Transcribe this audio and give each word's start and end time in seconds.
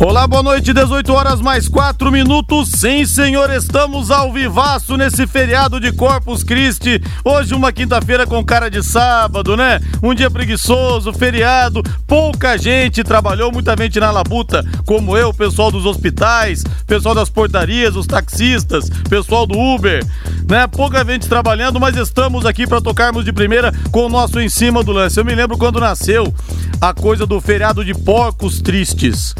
Olá, 0.00 0.28
boa 0.28 0.44
noite, 0.44 0.72
18 0.72 1.12
horas 1.12 1.40
mais 1.40 1.66
4 1.66 2.12
minutos. 2.12 2.70
Sim, 2.70 3.04
senhor, 3.04 3.50
estamos 3.50 4.12
ao 4.12 4.32
vivaço 4.32 4.96
nesse 4.96 5.26
feriado 5.26 5.80
de 5.80 5.90
Corpus 5.90 6.44
Christi. 6.44 7.02
Hoje, 7.24 7.52
uma 7.52 7.72
quinta-feira 7.72 8.24
com 8.24 8.44
cara 8.44 8.70
de 8.70 8.80
sábado, 8.80 9.56
né? 9.56 9.80
Um 10.00 10.14
dia 10.14 10.30
preguiçoso, 10.30 11.12
feriado, 11.12 11.82
pouca 12.06 12.56
gente 12.56 13.02
trabalhou, 13.02 13.50
muita 13.50 13.76
gente 13.76 13.98
na 13.98 14.12
labuta, 14.12 14.64
como 14.86 15.16
eu, 15.16 15.34
pessoal 15.34 15.72
dos 15.72 15.84
hospitais, 15.84 16.62
pessoal 16.86 17.12
das 17.12 17.28
portarias, 17.28 17.96
os 17.96 18.06
taxistas, 18.06 18.88
pessoal 19.10 19.48
do 19.48 19.58
Uber, 19.58 20.06
né? 20.48 20.68
Pouca 20.68 21.04
gente 21.04 21.28
trabalhando, 21.28 21.80
mas 21.80 21.96
estamos 21.96 22.46
aqui 22.46 22.68
para 22.68 22.80
tocarmos 22.80 23.24
de 23.24 23.32
primeira 23.32 23.74
com 23.90 24.06
o 24.06 24.08
nosso 24.08 24.38
em 24.38 24.48
cima 24.48 24.84
do 24.84 24.92
lance. 24.92 25.18
Eu 25.18 25.24
me 25.24 25.34
lembro 25.34 25.58
quando 25.58 25.80
nasceu 25.80 26.32
a 26.80 26.94
coisa 26.94 27.26
do 27.26 27.40
feriado 27.40 27.84
de 27.84 27.92
porcos 27.92 28.60
tristes. 28.60 29.34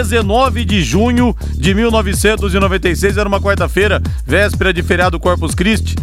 19 0.00 0.64
de 0.64 0.82
junho 0.82 1.36
de 1.52 1.74
1996, 1.74 3.18
era 3.18 3.28
uma 3.28 3.38
quarta-feira, 3.38 4.00
véspera 4.26 4.72
de 4.72 4.82
feriado 4.82 5.20
Corpus 5.20 5.54
Christi. 5.54 5.94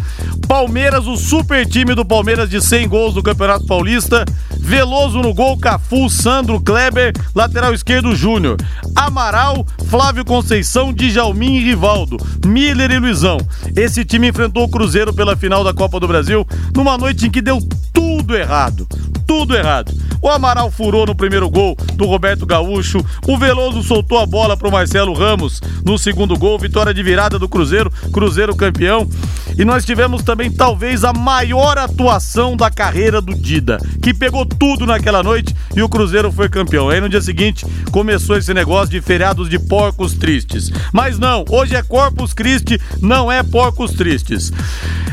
Palmeiras, 0.46 1.04
o 1.08 1.16
super 1.16 1.66
time 1.66 1.96
do 1.96 2.04
Palmeiras 2.04 2.48
de 2.48 2.60
100 2.60 2.88
gols 2.88 3.14
do 3.14 3.24
Campeonato 3.24 3.66
Paulista. 3.66 4.24
Veloso 4.56 5.20
no 5.20 5.34
gol, 5.34 5.58
Cafu, 5.58 6.08
Sandro, 6.08 6.60
Kleber, 6.60 7.12
lateral 7.34 7.74
esquerdo 7.74 8.14
Júnior. 8.14 8.56
Amaral, 8.94 9.66
Flávio 9.88 10.24
Conceição, 10.24 10.92
Djalmin 10.92 11.56
e 11.56 11.64
Rivaldo, 11.64 12.18
Miller 12.46 12.92
e 12.92 12.98
Luizão. 13.00 13.38
Esse 13.74 14.04
time 14.04 14.28
enfrentou 14.28 14.62
o 14.62 14.68
Cruzeiro 14.68 15.12
pela 15.12 15.36
final 15.36 15.64
da 15.64 15.74
Copa 15.74 15.98
do 15.98 16.06
Brasil 16.06 16.46
numa 16.72 16.96
noite 16.96 17.26
em 17.26 17.30
que 17.30 17.42
deu 17.42 17.58
tudo 17.92 18.36
errado. 18.36 18.86
Tudo 19.26 19.56
errado. 19.56 19.92
O 20.20 20.28
Amaral 20.28 20.70
furou 20.70 21.06
no 21.06 21.14
primeiro 21.14 21.48
gol 21.48 21.76
do 21.94 22.06
Roberto 22.06 22.44
Gaúcho. 22.44 23.04
O 23.26 23.38
Veloso 23.38 23.82
soltou 23.88 24.18
a 24.18 24.26
bola 24.26 24.54
para 24.54 24.68
o 24.68 24.70
Marcelo 24.70 25.14
Ramos 25.14 25.62
no 25.82 25.98
segundo 25.98 26.36
gol. 26.36 26.58
Vitória 26.58 26.92
de 26.92 27.02
virada 27.02 27.38
do 27.38 27.48
Cruzeiro. 27.48 27.90
Cruzeiro 28.12 28.54
campeão. 28.54 29.08
E 29.56 29.64
nós 29.64 29.84
tivemos 29.84 30.22
também, 30.22 30.52
talvez, 30.52 31.04
a 31.04 31.12
maior 31.14 31.78
atuação 31.78 32.54
da 32.54 32.70
carreira 32.70 33.20
do 33.22 33.34
Dida, 33.34 33.78
que 34.02 34.12
pegou 34.12 34.44
tudo 34.44 34.86
naquela 34.86 35.22
noite 35.22 35.56
e 35.74 35.82
o 35.82 35.88
Cruzeiro 35.88 36.30
foi 36.30 36.50
campeão. 36.50 36.90
Aí 36.90 37.00
no 37.00 37.08
dia 37.08 37.22
seguinte 37.22 37.66
começou 37.90 38.36
esse 38.36 38.52
negócio 38.52 38.90
de 38.90 39.00
feriados 39.00 39.48
de 39.48 39.58
porcos 39.58 40.12
tristes. 40.12 40.70
Mas 40.92 41.18
não, 41.18 41.44
hoje 41.48 41.74
é 41.74 41.82
Corpus 41.82 42.34
Christi, 42.34 42.78
não 43.00 43.32
é 43.32 43.42
porcos 43.42 43.92
tristes. 43.92 44.52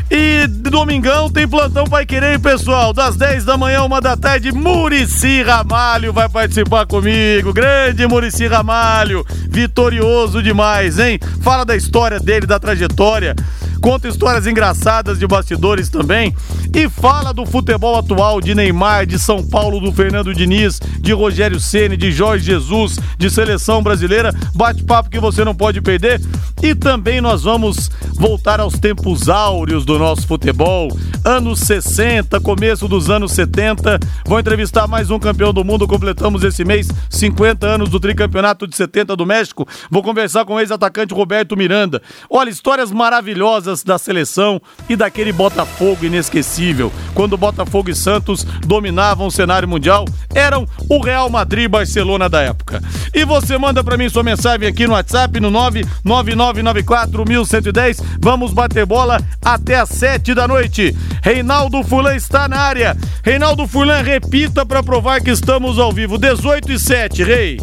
E 0.10 0.46
domingão 0.48 1.32
tem 1.32 1.48
plantão 1.48 1.86
Pai 1.86 2.06
Querer, 2.06 2.40
pessoal, 2.40 2.94
das 2.94 3.16
10 3.16 3.44
da 3.44 3.58
manhã, 3.58 3.84
uma 3.84 4.00
da 4.00 4.16
tarde, 4.16 4.52
Murici 4.52 5.42
Ramalho 5.42 6.14
vai 6.14 6.30
participar 6.30 6.86
comigo. 6.86 7.52
Grande 7.52 8.06
Murici 8.08 8.46
Ramalho, 8.46 9.26
vitorioso 9.50 10.44
demais, 10.44 11.00
hein? 11.00 11.20
Fala 11.42 11.66
da 11.66 11.76
história 11.76 12.20
dele, 12.20 12.46
da 12.46 12.60
trajetória 12.60 13.36
conta 13.82 14.08
histórias 14.08 14.48
engraçadas 14.48 15.20
de 15.20 15.28
bastidores 15.28 15.90
também 15.90 16.36
e 16.74 16.90
fala 16.90 17.34
do 17.34 17.46
futebol 17.46 17.98
atual 17.98 18.42
de 18.42 18.54
Neymar, 18.54 19.06
de 19.06 19.18
São 19.18 19.42
Paulo, 19.42 19.80
do 19.80 19.92
Fernando 19.92 20.34
Diniz, 20.34 20.80
de 21.00 21.14
Rogério 21.14 21.60
Ceni, 21.60 21.96
de 21.96 22.12
Jorge 22.12 22.46
Jesus, 22.46 22.98
de 23.18 23.30
seleção 23.30 23.82
brasileira. 23.82 24.34
Bate-papo 24.54 25.10
que 25.10 25.20
você 25.20 25.44
não 25.46 25.56
pode 25.56 25.82
perder. 25.82 26.22
E 26.62 26.74
também 26.74 27.22
nós 27.22 27.44
vamos 27.44 27.90
voltar 28.14 28.60
aos 28.60 28.78
tempos 28.80 29.30
áureos 29.30 29.86
do 29.86 30.00
nosso 30.00 30.26
futebol, 30.26 30.90
anos 31.24 31.60
60, 31.60 32.40
começo 32.40 32.88
dos 32.88 33.10
anos 33.10 33.32
70. 33.34 34.00
Vou 34.26 34.40
entrevistar 34.40 34.88
mais 34.88 35.10
um 35.12 35.20
campeão 35.20 35.54
do 35.54 35.64
mundo. 35.64 35.88
Completamos 35.88 36.44
esse 36.44 36.64
mês 36.66 36.88
50 37.10 37.68
anos 37.68 37.90
do 37.90 38.00
tricampeonato 38.00 38.68
de 38.68 38.76
70 38.76 39.16
do 39.16 39.26
México. 39.26 39.68
Vou 39.90 40.02
conversar 40.04 40.46
com 40.46 40.56
o 40.56 40.60
ex-atacante 40.60 41.14
Roberto 41.14 41.56
Miranda. 41.56 42.02
Olha, 42.30 42.50
histórias 42.50 42.92
maravilhosas 42.92 43.65
da 43.84 43.98
seleção 43.98 44.62
e 44.88 44.96
daquele 44.96 45.32
Botafogo 45.32 46.06
inesquecível, 46.06 46.92
quando 47.14 47.38
Botafogo 47.38 47.90
e 47.90 47.96
Santos 47.96 48.46
dominavam 48.66 49.28
o 49.28 49.32
cenário 49.32 49.68
mundial, 49.68 50.06
eram 50.34 50.66
o 50.90 51.02
Real 51.02 51.30
Madrid 51.30 51.66
e 51.66 51.68
Barcelona 51.68 52.30
da 52.30 52.42
época. 52.42 52.82
E 53.14 53.26
você 53.26 53.58
manda 53.58 53.84
para 53.84 53.98
mim 53.98 54.08
sua 54.10 54.24
mensagem 54.24 54.68
aqui 54.68 54.88
no 54.88 54.94
WhatsApp 54.94 55.40
no 55.40 55.52
999941110. 55.52 58.02
Vamos 58.20 58.54
bater 58.54 58.86
bola 58.86 59.22
até 59.44 59.80
às 59.80 59.90
7 59.90 60.34
da 60.34 60.48
noite. 60.48 60.96
Reinaldo 61.22 61.84
Fulan 61.84 62.16
está 62.16 62.48
na 62.48 62.58
área. 62.58 62.96
Reinaldo 63.24 63.68
Fulan, 63.68 64.02
repita 64.02 64.66
para 64.66 64.82
provar 64.84 65.22
que 65.22 65.32
estamos 65.32 65.80
ao 65.80 65.92
vivo. 65.92 66.18
18 66.18 66.72
e 66.72 66.80
7, 66.80 67.24
Rei. 67.24 67.60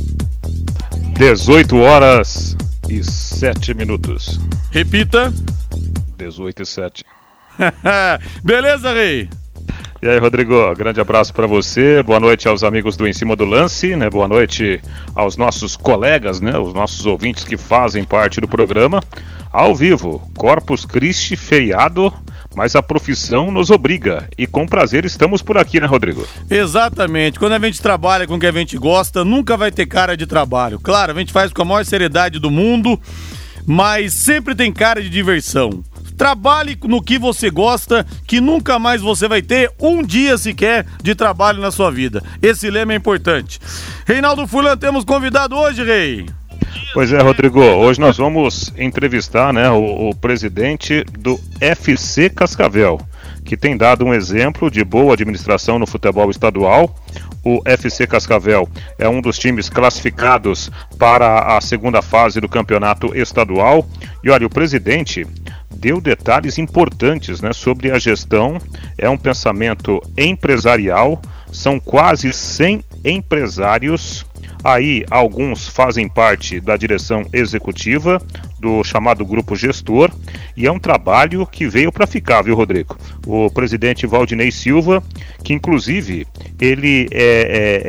18 1.18 1.76
horas 1.76 2.56
e 2.88 3.04
7 3.04 3.74
minutos. 3.74 4.40
Repita. 4.70 5.32
18 6.22 6.62
e 6.62 6.66
7. 6.66 7.04
Beleza, 8.42 8.92
Rei? 8.92 9.28
E 10.00 10.08
aí, 10.08 10.18
Rodrigo, 10.18 10.74
grande 10.74 11.00
abraço 11.00 11.32
para 11.32 11.46
você. 11.46 12.02
Boa 12.02 12.18
noite 12.18 12.48
aos 12.48 12.64
amigos 12.64 12.96
do 12.96 13.06
Em 13.06 13.12
Cima 13.12 13.36
do 13.36 13.44
Lance, 13.44 13.94
né? 13.94 14.10
Boa 14.10 14.26
noite 14.26 14.80
aos 15.14 15.36
nossos 15.36 15.76
colegas, 15.76 16.40
né? 16.40 16.58
Os 16.58 16.74
nossos 16.74 17.06
ouvintes 17.06 17.44
que 17.44 17.56
fazem 17.56 18.02
parte 18.02 18.40
do 18.40 18.48
programa. 18.48 19.00
Ao 19.52 19.74
vivo, 19.74 20.28
Corpus 20.36 20.84
Christi 20.84 21.36
feiado, 21.36 22.12
mas 22.56 22.74
a 22.74 22.82
profissão 22.82 23.52
nos 23.52 23.70
obriga. 23.70 24.28
E 24.36 24.44
com 24.46 24.66
prazer 24.66 25.04
estamos 25.04 25.40
por 25.40 25.56
aqui, 25.56 25.78
né, 25.78 25.86
Rodrigo? 25.86 26.26
Exatamente. 26.50 27.38
Quando 27.38 27.52
a 27.52 27.58
gente 27.60 27.80
trabalha 27.80 28.26
com 28.26 28.34
o 28.34 28.40
que 28.40 28.46
a 28.46 28.52
gente 28.52 28.76
gosta, 28.76 29.24
nunca 29.24 29.56
vai 29.56 29.70
ter 29.70 29.86
cara 29.86 30.16
de 30.16 30.26
trabalho. 30.26 30.80
Claro, 30.80 31.12
a 31.12 31.18
gente 31.18 31.32
faz 31.32 31.52
com 31.52 31.62
a 31.62 31.64
maior 31.64 31.84
seriedade 31.84 32.40
do 32.40 32.50
mundo, 32.50 33.00
mas 33.64 34.12
sempre 34.14 34.54
tem 34.54 34.72
cara 34.72 35.00
de 35.00 35.08
diversão. 35.08 35.84
Trabalhe 36.22 36.78
no 36.84 37.02
que 37.02 37.18
você 37.18 37.50
gosta, 37.50 38.06
que 38.28 38.40
nunca 38.40 38.78
mais 38.78 39.02
você 39.02 39.26
vai 39.26 39.42
ter 39.42 39.72
um 39.80 40.04
dia 40.04 40.38
sequer 40.38 40.86
de 41.02 41.16
trabalho 41.16 41.60
na 41.60 41.72
sua 41.72 41.90
vida. 41.90 42.22
Esse 42.40 42.70
lema 42.70 42.92
é 42.92 42.96
importante. 42.96 43.58
Reinaldo 44.06 44.46
Fulan, 44.46 44.76
temos 44.76 45.04
convidado 45.04 45.56
hoje, 45.56 45.82
Rei. 45.82 46.26
Pois 46.94 47.12
é, 47.12 47.20
Rodrigo. 47.20 47.60
Hoje 47.60 47.98
nós 47.98 48.18
vamos 48.18 48.72
entrevistar 48.78 49.52
né, 49.52 49.68
o, 49.70 50.10
o 50.10 50.14
presidente 50.14 51.02
do 51.18 51.40
FC 51.60 52.30
Cascavel, 52.30 53.00
que 53.44 53.56
tem 53.56 53.76
dado 53.76 54.04
um 54.04 54.14
exemplo 54.14 54.70
de 54.70 54.84
boa 54.84 55.14
administração 55.14 55.76
no 55.76 55.88
futebol 55.88 56.30
estadual. 56.30 56.94
O 57.44 57.60
FC 57.64 58.06
Cascavel 58.06 58.68
é 58.96 59.08
um 59.08 59.20
dos 59.20 59.36
times 59.36 59.68
classificados 59.68 60.70
para 60.96 61.56
a 61.56 61.60
segunda 61.60 62.00
fase 62.00 62.40
do 62.40 62.48
campeonato 62.48 63.10
estadual. 63.18 63.84
E 64.22 64.30
olha, 64.30 64.46
o 64.46 64.50
presidente 64.50 65.26
deu 65.74 66.00
detalhes 66.00 66.58
importantes 66.58 67.40
né, 67.40 67.52
sobre 67.52 67.90
a 67.90 67.98
gestão. 67.98 68.58
É 68.96 69.08
um 69.08 69.16
pensamento 69.16 70.00
empresarial, 70.16 71.20
são 71.50 71.78
quase 71.78 72.32
100 72.32 72.84
empresários. 73.04 74.24
Aí, 74.64 75.04
alguns 75.10 75.68
fazem 75.68 76.08
parte 76.08 76.60
da 76.60 76.76
direção 76.76 77.26
executiva 77.32 78.20
do 78.62 78.84
chamado 78.84 79.26
grupo 79.26 79.56
gestor 79.56 80.08
e 80.56 80.68
é 80.68 80.72
um 80.72 80.78
trabalho 80.78 81.44
que 81.44 81.66
veio 81.66 81.90
para 81.90 82.06
ficar, 82.06 82.42
viu, 82.42 82.54
Rodrigo? 82.54 82.96
O 83.26 83.50
presidente 83.50 84.06
Valdinei 84.06 84.52
Silva, 84.52 85.02
que 85.42 85.52
inclusive 85.52 86.28
ele 86.60 87.08
é, 87.10 87.24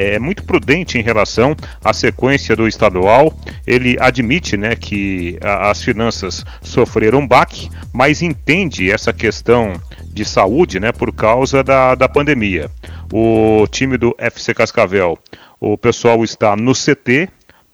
é, 0.09 0.15
é, 0.15 0.19
muito 0.19 0.43
prudente 0.43 0.97
em 0.97 1.03
relação 1.03 1.55
à 1.85 1.93
sequência 1.93 2.55
do 2.55 2.67
estadual, 2.67 3.31
ele 3.67 3.95
admite 3.99 4.57
né, 4.57 4.75
que 4.75 5.37
a, 5.43 5.69
as 5.69 5.83
finanças 5.83 6.43
sofreram 6.63 7.19
um 7.19 7.27
baque, 7.27 7.69
mas 7.93 8.23
entende 8.23 8.91
essa 8.91 9.13
questão 9.13 9.73
de 10.07 10.25
saúde 10.25 10.79
né, 10.79 10.91
por 10.91 11.13
causa 11.13 11.63
da, 11.63 11.93
da 11.93 12.09
pandemia. 12.09 12.71
O 13.11 13.67
time 13.67 13.95
do 13.95 14.15
FC 14.17 14.55
Cascavel, 14.55 15.19
o 15.59 15.77
pessoal 15.77 16.23
está 16.23 16.55
no 16.55 16.73
CT, 16.73 17.29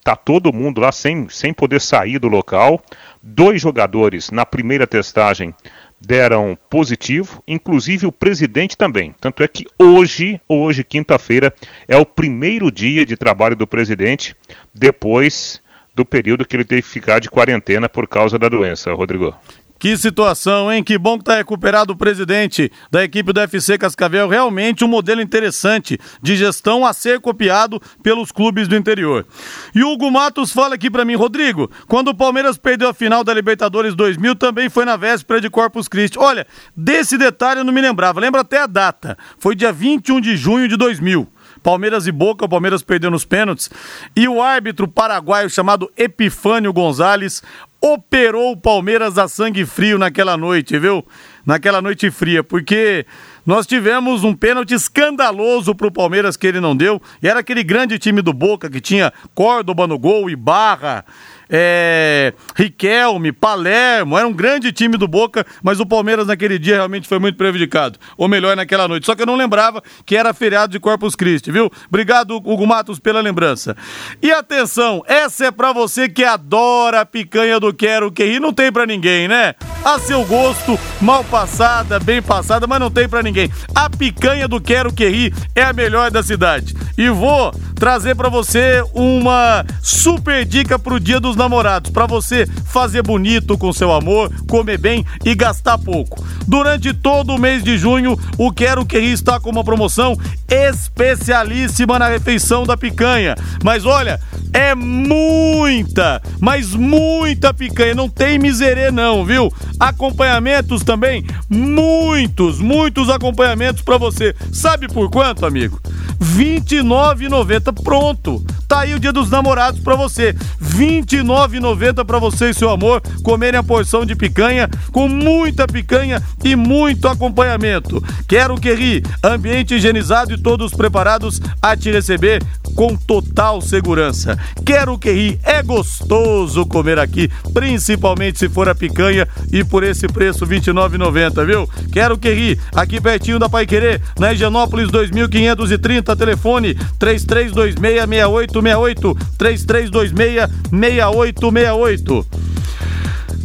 tá 0.10 0.16
todo 0.16 0.54
mundo 0.54 0.82
lá 0.82 0.92
sem, 0.92 1.30
sem 1.30 1.54
poder 1.54 1.80
sair 1.80 2.18
do 2.18 2.28
local. 2.28 2.82
Dois 3.22 3.62
jogadores 3.62 4.32
na 4.32 4.46
primeira 4.46 4.88
testagem 4.88 5.54
deram 6.02 6.58
positivo, 6.70 7.44
inclusive 7.48 8.08
o 8.08 8.12
presidente 8.12 8.78
também. 8.78 9.14
Tanto 9.20 9.44
é 9.44 9.48
que 9.48 9.66
hoje, 9.78 10.40
hoje, 10.48 10.84
quinta-feira, 10.84 11.54
é 11.88 11.98
o 11.98 12.06
primeiro 12.06 12.72
dia 12.72 13.06
de 13.06 13.18
trabalho 13.18 13.56
do 13.56 13.68
presidente 13.68 14.36
depois 14.74 15.62
do 15.94 16.06
período 16.06 16.46
que 16.46 16.56
ele 16.56 16.64
teve 16.64 16.82
que 16.82 16.88
ficar 16.88 17.20
de 17.20 17.30
quarentena 17.30 17.90
por 17.90 18.08
causa 18.08 18.40
da 18.40 18.48
doença, 18.48 18.94
Rodrigo. 18.94 19.36
Que 19.80 19.96
situação, 19.96 20.70
hein? 20.70 20.84
Que 20.84 20.98
bom 20.98 21.18
que 21.18 21.24
tá 21.24 21.38
recuperado 21.38 21.94
o 21.94 21.96
presidente 21.96 22.70
da 22.92 23.02
equipe 23.02 23.32
do 23.32 23.40
FC 23.40 23.78
Cascavel. 23.78 24.28
Realmente 24.28 24.84
um 24.84 24.90
modelo 24.90 25.22
interessante 25.22 25.98
de 26.22 26.36
gestão 26.36 26.86
a 26.86 26.92
ser 26.92 27.22
copiado 27.22 27.82
pelos 28.04 28.30
clubes 28.30 28.68
do 28.68 28.76
interior. 28.76 29.26
E 29.74 29.82
o 29.82 29.94
Hugo 29.94 30.12
Matos 30.12 30.52
fala 30.52 30.76
aqui 30.76 30.92
para 30.92 31.06
mim, 31.06 31.16
Rodrigo, 31.16 31.72
quando 31.88 32.10
o 32.10 32.16
Palmeiras 32.16 32.58
perdeu 32.58 32.90
a 32.90 32.94
final 32.94 33.24
da 33.24 33.34
Libertadores 33.34 33.96
2000, 33.96 34.36
também 34.36 34.68
foi 34.68 34.84
na 34.84 34.98
véspera 34.98 35.40
de 35.40 35.50
Corpus 35.50 35.88
Christi. 35.88 36.20
Olha, 36.20 36.46
desse 36.76 37.18
detalhe 37.18 37.62
eu 37.62 37.64
não 37.64 37.72
me 37.72 37.80
lembrava. 37.80 38.20
Lembra 38.20 38.42
até 38.42 38.60
a 38.60 38.68
data. 38.68 39.18
Foi 39.38 39.56
dia 39.56 39.72
21 39.72 40.20
de 40.20 40.36
junho 40.36 40.68
de 40.68 40.76
2000. 40.76 41.26
Palmeiras 41.62 42.08
e 42.08 42.12
Boca, 42.12 42.46
o 42.46 42.50
Palmeiras 42.50 42.82
perdeu 42.82 43.12
nos 43.12 43.26
pênaltis. 43.26 43.70
E 44.16 44.28
o 44.28 44.42
árbitro 44.42 44.88
paraguaio 44.88 45.50
chamado 45.50 45.92
Epifânio 45.98 46.74
Gonzalez 46.74 47.44
operou 47.82 48.52
o 48.52 48.58
Palmeiras 48.58 49.18
a 49.18 49.28
sangue 49.28 49.66
frio 49.66 49.98
naquela 49.98 50.36
noite, 50.36 50.78
viu? 50.78 51.06
Naquela 51.46 51.82
noite 51.82 52.12
fria, 52.12 52.44
porque 52.44 53.06
nós 53.46 53.66
tivemos 53.66 54.24
um 54.24 54.36
pênalti 54.36 54.74
escandaloso 54.74 55.74
pro 55.74 55.92
Palmeiras 55.92 56.36
que 56.36 56.46
ele 56.46 56.60
não 56.60 56.76
deu. 56.76 57.02
E 57.24 57.28
era 57.28 57.40
aquele 57.40 57.64
grande 57.64 57.98
time 57.98 58.22
do 58.22 58.34
Boca 58.34 58.70
que 58.70 58.82
tinha 58.82 59.14
Córdoba 59.34 59.88
no 59.88 59.98
gol 59.98 60.30
e 60.30 60.36
Barra 60.36 61.06
é, 61.50 62.34
Riquelme, 62.56 63.32
Palermo, 63.32 64.18
era 64.18 64.28
um 64.28 64.34
grande 64.34 64.72
time 64.72 64.98
do 64.98 65.08
Boca, 65.08 65.46
mas 65.64 65.80
o 65.80 65.86
Palmeiras 65.86 66.28
naquele 66.28 66.60
dia 66.60 66.76
realmente 66.76 67.08
foi 67.08 67.18
muito 67.18 67.38
prejudicado, 67.38 67.98
ou 68.18 68.28
melhor, 68.28 68.56
naquela 68.56 68.88
noite. 68.88 69.06
Só 69.06 69.16
que 69.16 69.24
eu 69.24 69.26
não 69.26 69.36
lembrava 69.36 69.82
que 70.06 70.16
era 70.16 70.34
feriado 70.34 70.72
de 70.72 70.80
Corpus 70.80 71.16
Christi, 71.16 71.52
viu? 71.52 71.72
Obrigado, 71.88 72.36
Hugo 72.36 72.68
Matos, 72.68 73.00
pela 73.00 73.22
lembrança. 73.22 73.76
E 74.22 74.32
atenção, 74.32 75.04
essa 75.08 75.48
é 75.48 75.52
pra 75.52 75.74
você 75.74 76.08
que 76.08 76.24
adora 76.24 77.02
a 77.02 77.06
picanha 77.06 77.60
do 77.60 77.74
Quero 77.74 78.12
Que 78.12 78.26
Rir, 78.26 78.40
não 78.40 78.54
tem 78.54 78.72
pra 78.72 78.86
ninguém, 78.86 79.28
né? 79.28 79.56
A 79.84 79.98
seu 79.98 80.24
gosto, 80.26 80.78
mal 81.02 81.24
passada, 81.24 82.00
bem 82.00 82.22
passada, 82.22 82.68
mas 82.68 82.80
não 82.80 82.92
tem 82.92 83.08
pra 83.08 83.24
ninguém. 83.24 83.50
A 83.74 83.90
picanha 83.90 84.48
do 84.48 84.62
Quero 84.62 84.94
Que 84.94 85.08
Rir 85.08 85.34
é 85.56 85.64
a 85.64 85.74
melhor 85.74 86.12
da 86.12 86.22
cidade. 86.22 86.76
E 86.98 87.10
vou 87.10 87.52
trazer 87.76 88.14
para 88.14 88.28
você 88.28 88.84
uma 88.94 89.66
super 89.82 90.44
dica 90.44 90.78
pro 90.78 91.00
Dia 91.00 91.20
dos 91.20 91.36
Namorados, 91.40 91.90
para 91.90 92.06
você 92.06 92.46
fazer 92.66 93.02
bonito 93.02 93.58
com 93.58 93.72
seu 93.72 93.94
amor, 93.94 94.30
comer 94.46 94.78
bem 94.78 95.06
e 95.24 95.34
gastar 95.34 95.78
pouco. 95.78 96.22
Durante 96.46 96.94
todo 96.94 97.34
o 97.34 97.40
mês 97.40 97.64
de 97.64 97.78
junho, 97.78 98.20
o 98.38 98.52
Quero 98.52 98.86
Que 98.86 99.00
Rir 99.00 99.14
está 99.14 99.40
com 99.40 99.50
uma 99.50 99.64
promoção 99.64 100.18
especialíssima 100.50 101.98
na 101.98 102.10
refeição 102.10 102.66
da 102.66 102.76
picanha. 102.76 103.36
Mas 103.64 103.86
olha, 103.86 104.20
é 104.54 104.74
muita, 104.74 106.22
mas 106.40 106.74
muita 106.74 107.54
picanha, 107.54 107.94
não 107.94 108.10
tem 108.10 108.40
miserê 108.40 108.92
não, 108.92 109.26
viu? 109.26 109.52
Acompanhamentos 109.80 110.84
também, 110.84 111.26
muitos, 111.50 112.60
muitos 112.60 113.10
acompanhamentos 113.10 113.82
para 113.82 113.98
você. 113.98 114.36
Sabe 114.52 114.88
por 114.88 115.10
quanto, 115.10 115.46
amigo? 115.46 115.80
R$ 116.20 116.62
29,90 116.62 117.84
pronto. 117.84 118.44
Tá 118.68 118.82
aí 118.82 118.94
o 118.94 119.00
Dia 119.00 119.12
dos 119.12 119.30
Namorados 119.30 119.80
para 119.80 119.96
você. 119.96 120.36
R$ 120.60 121.02
29,90 121.02 122.06
para 122.06 122.20
você 122.20 122.52
e 122.52 122.54
seu 122.54 122.70
amor 122.70 123.02
comerem 123.24 123.60
a 123.60 123.64
porção 123.64 124.06
de 124.06 124.16
picanha 124.16 124.70
com 124.92 125.08
muita 125.08 125.66
picanha 125.66 126.22
e 126.44 126.56
muito 126.56 127.08
acompanhamento. 127.08 128.04
Quero 128.28 128.56
que 128.56 128.74
ri, 128.74 129.04
ambiente 129.24 129.76
higienizado 129.76 130.34
e 130.34 130.38
todos 130.38 130.72
preparados 130.72 131.42
a 131.62 131.76
te 131.76 131.92
receber 131.92 132.44
com 132.76 132.96
total 132.96 133.60
segurança. 133.62 134.39
Quero 134.66 134.98
que 134.98 135.12
ri, 135.12 135.40
é 135.44 135.62
gostoso 135.64 136.66
comer 136.66 137.00
aqui, 137.00 137.30
principalmente 137.54 138.40
se 138.40 138.50
for 138.50 138.68
a 138.70 138.76
picanha 138.76 139.28
e 139.52 139.64
por 139.64 139.84
esse 139.84 140.08
preço 140.08 140.46
R$ 140.46 140.60
29,90, 140.60 141.46
viu? 141.46 141.70
Quero 141.92 142.18
que 142.18 142.34
ri, 142.34 142.60
aqui 142.74 143.02
pertinho 143.02 143.40
da 143.40 143.50
Pai 143.50 143.66
Querer, 143.66 144.02
na 144.18 144.32
Higienópolis 144.34 144.90
2530, 144.90 146.16
telefone 146.16 146.76
33266868, 147.00 149.18
33266868. 149.38 152.26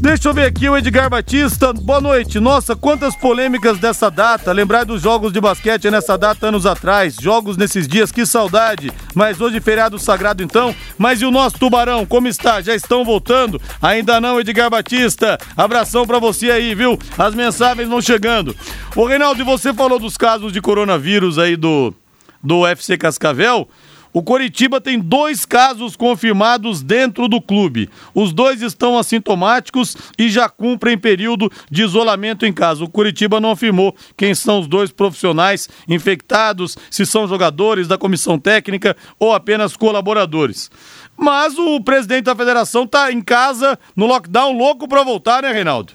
Deixa 0.04 0.28
eu 0.28 0.34
ver 0.34 0.44
aqui 0.44 0.68
o 0.68 0.76
Edgar 0.76 1.08
Batista. 1.08 1.72
Boa 1.72 1.98
noite. 1.98 2.38
Nossa, 2.38 2.76
quantas 2.76 3.16
polêmicas 3.16 3.78
dessa 3.78 4.10
data. 4.10 4.52
Lembrar 4.52 4.84
dos 4.84 5.00
jogos 5.00 5.32
de 5.32 5.40
basquete 5.40 5.90
nessa 5.90 6.18
data 6.18 6.48
anos 6.48 6.66
atrás. 6.66 7.16
Jogos 7.18 7.56
nesses 7.56 7.88
dias, 7.88 8.12
que 8.12 8.26
saudade. 8.26 8.92
Mas 9.14 9.40
hoje 9.40 9.62
feriado 9.62 9.98
sagrado 9.98 10.42
então. 10.42 10.76
Mas 10.98 11.22
e 11.22 11.24
o 11.24 11.30
nosso 11.30 11.58
Tubarão, 11.58 12.04
como 12.04 12.28
está? 12.28 12.60
Já 12.60 12.74
estão 12.74 13.02
voltando? 13.02 13.58
Ainda 13.80 14.20
não, 14.20 14.38
Edgar 14.38 14.68
Batista. 14.68 15.38
Abração 15.56 16.06
para 16.06 16.18
você 16.18 16.50
aí, 16.50 16.74
viu? 16.74 16.98
As 17.16 17.34
mensagens 17.34 17.88
vão 17.88 18.02
chegando. 18.02 18.54
Ô 18.94 19.06
Reinaldo, 19.06 19.42
você 19.42 19.72
falou 19.72 19.98
dos 19.98 20.18
casos 20.18 20.52
de 20.52 20.60
coronavírus 20.60 21.38
aí 21.38 21.56
do 21.56 21.94
do 22.42 22.60
UFC 22.60 22.98
Cascavel. 22.98 23.66
O 24.14 24.22
Coritiba 24.22 24.80
tem 24.80 25.00
dois 25.00 25.44
casos 25.44 25.96
confirmados 25.96 26.82
dentro 26.82 27.26
do 27.26 27.42
clube. 27.42 27.90
Os 28.14 28.32
dois 28.32 28.62
estão 28.62 28.96
assintomáticos 28.96 29.96
e 30.16 30.28
já 30.28 30.48
cumprem 30.48 30.96
período 30.96 31.50
de 31.68 31.82
isolamento 31.82 32.46
em 32.46 32.52
casa. 32.52 32.84
O 32.84 32.88
Coritiba 32.88 33.40
não 33.40 33.50
afirmou 33.50 33.92
quem 34.16 34.32
são 34.32 34.60
os 34.60 34.68
dois 34.68 34.92
profissionais 34.92 35.68
infectados, 35.88 36.78
se 36.88 37.04
são 37.04 37.26
jogadores 37.26 37.88
da 37.88 37.98
comissão 37.98 38.38
técnica 38.38 38.96
ou 39.18 39.34
apenas 39.34 39.76
colaboradores. 39.76 40.70
Mas 41.16 41.58
o 41.58 41.80
presidente 41.80 42.26
da 42.26 42.36
federação 42.36 42.84
está 42.84 43.10
em 43.10 43.20
casa, 43.20 43.76
no 43.96 44.06
lockdown, 44.06 44.56
louco 44.56 44.86
para 44.86 45.02
voltar, 45.02 45.42
né, 45.42 45.50
Reinaldo? 45.50 45.92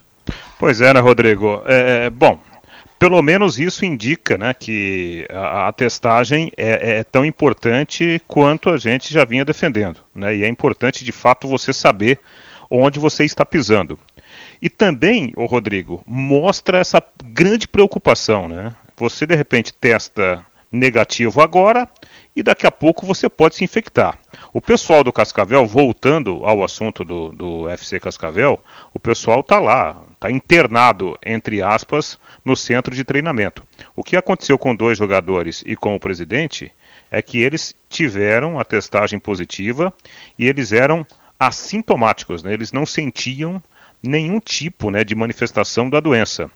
Pois 0.59 0.81
é, 0.81 0.93
né, 0.93 0.99
Rodrigo? 0.99 1.61
É, 1.65 2.07
é 2.07 2.09
bom, 2.09 2.37
pelo 2.99 3.21
menos 3.21 3.57
isso 3.57 3.85
indica 3.85 4.37
né, 4.37 4.53
que 4.53 5.25
a, 5.29 5.69
a 5.69 5.71
testagem 5.71 6.51
é, 6.57 6.97
é, 6.97 7.03
tão 7.03 7.25
importante 7.25 8.21
quanto 8.27 8.69
a 8.69 8.77
gente 8.77 9.11
já 9.13 9.23
vinha 9.23 9.45
defendendo. 9.45 10.01
Né, 10.13 10.35
e 10.35 10.43
é 10.43 10.47
importante, 10.49 11.05
de 11.05 11.13
fato, 11.13 11.47
você 11.47 11.71
saber 11.71 12.19
onde 12.69 12.99
você 12.99 13.23
está 13.23 13.45
pisando. 13.45 13.97
E 14.61 14.69
também, 14.69 15.31
o 15.37 15.45
Rodrigo, 15.45 16.03
mostra 16.05 16.79
essa 16.79 17.01
grande 17.23 17.67
preocupação. 17.67 18.49
Né? 18.49 18.75
Você, 18.97 19.25
de 19.25 19.33
repente, 19.33 19.73
testa 19.73 20.45
negativo 20.71 21.41
agora 21.41 21.89
e 22.39 22.43
daqui 22.43 22.65
a 22.65 22.71
pouco 22.71 23.05
você 23.05 23.27
pode 23.27 23.55
se 23.55 23.65
infectar. 23.65 24.17
O 24.53 24.61
pessoal 24.61 25.03
do 25.03 25.11
Cascavel, 25.11 25.65
voltando 25.65 26.45
ao 26.45 26.63
assunto 26.63 27.03
do, 27.03 27.33
do 27.33 27.69
FC 27.69 27.99
Cascavel, 27.99 28.57
o 28.93 28.99
pessoal 28.99 29.41
está 29.41 29.59
lá, 29.59 30.01
está 30.13 30.31
internado, 30.31 31.19
entre 31.25 31.61
aspas, 31.61 32.17
no 32.45 32.55
centro 32.55 32.95
de 32.95 33.03
treinamento. 33.03 33.61
O 33.93 34.05
que 34.05 34.15
aconteceu 34.15 34.57
com 34.57 34.73
dois 34.73 34.97
jogadores 34.97 35.65
e 35.65 35.75
com 35.75 35.93
o 35.93 35.99
presidente 35.99 36.71
é 37.11 37.21
que 37.21 37.39
eles 37.39 37.75
tiveram 37.89 38.57
a 38.57 38.63
testagem 38.63 39.19
positiva 39.19 39.93
e 40.37 40.47
eles 40.47 40.71
eram 40.71 41.05
assintomáticos, 41.37 42.41
né? 42.41 42.53
eles 42.53 42.71
não 42.71 42.85
sentiam 42.85 43.61
nenhum 44.01 44.39
tipo 44.39 44.89
né, 44.89 45.03
de 45.03 45.13
manifestação 45.13 45.89
da 45.89 45.99
doença. 45.99 46.49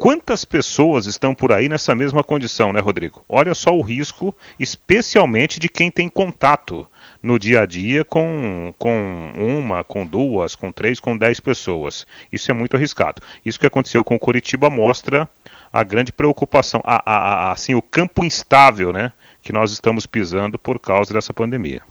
Quantas 0.00 0.46
pessoas 0.46 1.04
estão 1.04 1.34
por 1.34 1.52
aí 1.52 1.68
nessa 1.68 1.94
mesma 1.94 2.24
condição, 2.24 2.72
né, 2.72 2.80
Rodrigo? 2.80 3.22
Olha 3.28 3.54
só 3.54 3.76
o 3.76 3.82
risco, 3.82 4.34
especialmente 4.58 5.60
de 5.60 5.68
quem 5.68 5.90
tem 5.90 6.08
contato 6.08 6.88
no 7.22 7.38
dia 7.38 7.60
a 7.60 7.66
dia 7.66 8.02
com, 8.02 8.72
com 8.78 9.30
uma, 9.36 9.84
com 9.84 10.06
duas, 10.06 10.56
com 10.56 10.72
três, 10.72 10.98
com 10.98 11.18
dez 11.18 11.38
pessoas. 11.38 12.06
Isso 12.32 12.50
é 12.50 12.54
muito 12.54 12.78
arriscado. 12.78 13.20
Isso 13.44 13.60
que 13.60 13.66
aconteceu 13.66 14.02
com 14.02 14.14
o 14.14 14.18
Curitiba 14.18 14.70
mostra 14.70 15.28
a 15.70 15.82
grande 15.82 16.12
preocupação, 16.12 16.80
a, 16.82 17.02
a, 17.04 17.18
a, 17.18 17.52
assim, 17.52 17.74
o 17.74 17.82
campo 17.82 18.24
instável 18.24 18.94
né, 18.94 19.12
que 19.42 19.52
nós 19.52 19.70
estamos 19.70 20.06
pisando 20.06 20.58
por 20.58 20.78
causa 20.78 21.12
dessa 21.12 21.34
pandemia. 21.34 21.82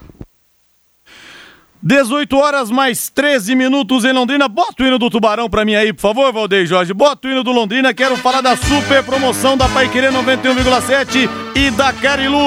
18 1.81 2.37
horas 2.37 2.69
mais 2.69 3.09
13 3.09 3.55
minutos 3.55 4.03
em 4.03 4.11
Londrina. 4.11 4.47
Bota 4.47 4.83
o 4.83 4.85
hino 4.85 4.99
do 4.99 5.09
Tubarão 5.09 5.49
pra 5.49 5.63
mim 5.63 5.75
aí, 5.75 5.93
por 5.93 6.01
favor, 6.01 6.31
Valdeir 6.33 6.65
Jorge. 6.65 6.93
Bota 6.93 7.27
o 7.27 7.31
hino 7.31 7.43
do 7.43 7.51
Londrina. 7.51 7.93
Quero 7.93 8.17
falar 8.17 8.41
da 8.41 8.55
super 8.57 9.03
promoção 9.03 9.55
da 9.55 9.69
Paiquerê 9.69 10.09
91,7 10.09 11.29
e 11.55 11.71
da 11.71 11.93
Carilu. 11.93 12.37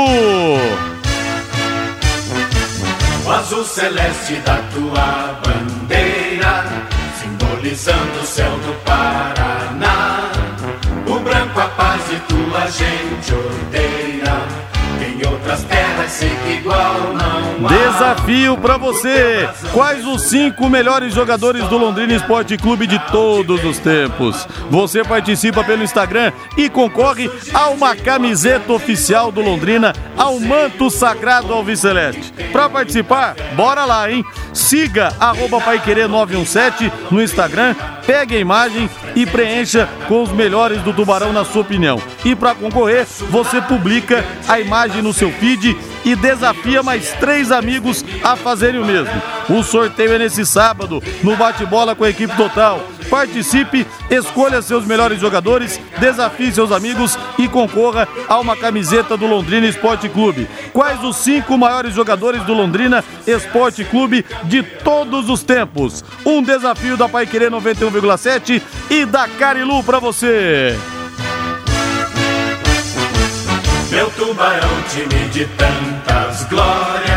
O 3.25 3.31
azul 3.31 3.65
celeste 3.65 4.35
da 4.45 4.57
tua 4.75 5.41
bandeira, 5.45 6.65
simbolizando 7.21 8.21
o 8.21 8.27
céu 8.27 8.51
do 8.51 8.75
Paraná. 8.85 10.31
O 11.07 11.19
branco 11.21 11.61
a 11.61 11.69
paz 11.69 12.03
e 12.11 12.17
tua 12.33 12.67
gente 12.71 13.33
odeia. 13.33 14.42
Em 15.23 15.29
outras 15.29 15.63
terras 15.65 16.11
sei 16.11 16.31
que 16.45 16.55
igual 16.55 17.15
não 17.15 17.69
Desafio 17.69 18.59
para 18.59 18.77
você. 18.77 19.49
Quais 19.73 20.05
os 20.05 20.23
cinco 20.23 20.69
melhores 20.69 21.15
jogadores 21.15 21.63
do 21.69 21.79
Londrina 21.79 22.15
Esporte 22.15 22.57
Clube 22.57 22.89
de 22.89 22.99
todos 23.11 23.65
os 23.65 23.79
tempos? 23.79 24.49
Você 24.69 25.05
participa 25.05 25.63
pelo 25.63 25.85
Instagram 25.85 26.33
e 26.57 26.69
concorre 26.69 27.31
a 27.55 27.69
uma 27.69 27.95
camiseta 27.95 28.73
oficial 28.73 29.31
do 29.31 29.41
Londrina, 29.41 29.93
ao 30.17 30.41
manto 30.41 30.91
sagrado 30.91 31.53
Alviceleste. 31.53 32.33
Para 32.51 32.69
participar, 32.69 33.37
bora 33.55 33.85
lá, 33.85 34.11
hein? 34.11 34.25
Siga 34.53 35.15
arroba 35.21 35.61
Paiquerê 35.61 36.09
917 36.09 36.93
no 37.13 37.23
Instagram, 37.23 37.77
pegue 38.07 38.37
a 38.37 38.41
imagem 38.41 38.89
e 39.15 39.27
preencha 39.27 39.89
com 40.09 40.23
os 40.23 40.31
melhores 40.31 40.83
do 40.83 40.93
Tubarão 40.93 41.33
na 41.33 41.45
sua 41.45 41.63
opinião. 41.63 42.01
E 42.25 42.35
para 42.35 42.55
concorrer, 42.55 43.07
você 43.31 43.61
publica 43.61 44.25
a 44.49 44.61
imagem 44.61 45.03
no 45.03 45.13
seu 45.13 45.31
feed 45.33 45.77
e 46.05 46.17
desafia 46.17 46.83
mais 46.83 47.13
três 47.13 47.51
amigos 47.53 48.05
a 48.23 48.37
fazerem 48.37 48.81
o 48.81 48.85
mesmo. 48.85 49.23
O 49.49 49.63
sorteio 49.63 50.13
é 50.13 50.19
nesse 50.19 50.45
sábado, 50.45 51.03
no 51.23 51.37
bate-bola 51.37 51.95
com 51.95 52.05
a 52.05 52.11
equipe 52.11 52.37
total. 52.37 52.81
Participe, 53.13 53.87
escolha 54.09 54.63
seus 54.63 54.87
melhores 54.87 55.21
jogadores, 55.21 55.79
desafie 55.99 56.51
seus 56.51 56.73
amigos 56.73 57.19
e 57.39 57.47
concorra 57.47 58.09
a 58.27 58.41
uma 58.41 58.57
camiseta 58.57 59.19
do 59.19 59.27
Londrina 59.27 59.67
Esporte 59.67 60.09
Clube. 60.09 60.49
Quais 60.73 61.05
os 61.05 61.17
cinco 61.17 61.59
maiores 61.59 61.95
jogadores 61.95 62.43
do 62.45 62.55
Londrina 62.55 63.05
Esporte 63.27 63.85
Clube 63.85 64.25
de 64.45 64.63
todos 64.63 65.29
os 65.29 65.43
tempos? 65.43 66.03
Um 66.25 66.43
desafio 66.43 66.97
da 66.97 67.07
Pai 67.07 67.27
Querer 67.27 67.51
91,7 67.51 68.63
e 68.89 69.05
da 69.05 69.29
Carilu 69.29 69.85
para 69.85 69.99
você. 69.99 70.75
Meu 73.91 74.09
tubarão, 74.13 74.71
time 74.89 75.29
de 75.29 75.45
tantas 75.49 76.45
glórias. 76.45 77.12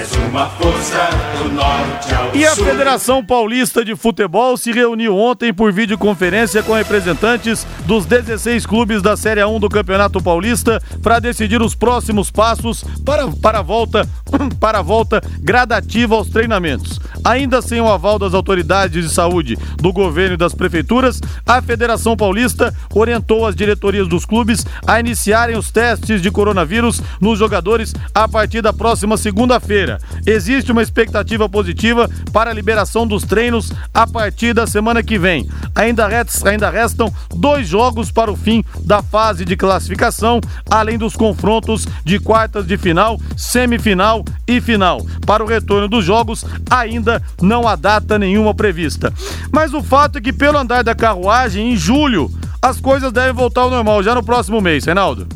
És 0.00 0.12
uma 0.12 0.48
força 0.48 1.10
do 1.36 1.52
norte 1.52 2.14
ao 2.14 2.34
E 2.34 2.46
a 2.46 2.54
sul. 2.54 2.64
Federação 2.64 3.22
Paulista 3.22 3.84
de 3.84 3.94
Futebol 3.94 4.56
se 4.56 4.72
reuniu 4.72 5.14
ontem 5.14 5.52
por 5.52 5.70
videoconferência 5.70 6.62
com 6.62 6.72
representantes 6.72 7.66
dos 7.84 8.06
16 8.06 8.64
clubes 8.64 9.02
da 9.02 9.14
Série 9.14 9.44
1 9.44 9.60
do 9.60 9.68
Campeonato 9.68 10.22
Paulista 10.22 10.80
para 11.02 11.18
decidir 11.18 11.60
os 11.60 11.74
próximos 11.74 12.30
passos 12.30 12.82
para, 13.04 13.28
para, 13.42 13.58
a 13.58 13.62
volta, 13.62 14.08
para 14.58 14.78
a 14.78 14.82
volta 14.82 15.20
gradativa 15.38 16.14
aos 16.14 16.30
treinamentos. 16.30 16.98
Ainda 17.22 17.60
sem 17.60 17.78
o 17.78 17.88
aval 17.88 18.18
das 18.18 18.32
autoridades 18.32 19.04
de 19.06 19.14
saúde, 19.14 19.58
do 19.76 19.92
governo 19.92 20.32
e 20.34 20.38
das 20.38 20.54
prefeituras, 20.54 21.20
a 21.46 21.60
Federação 21.60 22.16
Paulista 22.16 22.74
orientou 22.94 23.46
as 23.46 23.54
diretorias 23.54 24.08
dos 24.08 24.24
clubes 24.24 24.64
a 24.86 24.98
iniciarem 24.98 25.58
os 25.58 25.70
testes 25.70 26.22
de 26.22 26.30
coronavírus 26.30 27.02
nos 27.20 27.38
jogadores 27.38 27.94
a 28.14 28.26
partir 28.26 28.62
da 28.62 28.72
próxima 28.72 29.18
segunda-feira. 29.18 29.89
Existe 30.26 30.72
uma 30.72 30.82
expectativa 30.82 31.48
positiva 31.48 32.08
para 32.32 32.50
a 32.50 32.54
liberação 32.54 33.06
dos 33.06 33.24
treinos 33.24 33.72
a 33.92 34.06
partir 34.06 34.52
da 34.52 34.66
semana 34.66 35.02
que 35.02 35.18
vem. 35.18 35.48
Ainda, 35.74 36.08
ainda 36.44 36.70
restam 36.70 37.12
dois 37.34 37.68
jogos 37.68 38.10
para 38.10 38.30
o 38.30 38.36
fim 38.36 38.64
da 38.84 39.02
fase 39.02 39.44
de 39.44 39.56
classificação, 39.56 40.40
além 40.70 40.98
dos 40.98 41.16
confrontos 41.16 41.86
de 42.04 42.18
quartas 42.18 42.66
de 42.66 42.76
final, 42.76 43.18
semifinal 43.36 44.24
e 44.46 44.60
final. 44.60 45.04
Para 45.26 45.44
o 45.44 45.46
retorno 45.46 45.88
dos 45.88 46.04
jogos, 46.04 46.44
ainda 46.70 47.22
não 47.40 47.66
há 47.66 47.76
data 47.76 48.18
nenhuma 48.18 48.54
prevista. 48.54 49.12
Mas 49.50 49.72
o 49.72 49.82
fato 49.82 50.18
é 50.18 50.20
que, 50.20 50.32
pelo 50.32 50.58
andar 50.58 50.82
da 50.84 50.94
carruagem, 50.94 51.72
em 51.72 51.76
julho, 51.76 52.30
as 52.62 52.80
coisas 52.80 53.12
devem 53.12 53.32
voltar 53.32 53.62
ao 53.62 53.70
normal, 53.70 54.02
já 54.02 54.14
no 54.14 54.22
próximo 54.22 54.60
mês, 54.60 54.84
Reinaldo. 54.84 55.26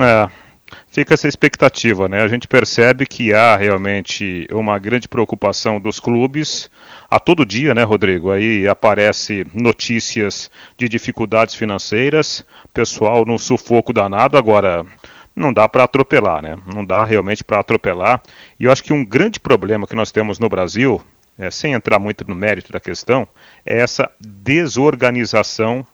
É, 0.00 0.28
fica 0.94 1.12
essa 1.12 1.26
expectativa, 1.26 2.08
né? 2.08 2.22
A 2.22 2.28
gente 2.28 2.46
percebe 2.46 3.04
que 3.04 3.34
há 3.34 3.56
realmente 3.56 4.46
uma 4.52 4.78
grande 4.78 5.08
preocupação 5.08 5.80
dos 5.80 5.98
clubes 5.98 6.70
a 7.10 7.18
todo 7.18 7.44
dia, 7.44 7.74
né, 7.74 7.82
Rodrigo? 7.82 8.30
Aí 8.30 8.68
aparece 8.68 9.44
notícias 9.52 10.48
de 10.78 10.88
dificuldades 10.88 11.56
financeiras, 11.56 12.46
pessoal 12.72 13.24
no 13.24 13.40
sufoco 13.40 13.92
danado. 13.92 14.38
Agora, 14.38 14.86
não 15.34 15.52
dá 15.52 15.68
para 15.68 15.82
atropelar, 15.82 16.40
né? 16.40 16.56
Não 16.72 16.84
dá 16.84 17.04
realmente 17.04 17.42
para 17.42 17.58
atropelar. 17.58 18.22
E 18.58 18.64
eu 18.66 18.70
acho 18.70 18.84
que 18.84 18.92
um 18.92 19.04
grande 19.04 19.40
problema 19.40 19.88
que 19.88 19.96
nós 19.96 20.12
temos 20.12 20.38
no 20.38 20.48
Brasil, 20.48 21.02
é, 21.36 21.50
sem 21.50 21.72
entrar 21.72 21.98
muito 21.98 22.24
no 22.28 22.36
mérito 22.36 22.72
da 22.72 22.78
questão, 22.78 23.26
é 23.66 23.78
essa 23.78 24.08
desorganização 24.20 25.84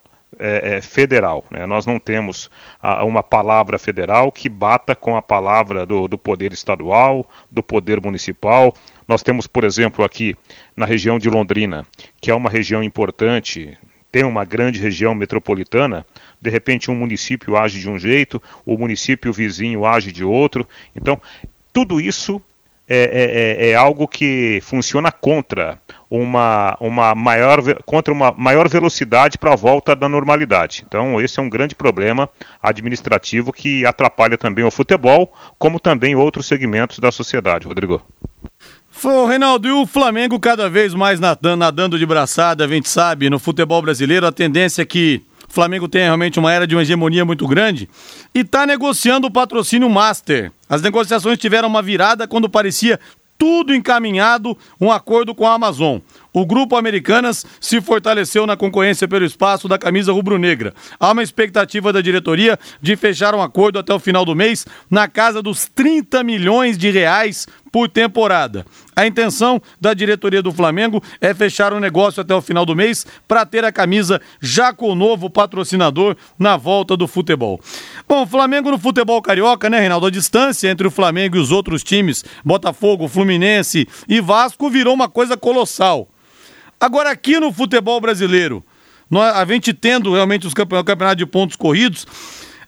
é, 0.41 0.77
é, 0.77 0.81
federal. 0.81 1.45
né? 1.51 1.67
Nós 1.67 1.85
não 1.87 1.99
temos 1.99 2.51
ah, 2.83 3.05
uma 3.05 3.23
palavra 3.23 3.79
federal 3.79 4.33
que 4.33 4.49
bata 4.49 4.95
com 4.97 5.17
a 5.17 5.23
palavra 5.23 5.85
do, 5.85 6.09
do 6.09 6.17
poder 6.19 6.53
estadual, 6.53 7.29
do 7.51 7.63
poder 7.63 8.01
municipal. 8.01 8.75
Nós 9.07 9.23
temos, 9.23 9.47
por 9.47 9.65
exemplo, 9.65 10.05
aqui 10.05 10.35
na 10.75 10.87
região 10.87 11.19
de 11.19 11.29
Londrina, 11.29 11.87
que 12.21 12.31
é 12.31 12.35
uma 12.35 12.49
região 12.49 12.83
importante, 12.83 13.77
tem 14.11 14.25
uma 14.25 14.45
grande 14.45 14.81
região 14.81 15.15
metropolitana, 15.15 16.05
de 16.41 16.51
repente 16.51 16.91
um 16.91 16.95
município 16.95 17.57
age 17.57 17.79
de 17.79 17.89
um 17.89 17.99
jeito, 17.99 18.43
o 18.65 18.77
município 18.79 19.33
vizinho 19.33 19.85
age 19.85 20.11
de 20.11 20.25
outro. 20.25 20.67
Então, 20.97 21.21
tudo 21.73 22.01
isso 22.01 22.43
é, 22.89 22.97
é- 22.99 23.67
é- 23.67 23.71
é 23.71 23.75
algo 23.77 24.09
que 24.09 24.59
funciona 24.63 25.13
contra 25.13 25.81
uma, 26.11 26.77
uma 26.81 27.15
maior 27.15 27.63
contra 27.87 28.13
uma 28.13 28.35
maior 28.37 28.69
velocidade 28.69 29.39
para 29.39 29.53
a 29.53 29.57
volta 29.57 29.95
da 29.95 30.09
normalidade. 30.09 30.85
Então 30.87 31.21
esse 31.21 31.39
é 31.39 31.43
um 31.43 31.49
grande 31.49 31.77
problema 31.77 32.29
administrativo 32.61 33.53
que 33.53 33.87
atrapalha 33.87 34.37
também 34.37 34.65
o 34.65 34.71
futebol, 34.71 35.33
como 35.57 35.79
também 35.79 36.17
outros 36.17 36.47
segmentos 36.47 36.99
da 36.99 37.13
sociedade, 37.13 37.67
Rodrigo. 37.67 38.03
Ô, 39.05 39.25
Reinaldo, 39.25 39.69
e 39.69 39.71
o 39.71 39.87
Flamengo 39.87 40.39
cada 40.39 40.69
vez 40.69 40.93
mais 40.93 41.21
nadando, 41.21 41.57
nadando 41.57 41.99
de 41.99 42.05
braçada, 42.05 42.65
a 42.65 42.69
gente 42.69 42.89
sabe, 42.89 43.31
no 43.31 43.39
futebol 43.39 43.81
brasileiro, 43.81 44.27
a 44.27 44.33
tendência 44.33 44.83
é 44.83 44.85
que 44.85 45.23
o 45.49 45.53
Flamengo 45.53 45.89
tenha 45.89 46.05
realmente 46.05 46.39
uma 46.39 46.53
era 46.53 46.67
de 46.67 46.75
uma 46.77 46.83
hegemonia 46.83 47.25
muito 47.25 47.47
grande 47.47 47.89
e 48.35 48.41
está 48.41 48.67
negociando 48.67 49.27
o 49.27 49.31
patrocínio 49.31 49.89
Master. 49.89 50.53
As 50.69 50.83
negociações 50.83 51.39
tiveram 51.39 51.69
uma 51.69 51.83
virada 51.83 52.29
quando 52.29 52.49
parecia 52.49 53.01
tudo 53.41 53.75
encaminhado, 53.75 54.55
um 54.79 54.93
acordo 54.93 55.35
com 55.35 55.47
a 55.47 55.55
Amazon. 55.55 55.99
O 56.31 56.45
grupo 56.45 56.77
Americanas 56.77 57.47
se 57.59 57.81
fortaleceu 57.81 58.47
na 58.47 58.55
concorrência 58.55 59.09
pelo 59.09 59.25
espaço 59.25 59.67
da 59.67 59.79
camisa 59.79 60.13
rubro-negra. 60.13 60.75
Há 61.01 61.11
uma 61.11 61.23
expectativa 61.23 61.91
da 61.91 62.03
diretoria 62.03 62.59
de 62.83 62.95
fechar 62.97 63.35
um 63.35 63.41
acordo 63.41 63.79
até 63.79 63.95
o 63.95 63.99
final 63.99 64.27
do 64.27 64.37
mês 64.37 64.67
na 64.91 65.09
casa 65.09 65.41
dos 65.41 65.65
30 65.65 66.23
milhões 66.23 66.77
de 66.77 66.91
reais 66.91 67.49
por 67.73 67.89
temporada. 67.89 68.67
A 68.95 69.07
intenção 69.07 69.63
da 69.81 69.95
diretoria 69.95 70.43
do 70.43 70.53
Flamengo 70.53 71.03
é 71.21 71.33
fechar 71.33 71.73
o 71.73 71.81
negócio 71.81 72.21
até 72.21 72.35
o 72.35 72.43
final 72.43 72.67
do 72.67 72.77
mês 72.77 73.07
para 73.27 73.47
ter 73.47 73.65
a 73.65 73.73
camisa 73.73 74.21
já 74.41 74.73
com 74.73 74.91
o 74.91 74.95
novo 74.95 75.31
patrocinador 75.31 76.17
na 76.39 76.57
volta 76.57 76.97
do 76.97 77.09
futebol. 77.09 77.61
Bom, 78.11 78.27
Flamengo 78.27 78.73
no 78.73 78.77
futebol 78.77 79.23
carioca, 79.23 79.71
né, 79.71 79.79
Reinaldo? 79.79 80.07
A 80.07 80.11
distância 80.11 80.69
entre 80.69 80.85
o 80.85 80.91
Flamengo 80.91 81.37
e 81.37 81.39
os 81.39 81.53
outros 81.53 81.85
times, 81.85 82.25
Botafogo, 82.45 83.07
Fluminense 83.07 83.87
e 84.09 84.21
Vasco, 84.21 84.69
virou 84.69 84.93
uma 84.93 85.09
coisa 85.09 85.37
colossal. 85.37 86.09
Agora, 86.81 87.13
aqui 87.13 87.39
no 87.39 87.53
futebol 87.53 88.01
brasileiro, 88.01 88.65
a 89.33 89.45
gente 89.45 89.73
tendo 89.73 90.13
realmente 90.13 90.45
os 90.45 90.53
campe- 90.53 90.75
o 90.75 90.83
campeonato 90.83 91.19
de 91.19 91.25
pontos 91.25 91.55
corridos, 91.55 92.05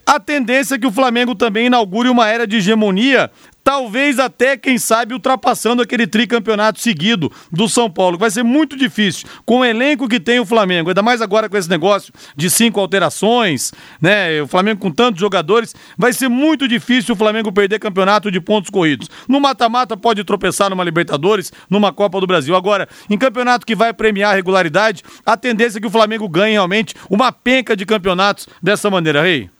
a 0.06 0.20
tendência 0.20 0.76
é 0.76 0.78
que 0.78 0.86
o 0.86 0.92
Flamengo 0.92 1.34
também 1.34 1.66
inaugure 1.66 2.08
uma 2.08 2.28
era 2.28 2.46
de 2.46 2.58
hegemonia, 2.58 3.28
talvez 3.64 4.18
até, 4.18 4.56
quem 4.56 4.78
sabe, 4.78 5.14
ultrapassando 5.14 5.82
aquele 5.82 6.06
tricampeonato 6.06 6.80
seguido 6.80 7.30
do 7.50 7.68
São 7.68 7.90
Paulo. 7.90 8.18
Vai 8.18 8.30
ser 8.30 8.42
muito 8.42 8.76
difícil, 8.76 9.28
com 9.44 9.60
o 9.60 9.64
elenco 9.64 10.08
que 10.08 10.20
tem 10.20 10.40
o 10.40 10.46
Flamengo, 10.46 10.90
ainda 10.90 11.02
mais 11.02 11.22
agora 11.22 11.48
com 11.48 11.56
esse 11.56 11.68
negócio 11.68 12.12
de 12.36 12.50
cinco 12.50 12.80
alterações, 12.80 13.72
né? 14.00 14.42
O 14.42 14.46
Flamengo 14.46 14.80
com 14.80 14.90
tantos 14.90 15.20
jogadores, 15.20 15.74
vai 15.96 16.12
ser 16.12 16.28
muito 16.28 16.66
difícil 16.66 17.14
o 17.14 17.18
Flamengo 17.18 17.52
perder 17.52 17.78
campeonato 17.78 18.30
de 18.30 18.40
pontos 18.40 18.70
corridos. 18.70 19.08
No 19.28 19.40
mata-mata 19.40 19.96
pode 19.96 20.24
tropeçar 20.24 20.70
numa 20.70 20.84
Libertadores, 20.84 21.52
numa 21.70 21.92
Copa 21.92 22.20
do 22.20 22.26
Brasil. 22.26 22.56
Agora, 22.56 22.88
em 23.08 23.16
campeonato 23.16 23.66
que 23.66 23.74
vai 23.74 23.92
premiar 23.92 24.32
a 24.32 24.34
regularidade, 24.34 25.02
a 25.24 25.36
tendência 25.36 25.78
é 25.78 25.80
que 25.80 25.86
o 25.86 25.90
Flamengo 25.90 26.28
ganhe 26.28 26.52
realmente 26.52 26.94
uma 27.08 27.30
penca 27.30 27.76
de 27.76 27.86
campeonatos 27.86 28.48
dessa 28.62 28.90
maneira, 28.90 29.22
Rei. 29.22 29.50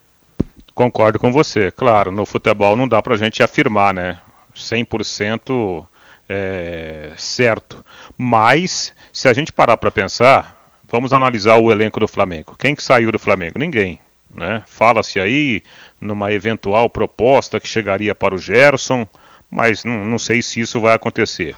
Concordo 0.73 1.19
com 1.19 1.31
você. 1.31 1.71
Claro, 1.71 2.11
no 2.11 2.25
futebol 2.25 2.75
não 2.75 2.87
dá 2.87 3.01
pra 3.01 3.17
gente 3.17 3.43
afirmar, 3.43 3.93
né? 3.93 4.19
100% 4.55 5.85
é, 6.27 7.11
certo. 7.17 7.83
Mas, 8.17 8.93
se 9.11 9.27
a 9.27 9.33
gente 9.33 9.51
parar 9.51 9.77
para 9.77 9.91
pensar, 9.91 10.69
vamos 10.89 11.13
analisar 11.13 11.57
o 11.57 11.71
elenco 11.71 11.99
do 11.99 12.07
Flamengo. 12.07 12.55
Quem 12.57 12.75
que 12.75 12.83
saiu 12.83 13.11
do 13.11 13.19
Flamengo? 13.19 13.59
Ninguém. 13.59 13.99
Né? 14.33 14.63
Fala-se 14.65 15.19
aí 15.19 15.61
numa 16.01 16.31
eventual 16.31 16.89
proposta 16.89 17.59
que 17.59 17.67
chegaria 17.67 18.15
para 18.15 18.33
o 18.33 18.39
Gerson, 18.39 19.07
mas 19.49 19.83
não, 19.83 20.03
não 20.03 20.17
sei 20.17 20.41
se 20.41 20.59
isso 20.59 20.81
vai 20.81 20.95
acontecer. 20.95 21.55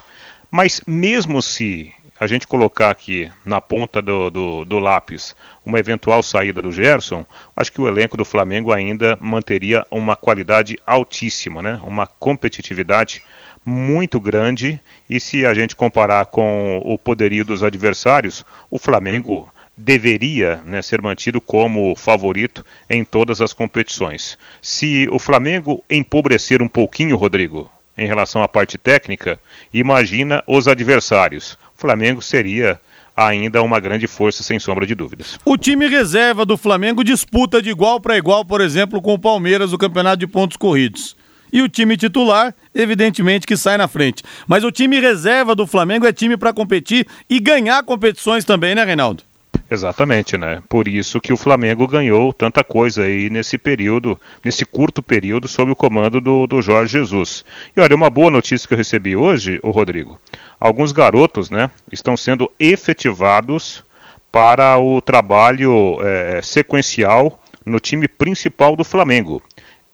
Mas 0.50 0.82
mesmo 0.86 1.40
se 1.40 1.92
a 2.18 2.26
gente 2.26 2.46
colocar 2.46 2.90
aqui 2.90 3.30
na 3.44 3.60
ponta 3.60 4.00
do, 4.00 4.30
do, 4.30 4.64
do 4.64 4.78
lápis 4.78 5.36
uma 5.64 5.78
eventual 5.78 6.22
saída 6.22 6.62
do 6.62 6.72
Gerson, 6.72 7.24
acho 7.54 7.72
que 7.72 7.80
o 7.80 7.88
elenco 7.88 8.16
do 8.16 8.24
Flamengo 8.24 8.72
ainda 8.72 9.18
manteria 9.20 9.86
uma 9.90 10.16
qualidade 10.16 10.78
altíssima, 10.86 11.62
né? 11.62 11.80
uma 11.82 12.06
competitividade 12.06 13.22
muito 13.64 14.20
grande 14.20 14.80
e 15.10 15.18
se 15.18 15.44
a 15.44 15.52
gente 15.52 15.74
comparar 15.74 16.26
com 16.26 16.80
o 16.84 16.96
poderio 16.96 17.44
dos 17.44 17.62
adversários, 17.62 18.44
o 18.70 18.78
Flamengo 18.78 19.52
deveria 19.76 20.56
né, 20.64 20.80
ser 20.80 21.02
mantido 21.02 21.40
como 21.40 21.94
favorito 21.94 22.64
em 22.88 23.04
todas 23.04 23.40
as 23.40 23.52
competições. 23.52 24.38
Se 24.62 25.06
o 25.10 25.18
Flamengo 25.18 25.84
empobrecer 25.90 26.62
um 26.62 26.68
pouquinho, 26.68 27.16
Rodrigo, 27.16 27.70
em 27.96 28.06
relação 28.06 28.42
à 28.42 28.48
parte 28.48 28.76
técnica, 28.76 29.40
imagina 29.72 30.42
os 30.46 30.68
adversários. 30.68 31.58
O 31.76 31.80
Flamengo 31.80 32.22
seria 32.22 32.80
ainda 33.16 33.62
uma 33.62 33.80
grande 33.80 34.06
força, 34.06 34.42
sem 34.42 34.58
sombra 34.58 34.86
de 34.86 34.94
dúvidas. 34.94 35.38
O 35.44 35.56
time 35.56 35.88
reserva 35.88 36.44
do 36.44 36.56
Flamengo 36.56 37.02
disputa 37.02 37.62
de 37.62 37.70
igual 37.70 38.00
para 38.00 38.18
igual, 38.18 38.44
por 38.44 38.60
exemplo, 38.60 39.00
com 39.00 39.14
o 39.14 39.18
Palmeiras 39.18 39.72
o 39.72 39.78
campeonato 39.78 40.18
de 40.18 40.26
pontos 40.26 40.56
corridos. 40.56 41.16
E 41.52 41.62
o 41.62 41.68
time 41.68 41.96
titular, 41.96 42.54
evidentemente, 42.74 43.46
que 43.46 43.56
sai 43.56 43.78
na 43.78 43.88
frente. 43.88 44.22
Mas 44.46 44.64
o 44.64 44.70
time 44.70 45.00
reserva 45.00 45.54
do 45.54 45.66
Flamengo 45.66 46.06
é 46.06 46.12
time 46.12 46.36
para 46.36 46.52
competir 46.52 47.06
e 47.30 47.40
ganhar 47.40 47.82
competições 47.84 48.44
também, 48.44 48.74
né, 48.74 48.84
Reinaldo? 48.84 49.22
Exatamente, 49.68 50.38
né? 50.38 50.62
Por 50.68 50.86
isso 50.86 51.20
que 51.20 51.32
o 51.32 51.36
Flamengo 51.36 51.88
ganhou 51.88 52.32
tanta 52.32 52.62
coisa 52.62 53.02
aí 53.02 53.28
nesse 53.28 53.58
período, 53.58 54.18
nesse 54.44 54.64
curto 54.64 55.02
período, 55.02 55.48
sob 55.48 55.72
o 55.72 55.76
comando 55.76 56.20
do, 56.20 56.46
do 56.46 56.62
Jorge 56.62 56.92
Jesus. 56.92 57.44
E 57.76 57.80
olha, 57.80 57.96
uma 57.96 58.08
boa 58.08 58.30
notícia 58.30 58.66
que 58.68 58.74
eu 58.74 58.78
recebi 58.78 59.16
hoje, 59.16 59.58
o 59.64 59.70
Rodrigo. 59.70 60.20
Alguns 60.60 60.92
garotos, 60.92 61.50
né, 61.50 61.68
estão 61.90 62.16
sendo 62.16 62.50
efetivados 62.60 63.84
para 64.30 64.78
o 64.78 65.00
trabalho 65.00 65.98
é, 66.00 66.40
sequencial 66.42 67.42
no 67.64 67.80
time 67.80 68.06
principal 68.06 68.76
do 68.76 68.84
Flamengo. 68.84 69.42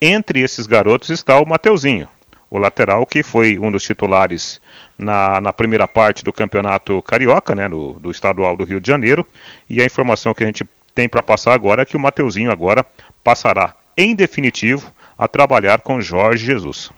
Entre 0.01 0.41
esses 0.41 0.67
garotos 0.67 1.09
está 1.09 1.41
o 1.41 1.49
Mateuzinho, 1.49 2.09
o 2.53 2.59
lateral 2.59 3.07
que 3.07 3.23
foi 3.23 3.59
um 3.59 3.73
dos 3.73 3.83
titulares 3.83 4.61
na, 4.99 5.41
na 5.41 5.55
primeira 5.55 5.89
parte 5.89 6.23
do 6.23 6.31
campeonato 6.35 7.01
carioca, 7.01 7.55
né, 7.55 7.67
no, 7.67 7.95
do 7.95 8.11
estadual 8.11 8.55
do 8.55 8.65
Rio 8.65 8.79
de 8.79 8.87
Janeiro. 8.87 9.27
E 9.71 9.81
a 9.81 9.87
informação 9.87 10.35
que 10.35 10.45
a 10.45 10.47
gente 10.47 10.63
tem 10.95 11.09
para 11.09 11.23
passar 11.23 11.55
agora 11.55 11.81
é 11.81 11.87
que 11.87 11.97
o 11.97 12.01
Mateuzinho 12.01 12.53
agora 12.53 12.85
passará, 13.25 13.75
em 13.97 14.15
definitivo, 14.15 14.93
a 15.17 15.27
trabalhar 15.27 15.81
com 15.81 15.99
Jorge 15.99 16.45
Jesus. 16.45 16.91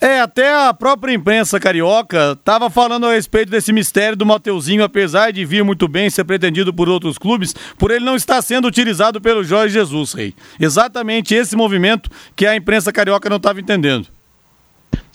É, 0.00 0.20
até 0.20 0.68
a 0.68 0.72
própria 0.72 1.12
imprensa 1.12 1.58
carioca 1.58 2.36
estava 2.38 2.70
falando 2.70 3.06
a 3.06 3.12
respeito 3.12 3.50
desse 3.50 3.72
mistério 3.72 4.16
do 4.16 4.24
Mateuzinho, 4.24 4.84
apesar 4.84 5.32
de 5.32 5.44
vir 5.44 5.64
muito 5.64 5.88
bem 5.88 6.08
ser 6.08 6.22
pretendido 6.22 6.72
por 6.72 6.88
outros 6.88 7.18
clubes, 7.18 7.52
por 7.76 7.90
ele 7.90 8.04
não 8.04 8.14
estar 8.14 8.40
sendo 8.42 8.68
utilizado 8.68 9.20
pelo 9.20 9.42
Jorge 9.42 9.74
Jesus, 9.74 10.12
rei. 10.12 10.34
Exatamente 10.60 11.34
esse 11.34 11.56
movimento 11.56 12.08
que 12.36 12.46
a 12.46 12.54
imprensa 12.54 12.92
carioca 12.92 13.28
não 13.28 13.38
estava 13.38 13.60
entendendo. 13.60 14.19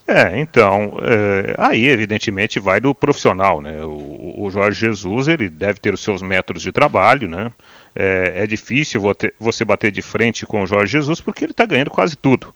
É, 0.07 0.39
então, 0.39 1.00
é, 1.01 1.55
aí 1.57 1.88
evidentemente 1.88 2.59
vai 2.59 2.79
do 2.79 2.93
profissional, 2.93 3.59
né? 3.59 3.83
O, 3.83 4.35
o, 4.38 4.51
Jorge 4.51 4.79
Jesus, 4.79 5.27
ele 5.27 5.50
deve 5.50 5.79
ter 5.79 5.95
os 5.95 6.01
seus 6.01 6.21
métodos 6.21 6.62
de 6.62 6.71
trabalho, 6.71 7.27
né? 7.27 7.51
É, 7.95 8.43
é 8.43 8.47
difícil 8.47 9.01
você 9.39 9.65
bater 9.65 9.91
de 9.91 10.03
frente 10.03 10.45
com 10.45 10.62
o 10.62 10.67
Jorge 10.67 10.91
Jesus 10.91 11.19
porque 11.19 11.43
ele 11.43 11.53
está 11.53 11.65
ganhando 11.65 11.89
quase 11.89 12.15
tudo. 12.15 12.53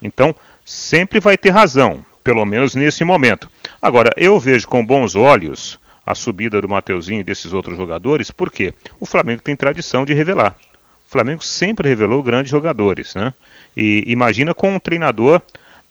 Então, 0.00 0.34
sempre 0.64 1.18
vai 1.18 1.36
ter 1.36 1.50
razão, 1.50 2.04
pelo 2.22 2.44
menos 2.44 2.76
nesse 2.76 3.02
momento. 3.02 3.50
Agora, 3.80 4.10
eu 4.16 4.38
vejo 4.38 4.68
com 4.68 4.84
bons 4.86 5.16
olhos 5.16 5.80
a 6.06 6.14
subida 6.14 6.60
do 6.60 6.68
Mateuzinho 6.68 7.20
e 7.20 7.24
desses 7.24 7.52
outros 7.52 7.76
jogadores, 7.76 8.30
porque 8.30 8.74
o 9.00 9.06
Flamengo 9.06 9.42
tem 9.42 9.56
tradição 9.56 10.04
de 10.04 10.14
revelar. 10.14 10.56
O 11.08 11.10
Flamengo 11.10 11.42
sempre 11.42 11.88
revelou 11.88 12.22
grandes 12.22 12.50
jogadores, 12.50 13.14
né? 13.14 13.34
E 13.76 14.04
imagina 14.06 14.54
com 14.54 14.74
um 14.74 14.78
treinador 14.78 15.42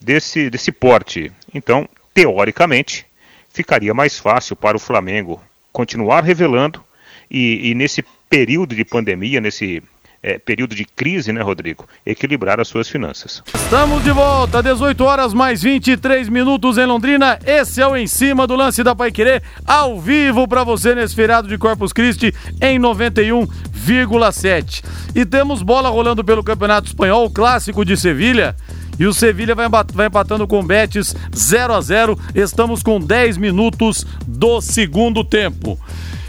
desse, 0.03 0.50
desse 0.50 0.72
porte. 0.72 1.31
Então, 1.53 1.88
teoricamente, 2.13 3.05
ficaria 3.50 3.93
mais 3.93 4.17
fácil 4.17 4.55
para 4.55 4.75
o 4.75 4.79
Flamengo 4.79 5.41
continuar 5.72 6.24
revelando 6.24 6.84
e, 7.29 7.70
e 7.70 7.75
nesse 7.75 8.03
período 8.29 8.75
de 8.75 8.84
pandemia, 8.84 9.39
nesse 9.39 9.84
é, 10.24 10.38
período 10.38 10.75
de 10.75 10.86
crise, 10.86 11.34
né, 11.34 11.41
Rodrigo? 11.41 11.88
Equilibrar 12.05 12.60
as 12.60 12.67
suas 12.67 12.88
finanças. 12.88 13.41
Estamos 13.53 14.03
de 14.03 14.12
volta, 14.12 14.62
18 14.62 15.03
horas 15.03 15.34
mais 15.34 15.63
23 15.63 16.29
minutos 16.29 16.77
em 16.77 16.86
Londrina. 16.86 17.39
Esse 17.46 17.81
é 17.81 17.88
o 17.88 17.96
Em 17.96 18.05
Cima 18.08 18.46
do 18.46 18.55
Lance 18.55 18.84
da 18.84 18.96
Pai 18.96 19.12
Querer, 19.12 19.41
ao 19.65 20.00
vivo 20.00 20.48
para 20.48 20.63
você 20.63 20.93
nesse 20.93 21.15
feriado 21.15 21.48
de 21.48 21.58
Corpus 21.58 21.91
Christi 21.91 22.31
em 22.62 22.79
91,7. 22.79 24.84
E 25.15 25.25
temos 25.25 25.64
bola 25.64 25.90
rolando 25.90 26.24
pelo 26.24 26.44
Campeonato 26.44 26.87
Espanhol, 26.87 27.27
clássico 27.29 27.83
de 27.83 27.98
Sevilha. 27.98 28.55
E 29.01 29.07
o 29.07 29.16
Sevilha 29.16 29.55
vai, 29.55 29.66
vai 29.96 30.05
empatando 30.05 30.48
com 30.48 30.59
o 30.59 30.64
Betis 30.64 31.16
0 31.35 31.74
a 31.74 31.81
0 31.81 32.20
Estamos 32.35 32.83
com 32.83 33.00
10 33.00 33.35
minutos 33.37 34.05
do 34.27 34.61
segundo 34.61 35.24
tempo. 35.24 35.75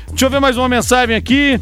Deixa 0.08 0.24
eu 0.24 0.30
ver 0.30 0.40
mais 0.40 0.56
uma 0.56 0.70
mensagem 0.70 1.14
aqui. 1.14 1.60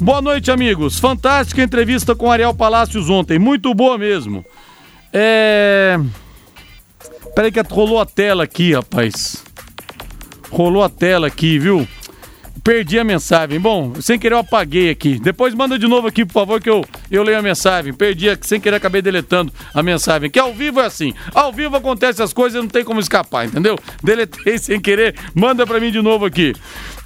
Boa 0.00 0.20
noite, 0.20 0.50
amigos. 0.50 0.98
Fantástica 0.98 1.62
entrevista 1.62 2.12
com 2.12 2.28
Ariel 2.28 2.52
Palácios 2.52 3.08
ontem. 3.08 3.38
Muito 3.38 3.72
boa 3.72 3.96
mesmo. 3.96 4.44
É. 5.12 5.96
Peraí 7.36 7.52
que 7.52 7.60
rolou 7.60 8.00
a 8.00 8.04
tela 8.04 8.42
aqui, 8.42 8.74
rapaz. 8.74 9.44
Rolou 10.50 10.82
a 10.82 10.88
tela 10.88 11.28
aqui, 11.28 11.56
viu? 11.56 11.86
Perdi 12.64 12.98
a 12.98 13.04
mensagem. 13.04 13.60
Bom, 13.60 13.94
sem 14.00 14.18
querer 14.18 14.34
eu 14.34 14.40
apaguei 14.40 14.90
aqui. 14.90 15.20
Depois 15.20 15.54
manda 15.54 15.78
de 15.78 15.86
novo 15.86 16.08
aqui, 16.08 16.24
por 16.24 16.32
favor, 16.32 16.60
que 16.60 16.68
eu, 16.68 16.84
eu 17.10 17.22
leio 17.22 17.38
a 17.38 17.42
mensagem. 17.42 17.92
Perdi, 17.92 18.26
sem 18.42 18.60
querer 18.60 18.76
acabei 18.76 19.02
deletando 19.02 19.52
a 19.72 19.82
mensagem. 19.82 20.30
Que 20.30 20.38
ao 20.38 20.54
vivo 20.54 20.80
é 20.80 20.86
assim. 20.86 21.14
Ao 21.34 21.52
vivo 21.52 21.76
acontece 21.76 22.22
as 22.22 22.32
coisas, 22.32 22.60
não 22.60 22.68
tem 22.68 22.84
como 22.84 23.00
escapar, 23.00 23.46
entendeu? 23.46 23.76
Deletei 24.02 24.58
sem 24.58 24.80
querer. 24.80 25.14
Manda 25.34 25.66
para 25.66 25.80
mim 25.80 25.90
de 25.90 26.02
novo 26.02 26.24
aqui. 26.24 26.54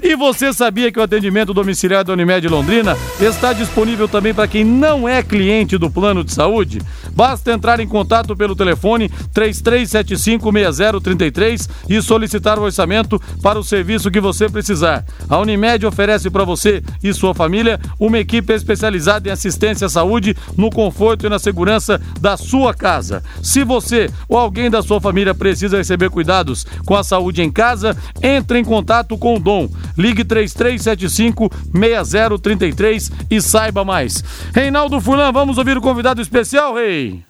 E 0.03 0.17
você 0.17 0.53
sabia 0.53 0.91
que 0.91 0.99
o 0.99 1.03
atendimento 1.03 1.55
domiciliar 1.55 2.05
da 2.05 2.13
Unimed 2.13 2.49
Londrina 2.49 2.97
está 3.21 3.53
disponível 3.53 4.09
também 4.09 4.35
para 4.35 4.49
quem 4.49 4.65
não 4.65 5.09
é 5.09 5.23
cliente 5.23 5.79
do 5.79 5.89
plano 5.89 6.25
de 6.25 6.33
saúde? 6.33 6.81
Basta 7.13 7.53
entrar 7.53 7.79
em 7.79 7.87
contato 7.87 8.37
pelo 8.37 8.57
telefone 8.57 9.09
33756033 9.33 11.71
e 11.89 12.03
solicitar 12.03 12.59
o 12.59 12.63
orçamento 12.63 13.23
para 13.41 13.61
o 13.61 13.65
serviço 13.65 14.11
que 14.11 14.21
você 14.21 14.49
precisar. 14.49 15.05
A 15.29 15.39
Unimed 15.39 15.87
oferece 15.87 16.29
para 16.31 16.43
você 16.43 16.83
e 17.01 17.15
sua 17.15 17.33
família 17.33 17.79
uma 18.01 18.19
equipe 18.19 18.53
especializada 18.53 19.29
em 19.29 19.33
assistência 19.33 19.89
saúde 19.93 20.37
no 20.57 20.71
conforto 20.71 21.27
e 21.27 21.29
na 21.29 21.39
segurança 21.39 22.01
da 22.21 22.37
sua 22.37 22.75
casa. 22.75 23.23
Se 23.43 23.63
você 23.63 24.11
ou 24.29 24.37
alguém 24.39 24.69
da 24.69 24.83
sua 24.83 25.01
família 25.01 25.33
precisa 25.35 25.77
receber 25.77 26.11
cuidados 26.11 26.67
com 26.85 26.97
a 26.97 27.05
saúde 27.05 27.43
em 27.43 27.53
casa, 27.53 27.97
entre 28.23 28.59
em 28.59 28.65
contato 28.65 29.17
com 29.17 29.37
o 29.37 29.41
Dom. 29.41 29.69
Ligue 29.97 30.25
3375-6033 30.25 33.13
e 33.31 33.41
saiba 33.41 33.85
mais. 33.85 34.25
Reinaldo 34.55 35.01
Fulan, 35.01 35.31
vamos 35.33 35.59
ouvir 35.59 35.77
o 35.77 35.83
convidado 35.83 36.21
especial, 36.21 36.75
Rei? 36.75 37.23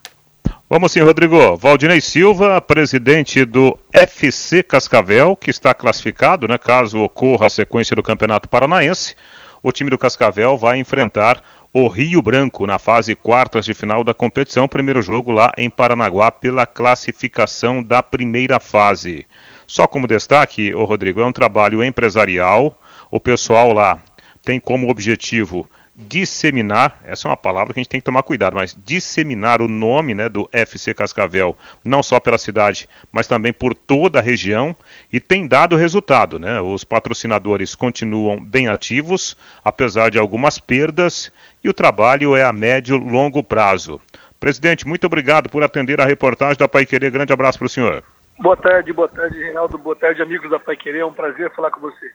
Vamos 0.68 0.92
sim, 0.92 1.01
Rodrigo. 1.01 1.57
Valdinei 1.59 2.01
Silva, 2.01 2.59
presidente 2.59 3.44
do 3.44 3.79
FC 3.92 4.62
Cascavel, 4.62 5.37
que 5.37 5.51
está 5.51 5.75
classificado, 5.75 6.48
né, 6.48 6.57
caso 6.57 7.01
ocorra 7.01 7.46
a 7.46 7.51
sequência 7.51 7.94
do 7.94 8.03
Campeonato 8.03 8.48
Paranaense. 8.48 9.14
O 9.62 9.70
time 9.70 9.90
do 9.90 9.98
Cascavel 9.98 10.57
vai 10.57 10.79
enfrentar 10.79 11.42
o 11.75 11.89
Rio 11.89 12.21
Branco 12.21 12.67
na 12.67 12.79
fase 12.79 13.15
quartas 13.15 13.65
de 13.65 13.73
final 13.73 14.05
da 14.05 14.13
competição. 14.13 14.69
Primeiro 14.69 15.01
jogo 15.01 15.33
lá 15.33 15.53
em 15.57 15.71
Paranaguá 15.71 16.31
pela 16.31 16.67
classificação 16.67 17.83
da 17.83 18.03
primeira 18.03 18.61
fase. 18.61 19.27
Só 19.67 19.87
como 19.87 20.07
destaque, 20.07 20.75
o 20.75 20.85
Rodrigo, 20.85 21.23
é 21.23 21.25
um 21.25 21.33
trabalho 21.33 21.83
empresarial. 21.83 22.79
O 23.11 23.19
pessoal 23.19 23.73
lá 23.73 24.03
tem 24.43 24.61
como 24.61 24.91
objetivo 24.91 25.69
disseminar, 25.95 27.01
essa 27.05 27.29
é 27.29 27.31
uma 27.31 27.37
palavra 27.37 27.75
que 27.75 27.81
a 27.81 27.83
gente 27.83 27.91
tem 27.91 28.01
que 28.01 28.05
tomar 28.05 28.23
cuidado, 28.23 28.55
mas 28.55 28.77
disseminar 28.85 29.61
o 29.61 29.69
nome 29.69 30.15
né, 30.15 30.29
do 30.29 30.49
FC 30.51 30.95
Cascavel, 30.95 31.57
não 31.85 32.03
só 32.03 32.19
pela 32.19 32.39
cidade, 32.39 32.89
mas 33.13 33.27
também 33.27 33.53
por 33.53 33.75
toda 33.75 34.19
a 34.19 34.23
região, 34.23 34.75
e 35.13 35.21
tem 35.21 35.47
dado 35.47 35.77
resultado. 35.77 36.39
Né? 36.39 36.61
Os 36.61 36.83
patrocinadores 36.83 37.75
continuam 37.75 38.43
bem 38.43 38.69
ativos, 38.69 39.37
apesar 39.63 40.11
de 40.11 40.19
algumas 40.19 40.59
perdas, 40.59 41.31
e 41.63 41.69
o 41.69 41.75
trabalho 41.75 42.35
é 42.35 42.43
a 42.43 42.53
médio 42.53 42.97
longo 42.97 43.43
prazo. 43.43 44.01
Presidente, 44.41 44.89
muito 44.89 45.07
obrigado 45.07 45.49
por 45.49 45.63
atender 45.63 46.01
a 46.01 46.05
reportagem 46.05 46.57
da 46.57 46.67
Pai 46.67 46.85
Querer. 46.85 47.11
Grande 47.11 47.33
abraço 47.33 47.59
para 47.59 47.67
o 47.67 47.71
senhor. 47.71 48.03
Boa 48.41 48.57
tarde, 48.57 48.93
boa 48.93 49.09
tarde, 49.09 49.39
Reinaldo. 49.39 49.79
Boa 49.79 49.95
tarde, 49.95 50.21
amigos 50.21 50.51
da 50.51 50.59
Pai 50.59 50.75
Querer. 50.75 51.01
É 51.01 51.05
um 51.05 51.13
prazer 51.13 51.53
falar 51.55 51.71
com 51.71 51.81
vocês. 51.81 52.13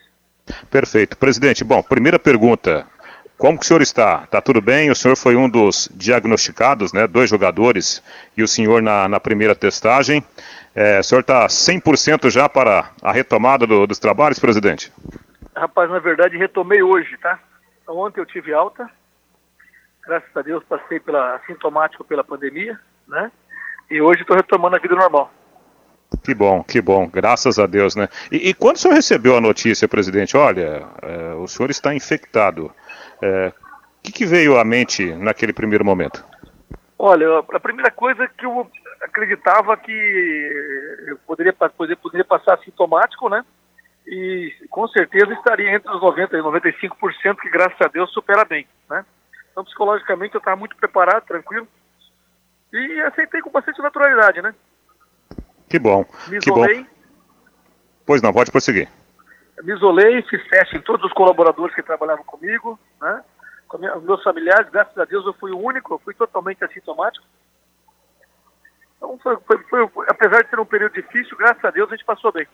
Perfeito. 0.70 1.18
Presidente, 1.18 1.64
bom, 1.64 1.82
primeira 1.82 2.20
pergunta. 2.20 2.86
Como 3.38 3.60
que 3.60 3.66
o 3.66 3.68
senhor 3.68 3.84
está? 3.84 4.24
Está 4.24 4.42
tudo 4.42 4.60
bem? 4.60 4.90
O 4.90 4.96
senhor 4.96 5.16
foi 5.16 5.36
um 5.36 5.48
dos 5.48 5.88
diagnosticados, 5.94 6.92
né? 6.92 7.06
Dois 7.06 7.30
jogadores 7.30 8.02
e 8.36 8.42
o 8.42 8.48
senhor 8.48 8.82
na, 8.82 9.08
na 9.08 9.20
primeira 9.20 9.54
testagem. 9.54 10.24
É, 10.74 11.00
o 11.00 11.04
senhor 11.04 11.22
está 11.22 11.46
100% 11.46 12.32
já 12.32 12.50
para 12.50 12.90
a 13.02 13.12
retomada 13.12 13.68
do, 13.68 13.86
dos 13.86 14.00
trabalhos, 14.00 14.40
presidente? 14.40 14.92
Rapaz, 15.56 15.90
na 15.90 16.00
verdade, 16.00 16.36
retomei 16.36 16.82
hoje, 16.82 17.16
tá? 17.18 17.40
Então, 17.84 17.98
ontem 17.98 18.20
eu 18.20 18.26
tive 18.26 18.54
alta. 18.54 18.90
Graças 20.06 20.36
a 20.36 20.42
Deus 20.42 20.64
passei 20.64 21.00
pela 21.00 21.36
assintomático 21.36 22.04
pela 22.04 22.24
pandemia, 22.24 22.80
né? 23.08 23.32
E 23.90 24.02
hoje 24.02 24.22
estou 24.22 24.36
retomando 24.36 24.78
a 24.78 24.80
vida 24.80 24.96
normal. 24.96 25.32
Que 26.24 26.34
bom, 26.34 26.64
que 26.64 26.82
bom, 26.82 27.08
graças 27.08 27.60
a 27.60 27.68
Deus, 27.68 27.96
né? 27.96 28.08
E, 28.32 28.50
e 28.50 28.54
quando 28.54 28.78
o 28.78 28.80
senhor 28.80 28.94
recebeu 28.94 29.36
a 29.36 29.42
notícia, 29.42 29.88
presidente, 29.88 30.36
olha, 30.36 30.84
é, 31.02 31.34
o 31.36 31.48
senhor 31.48 31.70
está 31.70 31.94
infectado, 31.94 32.72
é, 33.22 33.48
o 33.48 34.02
que, 34.04 34.12
que, 34.12 34.26
veio 34.26 34.58
à 34.58 34.64
mente 34.64 35.14
naquele 35.16 35.54
primeiro 35.54 35.84
momento? 35.84 36.24
Olha, 36.98 37.40
a 37.40 37.60
primeira 37.60 37.92
coisa 37.92 38.28
que 38.28 38.46
eu 38.46 38.70
acreditava 39.02 39.78
que 39.78 39.92
eu 41.08 41.18
poderia, 41.26 41.54
poderia, 41.54 41.98
poderia 41.98 42.26
passar 42.26 42.58
sintomático, 42.60 43.30
né? 43.30 43.44
E 44.06 44.54
com 44.70 44.88
certeza 44.88 45.34
estaria 45.34 45.76
entre 45.76 45.92
os 45.92 46.02
90% 46.02 46.34
e 46.34 46.90
95%, 46.90 47.36
que 47.40 47.50
graças 47.50 47.80
a 47.82 47.88
Deus 47.88 48.12
supera 48.12 48.46
bem, 48.46 48.66
né? 48.90 49.06
Então, 49.52 49.64
psicologicamente, 49.64 50.36
eu 50.36 50.40
estava 50.40 50.56
muito 50.56 50.76
preparado, 50.76 51.26
tranquilo, 51.26 51.68
e 52.72 53.02
aceitei 53.02 53.42
com 53.42 53.50
bastante 53.50 53.82
naturalidade, 53.82 54.42
né? 54.42 54.54
Que 55.70 55.80
bom. 55.80 56.06
Me 56.28 56.40
que 56.40 56.50
isolei. 56.50 56.82
Bom. 56.82 56.90
Pois 58.06 58.22
não, 58.22 58.32
pode 58.32 58.52
prosseguir. 58.52 58.88
Me 59.64 59.74
isolei, 59.74 60.22
fiz 60.24 60.48
teste 60.50 60.78
em 60.78 60.82
todos 60.82 61.06
os 61.06 61.14
colaboradores 61.14 61.76
que 61.76 61.84
trabalhavam 61.84 62.24
comigo, 62.24 62.80
né? 63.02 63.24
Com 63.68 63.78
minha, 63.78 63.96
meus 63.98 64.24
familiares, 64.24 64.70
graças 64.70 64.98
a 64.98 65.06
Deus 65.06 65.26
eu 65.26 65.34
fui 65.34 65.52
o 65.52 65.60
único, 65.60 65.96
eu 65.96 66.00
fui 66.00 66.14
totalmente 66.14 66.64
assintomático. 66.64 67.26
Então, 68.98 69.18
foi, 69.22 69.38
foi, 69.48 69.88
foi, 69.90 70.06
apesar 70.10 70.44
de 70.44 70.50
ser 70.50 70.60
um 70.60 70.66
período 70.66 70.94
difícil, 70.94 71.38
graças 71.38 71.64
a 71.64 71.72
Deus 71.72 71.90
a 71.90 71.96
gente 71.96 72.06
passou 72.06 72.32
bem. 72.32 72.48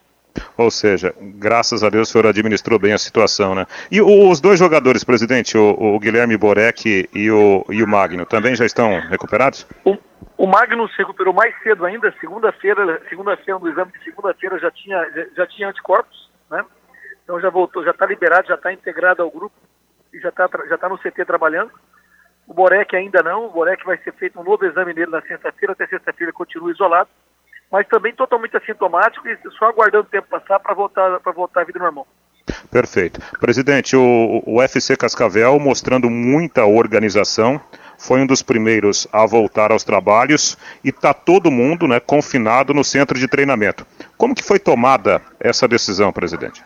Ou 0.58 0.70
seja, 0.70 1.13
graças 1.20 1.84
a 1.84 1.89
Deus 1.89 2.10
o 2.10 2.12
senhor 2.12 2.28
administrou 2.28 2.80
bem 2.80 2.94
a 2.94 2.98
situação, 2.98 3.56
né? 3.56 3.66
E 3.92 4.02
os 4.02 4.39
dois 4.39 4.60
jogadores, 4.60 5.04
presidente, 5.04 5.58
o, 5.58 5.72
o 5.72 6.00
Guilherme 6.00 6.38
Borek 6.38 7.10
e 7.13 7.32
o, 7.32 7.66
e 7.70 7.84
o 7.84 7.88
Magno, 7.88 8.26
também 8.26 8.56
já 8.56 8.66
estão 8.66 9.00
recuperados? 9.10 9.68
O, 9.84 9.98
o 10.38 10.48
Magno 10.48 10.88
se 10.89 10.98
recuperou 10.98 11.34
mais 11.34 11.56
cedo 11.62 11.86
ainda, 11.86 12.13
segunda-feira, 12.20 13.02
segunda-feira, 13.10 13.60
no 13.60 13.70
exame 13.70 13.92
de 13.92 14.04
segunda-feira 14.04 14.60
já 14.60 14.72
tinha, 14.72 15.10
já, 15.12 15.26
já, 15.38 15.48
tinha 15.48 15.70
anticorpos, 15.70 16.30
né? 16.50 16.63
Então 17.24 17.40
já 17.40 17.50
voltou, 17.50 17.84
já 17.84 17.92
está 17.92 18.06
liberado, 18.06 18.48
já 18.48 18.56
está 18.56 18.72
integrado 18.72 19.22
ao 19.22 19.32
grupo 19.32 19.56
e 20.14 20.20
já 20.20 20.30
está 20.30 20.50
já 20.70 20.78
tá 20.78 20.90
no 20.90 20.98
CT 20.98 21.26
trabalhando. 21.26 21.72
O 22.48 22.54
Borek 22.54 22.96
ainda 22.96 23.24
não, 23.24 23.46
o 23.46 23.50
Borek 23.50 23.86
vai 23.86 23.98
ser 24.00 24.14
feito 24.14 24.40
um 24.40 24.44
novo 24.44 24.66
exame 24.66 24.94
nele 24.94 25.12
na 25.12 25.22
sexta-feira, 25.22 25.74
até 25.74 25.88
sexta-feira 25.88 26.34
continua 26.34 26.72
isolado, 26.72 27.10
mas 27.72 27.88
também 27.88 28.14
totalmente 28.14 28.58
assintomático 28.58 29.28
e 29.28 29.38
só 29.58 29.66
aguardando 29.66 30.06
o 30.06 30.10
tempo 30.10 30.28
passar 30.28 30.60
para 30.60 30.74
voltar, 30.74 31.20
voltar 31.34 31.62
à 31.62 31.64
vida 31.64 31.80
normal. 31.80 32.06
Perfeito. 32.70 33.22
Presidente, 33.40 33.96
o, 33.96 34.44
o 34.46 34.60
UFC 34.60 34.98
Cascavel 34.98 35.58
mostrando 35.60 36.10
muita 36.10 36.66
organização, 36.66 37.62
foi 37.98 38.20
um 38.20 38.28
dos 38.28 38.42
primeiros 38.42 39.08
a 39.14 39.26
voltar 39.26 39.72
aos 39.72 39.84
trabalhos 39.84 40.58
e 40.84 40.90
está 40.90 41.14
todo 41.14 41.50
mundo 41.50 41.88
né, 41.88 42.00
confinado 42.00 42.74
no 42.74 42.84
centro 42.84 43.18
de 43.18 43.28
treinamento. 43.28 43.86
Como 44.18 44.36
que 44.36 44.44
foi 44.44 44.60
tomada 44.60 45.22
essa 45.40 45.68
decisão, 45.68 46.12
presidente? 46.12 46.62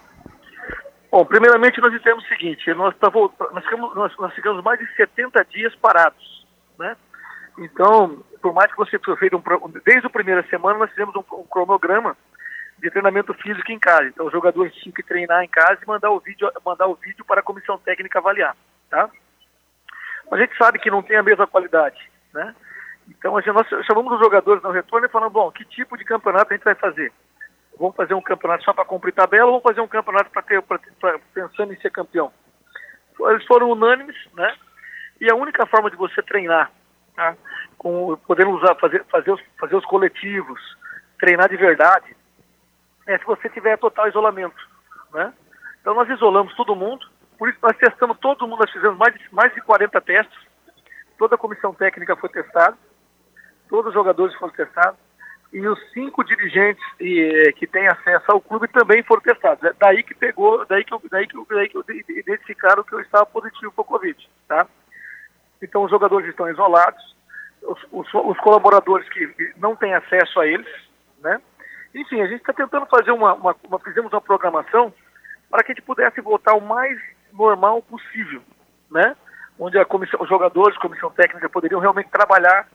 Bom, 1.17 1.25
primeiramente 1.25 1.81
nós 1.81 1.91
dissemos 1.91 2.23
o 2.23 2.27
seguinte, 2.27 2.71
nós, 2.75 2.95
tá 2.97 3.09
nós, 3.51 3.63
ficamos, 3.63 3.95
nós, 3.95 4.15
nós 4.17 4.31
ficamos 4.35 4.63
mais 4.63 4.77
de 4.77 4.85
70 4.95 5.43
dias 5.45 5.75
parados, 5.77 6.45
né? 6.77 6.95
Então, 7.57 8.23
por 8.39 8.53
mais 8.53 8.69
que 8.69 8.77
você 8.77 8.99
tenha 8.99 9.17
feito 9.17 9.35
um, 9.35 9.71
desde 9.83 10.05
a 10.05 10.11
primeira 10.11 10.43
semana 10.47 10.77
nós 10.77 10.91
fizemos 10.91 11.15
um, 11.15 11.23
um, 11.37 11.43
cronograma 11.45 12.15
de 12.77 12.91
treinamento 12.91 13.33
físico 13.33 13.71
em 13.71 13.79
casa. 13.79 14.09
Então, 14.09 14.27
os 14.27 14.31
jogadores 14.31 14.75
tinham 14.75 14.93
que 14.93 15.01
treinar 15.01 15.43
em 15.43 15.47
casa 15.47 15.79
e 15.81 15.87
mandar 15.87 16.11
o 16.11 16.19
vídeo, 16.19 16.51
mandar 16.63 16.85
o 16.85 16.93
vídeo 16.93 17.25
para 17.25 17.39
a 17.39 17.43
comissão 17.43 17.79
técnica 17.79 18.19
avaliar, 18.19 18.55
tá? 18.87 19.09
a 20.31 20.37
gente 20.37 20.55
sabe 20.55 20.77
que 20.77 20.91
não 20.91 21.01
tem 21.01 21.17
a 21.17 21.23
mesma 21.23 21.47
qualidade, 21.47 21.97
né? 22.31 22.53
Então 23.09 23.41
gente, 23.41 23.55
nós 23.55 23.67
chamamos 23.87 24.13
os 24.13 24.19
jogadores 24.19 24.61
no 24.61 24.69
retorno 24.69 25.07
e 25.07 25.09
falamos, 25.09 25.33
bom, 25.33 25.51
que 25.51 25.65
tipo 25.65 25.97
de 25.97 26.05
campeonato 26.05 26.53
a 26.53 26.55
gente 26.55 26.63
vai 26.63 26.75
fazer? 26.75 27.11
Vamos 27.79 27.95
fazer 27.95 28.13
um 28.15 28.21
campeonato 28.21 28.63
só 28.63 28.73
para 28.73 28.85
cumprir 28.85 29.13
tabela 29.13 29.45
ou 29.45 29.51
vamos 29.53 29.63
fazer 29.63 29.81
um 29.81 29.87
campeonato 29.87 30.31
para 30.31 30.41
ter, 30.41 30.61
pra, 30.63 30.79
pra, 30.99 31.19
pensando 31.33 31.73
em 31.73 31.79
ser 31.79 31.91
campeão? 31.91 32.31
Eles 33.19 33.45
foram 33.45 33.71
unânimes, 33.71 34.15
né? 34.33 34.55
E 35.21 35.29
a 35.29 35.35
única 35.35 35.65
forma 35.65 35.89
de 35.89 35.95
você 35.95 36.21
treinar, 36.23 36.71
tá? 37.15 37.35
Com, 37.77 38.17
podendo 38.25 38.51
usar, 38.51 38.75
fazer, 38.75 39.03
fazer, 39.05 39.31
os, 39.31 39.41
fazer 39.59 39.75
os 39.75 39.85
coletivos, 39.85 40.59
treinar 41.19 41.49
de 41.49 41.57
verdade, 41.57 42.15
é 43.05 43.17
se 43.17 43.25
você 43.25 43.49
tiver 43.49 43.77
total 43.77 44.07
isolamento, 44.07 44.57
né? 45.13 45.33
Então 45.81 45.93
nós 45.93 46.09
isolamos 46.09 46.55
todo 46.55 46.75
mundo, 46.75 47.05
por 47.37 47.47
isso 47.49 47.59
nós 47.61 47.77
testamos 47.77 48.17
todo 48.19 48.47
mundo, 48.47 48.59
nós 48.59 48.71
fizemos 48.71 48.97
mais 48.97 49.13
de, 49.13 49.33
mais 49.33 49.53
de 49.53 49.61
40 49.61 50.01
testes, 50.01 50.37
toda 51.17 51.35
a 51.35 51.37
comissão 51.37 51.73
técnica 51.73 52.15
foi 52.15 52.29
testada, 52.29 52.77
todos 53.69 53.89
os 53.89 53.93
jogadores 53.93 54.35
foram 54.35 54.53
testados, 54.53 54.99
e 55.51 55.65
os 55.67 55.79
cinco 55.91 56.23
dirigentes 56.23 56.83
e, 56.99 57.53
que 57.57 57.65
têm 57.65 57.87
acesso 57.87 58.31
ao 58.31 58.41
clube 58.41 58.67
também 58.67 59.03
foram 59.03 59.21
testados. 59.21 59.63
É 59.63 59.73
daí 59.79 60.03
que 60.03 60.13
pegou, 60.13 60.65
daí 60.65 60.83
que, 60.83 60.91
daí 61.09 61.27
que, 61.27 61.37
daí 61.47 61.69
que 61.69 62.19
identificaram 62.19 62.83
que 62.83 62.93
eu 62.93 62.99
estava 62.99 63.25
positivo 63.25 63.71
para 63.71 63.81
o 63.81 63.85
Covid, 63.85 64.29
tá? 64.47 64.67
Então 65.61 65.83
os 65.83 65.91
jogadores 65.91 66.27
estão 66.27 66.49
isolados, 66.49 67.15
os, 67.61 67.79
os, 67.91 68.13
os 68.13 68.37
colaboradores 68.39 69.07
que 69.09 69.53
não 69.57 69.75
têm 69.75 69.93
acesso 69.93 70.39
a 70.39 70.47
eles, 70.47 70.67
né? 71.19 71.41
Enfim, 71.95 72.21
a 72.21 72.27
gente 72.27 72.41
está 72.41 72.53
tentando 72.53 72.85
fazer 72.85 73.11
uma, 73.11 73.33
uma, 73.33 73.55
uma, 73.63 73.79
fizemos 73.79 74.11
uma 74.11 74.21
programação 74.21 74.93
para 75.49 75.63
que 75.63 75.71
a 75.71 75.75
gente 75.75 75.85
pudesse 75.85 76.21
voltar 76.21 76.53
o 76.53 76.61
mais 76.61 76.99
normal 77.33 77.81
possível, 77.81 78.41
né? 78.91 79.15
Onde 79.57 79.79
a 79.79 79.85
comissão, 79.85 80.21
os 80.21 80.29
jogadores, 80.29 80.77
comissão 80.77 81.09
técnica 81.09 81.49
poderiam 81.49 81.79
realmente 81.79 82.09
trabalhar 82.11 82.67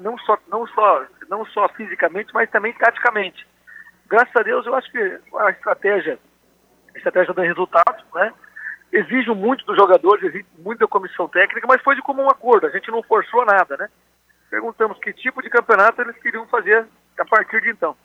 não 0.00 0.18
só 0.18 0.38
não 0.48 0.66
só 0.68 1.04
não 1.28 1.44
só 1.46 1.68
fisicamente, 1.70 2.32
mas 2.32 2.50
também 2.50 2.72
taticamente. 2.74 3.46
Graças 4.08 4.34
a 4.36 4.42
Deus, 4.42 4.64
eu 4.66 4.74
acho 4.74 4.90
que 4.90 4.98
a 4.98 5.50
estratégia 5.50 6.18
a 6.94 6.98
estratégia 6.98 7.34
dá 7.34 7.42
resultado, 7.42 8.04
né? 8.14 8.32
Exige 8.92 9.30
muito 9.30 9.64
dos 9.66 9.76
jogadores, 9.76 10.22
exige 10.24 10.46
muito 10.58 10.78
da 10.78 10.86
comissão 10.86 11.28
técnica, 11.28 11.66
mas 11.66 11.82
foi 11.82 11.94
de 11.94 12.02
comum 12.02 12.28
acordo. 12.28 12.66
A 12.66 12.70
gente 12.70 12.90
não 12.90 13.02
forçou 13.02 13.44
nada, 13.44 13.76
né? 13.76 13.88
Perguntamos 14.48 14.98
que 15.00 15.12
tipo 15.12 15.42
de 15.42 15.50
campeonato 15.50 16.00
eles 16.00 16.16
queriam 16.18 16.46
fazer 16.46 16.86
a 17.18 17.24
partir 17.24 17.60
de 17.60 17.70
então. 17.70 17.96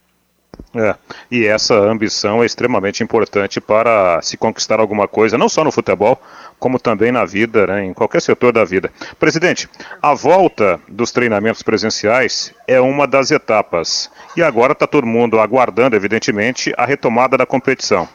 É, 0.73 0.95
e 1.29 1.45
essa 1.45 1.75
ambição 1.75 2.41
é 2.41 2.45
extremamente 2.45 3.03
importante 3.03 3.59
para 3.59 4.21
se 4.21 4.37
conquistar 4.37 4.79
alguma 4.79 5.07
coisa, 5.07 5.37
não 5.37 5.49
só 5.49 5.63
no 5.63 5.71
futebol, 5.71 6.21
como 6.59 6.79
também 6.79 7.11
na 7.11 7.25
vida, 7.25 7.67
né, 7.67 7.85
em 7.85 7.93
qualquer 7.93 8.21
setor 8.21 8.53
da 8.53 8.63
vida. 8.63 8.91
Presidente, 9.19 9.69
a 10.01 10.13
volta 10.13 10.79
dos 10.87 11.11
treinamentos 11.11 11.61
presenciais 11.61 12.53
é 12.67 12.79
uma 12.79 13.05
das 13.05 13.31
etapas. 13.31 14.11
E 14.37 14.43
agora 14.43 14.73
está 14.73 14.87
todo 14.87 15.05
mundo 15.05 15.39
aguardando, 15.39 15.95
evidentemente, 15.95 16.73
a 16.77 16.85
retomada 16.85 17.37
da 17.37 17.45
competição. 17.45 18.07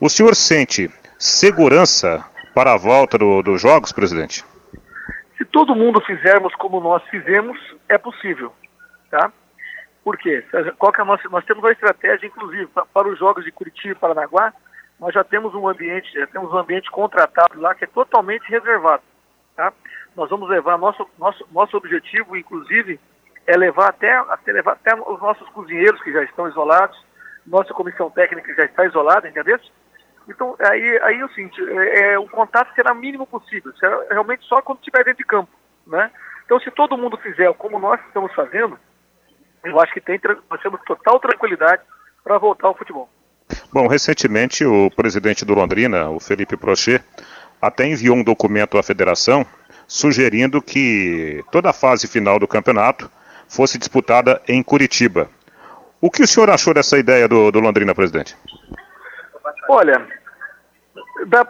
O 0.00 0.08
senhor 0.08 0.36
sente 0.36 0.90
segurança 1.18 2.24
para 2.54 2.74
a 2.74 2.76
volta 2.76 3.18
do, 3.18 3.42
dos 3.42 3.60
jogos, 3.60 3.92
presidente? 3.92 4.44
Se 5.36 5.44
todo 5.44 5.74
mundo 5.74 6.00
fizermos 6.00 6.54
como 6.54 6.80
nós 6.80 7.02
fizemos, 7.10 7.58
é 7.88 7.98
possível. 7.98 8.52
Tá? 9.10 9.32
Por 10.06 10.16
quê? 10.18 10.40
Qual 10.78 10.92
que 10.92 11.00
é 11.00 11.02
a 11.02 11.04
nossa, 11.04 11.28
nós 11.28 11.44
temos 11.46 11.64
uma 11.64 11.72
estratégia, 11.72 12.28
inclusive, 12.28 12.70
para 12.94 13.08
os 13.08 13.18
jogos 13.18 13.44
de 13.44 13.50
Curitiba 13.50 13.90
e 13.90 13.94
Paranaguá, 13.96 14.54
nós 15.00 15.12
já 15.12 15.24
temos 15.24 15.52
um 15.52 15.66
ambiente, 15.66 16.12
já 16.12 16.28
temos 16.28 16.52
um 16.52 16.58
ambiente 16.58 16.88
contratado 16.92 17.60
lá 17.60 17.74
que 17.74 17.82
é 17.82 17.88
totalmente 17.88 18.48
reservado. 18.48 19.02
Tá? 19.56 19.72
Nós 20.14 20.30
vamos 20.30 20.48
levar, 20.48 20.78
nosso, 20.78 21.10
nosso, 21.18 21.44
nosso 21.50 21.76
objetivo, 21.76 22.36
inclusive, 22.36 23.00
é 23.48 23.56
levar 23.56 23.88
até, 23.88 24.12
até, 24.12 24.52
levar 24.52 24.74
até 24.74 24.94
os 24.94 25.20
nossos 25.20 25.48
cozinheiros 25.48 26.00
que 26.00 26.12
já 26.12 26.22
estão 26.22 26.46
isolados, 26.46 26.96
nossa 27.44 27.74
comissão 27.74 28.08
técnica 28.08 28.54
já 28.54 28.64
está 28.64 28.86
isolada, 28.86 29.28
entendeu? 29.28 29.58
Então, 30.28 30.54
aí, 30.70 31.00
aí 31.02 31.24
o 31.24 31.28
seguinte, 31.30 31.60
é, 31.68 32.12
é, 32.12 32.18
o 32.20 32.28
contato 32.28 32.72
será 32.76 32.94
mínimo 32.94 33.26
possível, 33.26 33.72
será 33.76 34.04
realmente 34.08 34.44
só 34.44 34.62
quando 34.62 34.78
estiver 34.78 35.02
dentro 35.02 35.18
de 35.18 35.24
campo, 35.24 35.50
né? 35.84 36.12
Então, 36.44 36.60
se 36.60 36.70
todo 36.70 36.96
mundo 36.96 37.16
fizer 37.16 37.52
como 37.54 37.80
nós 37.80 38.00
estamos 38.06 38.32
fazendo, 38.34 38.78
eu 39.64 39.80
acho 39.80 39.92
que 39.92 40.00
tem, 40.00 40.20
nós 40.50 40.60
temos 40.60 40.80
total 40.86 41.18
tranquilidade 41.20 41.82
para 42.22 42.38
voltar 42.38 42.68
ao 42.68 42.76
futebol. 42.76 43.08
Bom, 43.72 43.86
recentemente 43.86 44.64
o 44.64 44.90
presidente 44.90 45.44
do 45.44 45.54
Londrina, 45.54 46.08
o 46.10 46.18
Felipe 46.18 46.56
Prochet, 46.56 47.02
até 47.60 47.86
enviou 47.86 48.16
um 48.16 48.24
documento 48.24 48.78
à 48.78 48.82
federação 48.82 49.46
sugerindo 49.86 50.60
que 50.60 51.44
toda 51.50 51.70
a 51.70 51.72
fase 51.72 52.08
final 52.08 52.38
do 52.38 52.48
campeonato 52.48 53.10
fosse 53.48 53.78
disputada 53.78 54.42
em 54.48 54.62
Curitiba. 54.62 55.30
O 56.00 56.10
que 56.10 56.22
o 56.22 56.26
senhor 56.26 56.50
achou 56.50 56.74
dessa 56.74 56.98
ideia 56.98 57.28
do, 57.28 57.50
do 57.50 57.60
Londrina, 57.60 57.94
presidente? 57.94 58.36
Olha, 59.68 60.06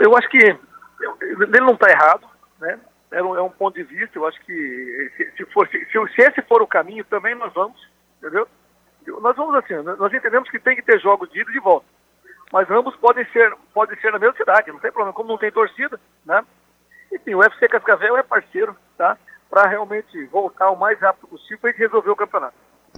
eu 0.00 0.16
acho 0.16 0.28
que 0.28 0.38
ele 0.38 1.60
não 1.60 1.74
está 1.74 1.90
errado, 1.90 2.26
né? 2.60 2.78
É 3.10 3.22
um, 3.22 3.36
é 3.36 3.42
um, 3.42 3.50
ponto 3.50 3.74
de 3.74 3.84
vista. 3.84 4.18
Eu 4.18 4.26
acho 4.26 4.38
que 4.44 5.12
se, 5.16 5.30
se, 5.36 5.44
for, 5.52 5.68
se, 5.68 5.78
se 5.88 6.22
esse 6.22 6.42
for 6.42 6.60
o 6.60 6.66
caminho, 6.66 7.04
também 7.04 7.34
nós 7.34 7.52
vamos 7.54 7.80
entendeu? 8.26 8.48
Nós 9.20 9.36
vamos 9.36 9.54
assim, 9.54 9.74
nós 9.74 10.12
entendemos 10.12 10.50
que 10.50 10.58
tem 10.58 10.74
que 10.74 10.82
ter 10.82 11.00
jogos 11.00 11.30
de 11.30 11.40
ida 11.40 11.50
e 11.50 11.54
de 11.54 11.60
volta. 11.60 11.86
Mas 12.52 12.70
ambos 12.70 12.94
podem 12.96 13.24
ser, 13.32 13.52
podem 13.72 13.98
ser 14.00 14.12
na 14.12 14.18
mesma 14.18 14.36
cidade, 14.36 14.72
não 14.72 14.78
tem 14.78 14.90
problema, 14.90 15.12
como 15.12 15.28
não 15.28 15.38
tem 15.38 15.50
torcida, 15.50 15.98
né? 16.24 16.44
Enfim, 17.12 17.34
o 17.34 17.38
UFC 17.38 17.68
Cascavel 17.68 18.16
é 18.16 18.22
parceiro, 18.22 18.76
tá? 18.96 19.16
Para 19.48 19.68
realmente 19.68 20.24
voltar 20.26 20.70
o 20.70 20.76
mais 20.76 20.98
rápido 21.00 21.28
possível 21.28 21.58
para 21.58 21.70
gente 21.70 21.80
resolver 21.80 22.10
o 22.10 22.16
campeonato. 22.16 22.54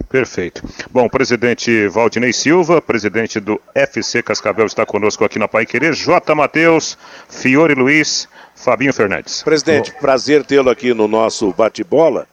Perfeito. 0.07 0.63
Bom, 0.89 1.09
presidente 1.09 1.87
Valdinei 1.87 2.33
Silva, 2.33 2.81
presidente 2.81 3.39
do 3.39 3.61
FC 3.75 4.23
Cascavel, 4.23 4.65
está 4.65 4.85
conosco 4.85 5.25
aqui 5.25 5.37
na 5.37 5.47
Pai 5.47 5.65
Querer. 5.65 5.93
J. 5.93 6.33
Matheus, 6.33 6.97
Fiore 7.27 7.75
Luiz, 7.75 8.27
Fabinho 8.55 8.93
Fernandes. 8.93 9.43
Presidente, 9.43 9.93
prazer 9.99 10.43
tê-lo 10.45 10.69
aqui 10.69 10.93
no 10.93 11.07
nosso 11.07 11.53
bate-bola. 11.53 12.27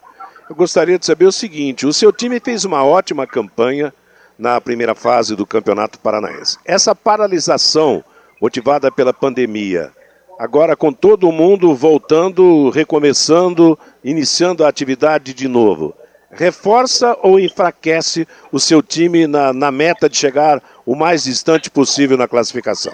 Eu 0.49 0.57
gostaria 0.57 0.99
de 0.99 1.07
saber 1.07 1.27
o 1.27 1.33
seguinte: 1.33 1.87
o 1.87 1.93
seu 1.93 2.13
time 2.13 2.41
fez 2.41 2.65
uma 2.65 2.85
ótima 2.85 3.27
campanha 3.27 3.93
na 4.39 4.61
primeira 4.61 4.95
fase 4.95 5.35
do 5.35 5.47
Campeonato 5.47 5.99
Paranaense. 5.99 6.59
Essa 6.65 6.95
paralisação 6.95 8.05
motivada 8.41 8.93
pela 8.93 9.13
pandemia, 9.13 9.91
agora 10.39 10.77
com 10.77 10.93
todo 10.93 11.33
mundo 11.33 11.75
voltando, 11.75 12.71
recomeçando, 12.71 13.79
iniciando 14.05 14.65
a 14.65 14.69
atividade 14.69 15.33
de 15.33 15.49
novo 15.49 15.95
reforça 16.37 17.17
ou 17.23 17.41
enfraquece 17.41 18.29
o 18.53 18.61
seu 18.61 18.83
time 18.83 19.27
na, 19.27 19.53
na 19.53 19.71
meta 19.71 20.09
de 20.09 20.17
chegar 20.17 20.63
o 20.85 20.95
mais 20.95 21.25
distante 21.25 21.71
possível 21.71 22.17
na 22.17 22.29
classificação? 22.29 22.93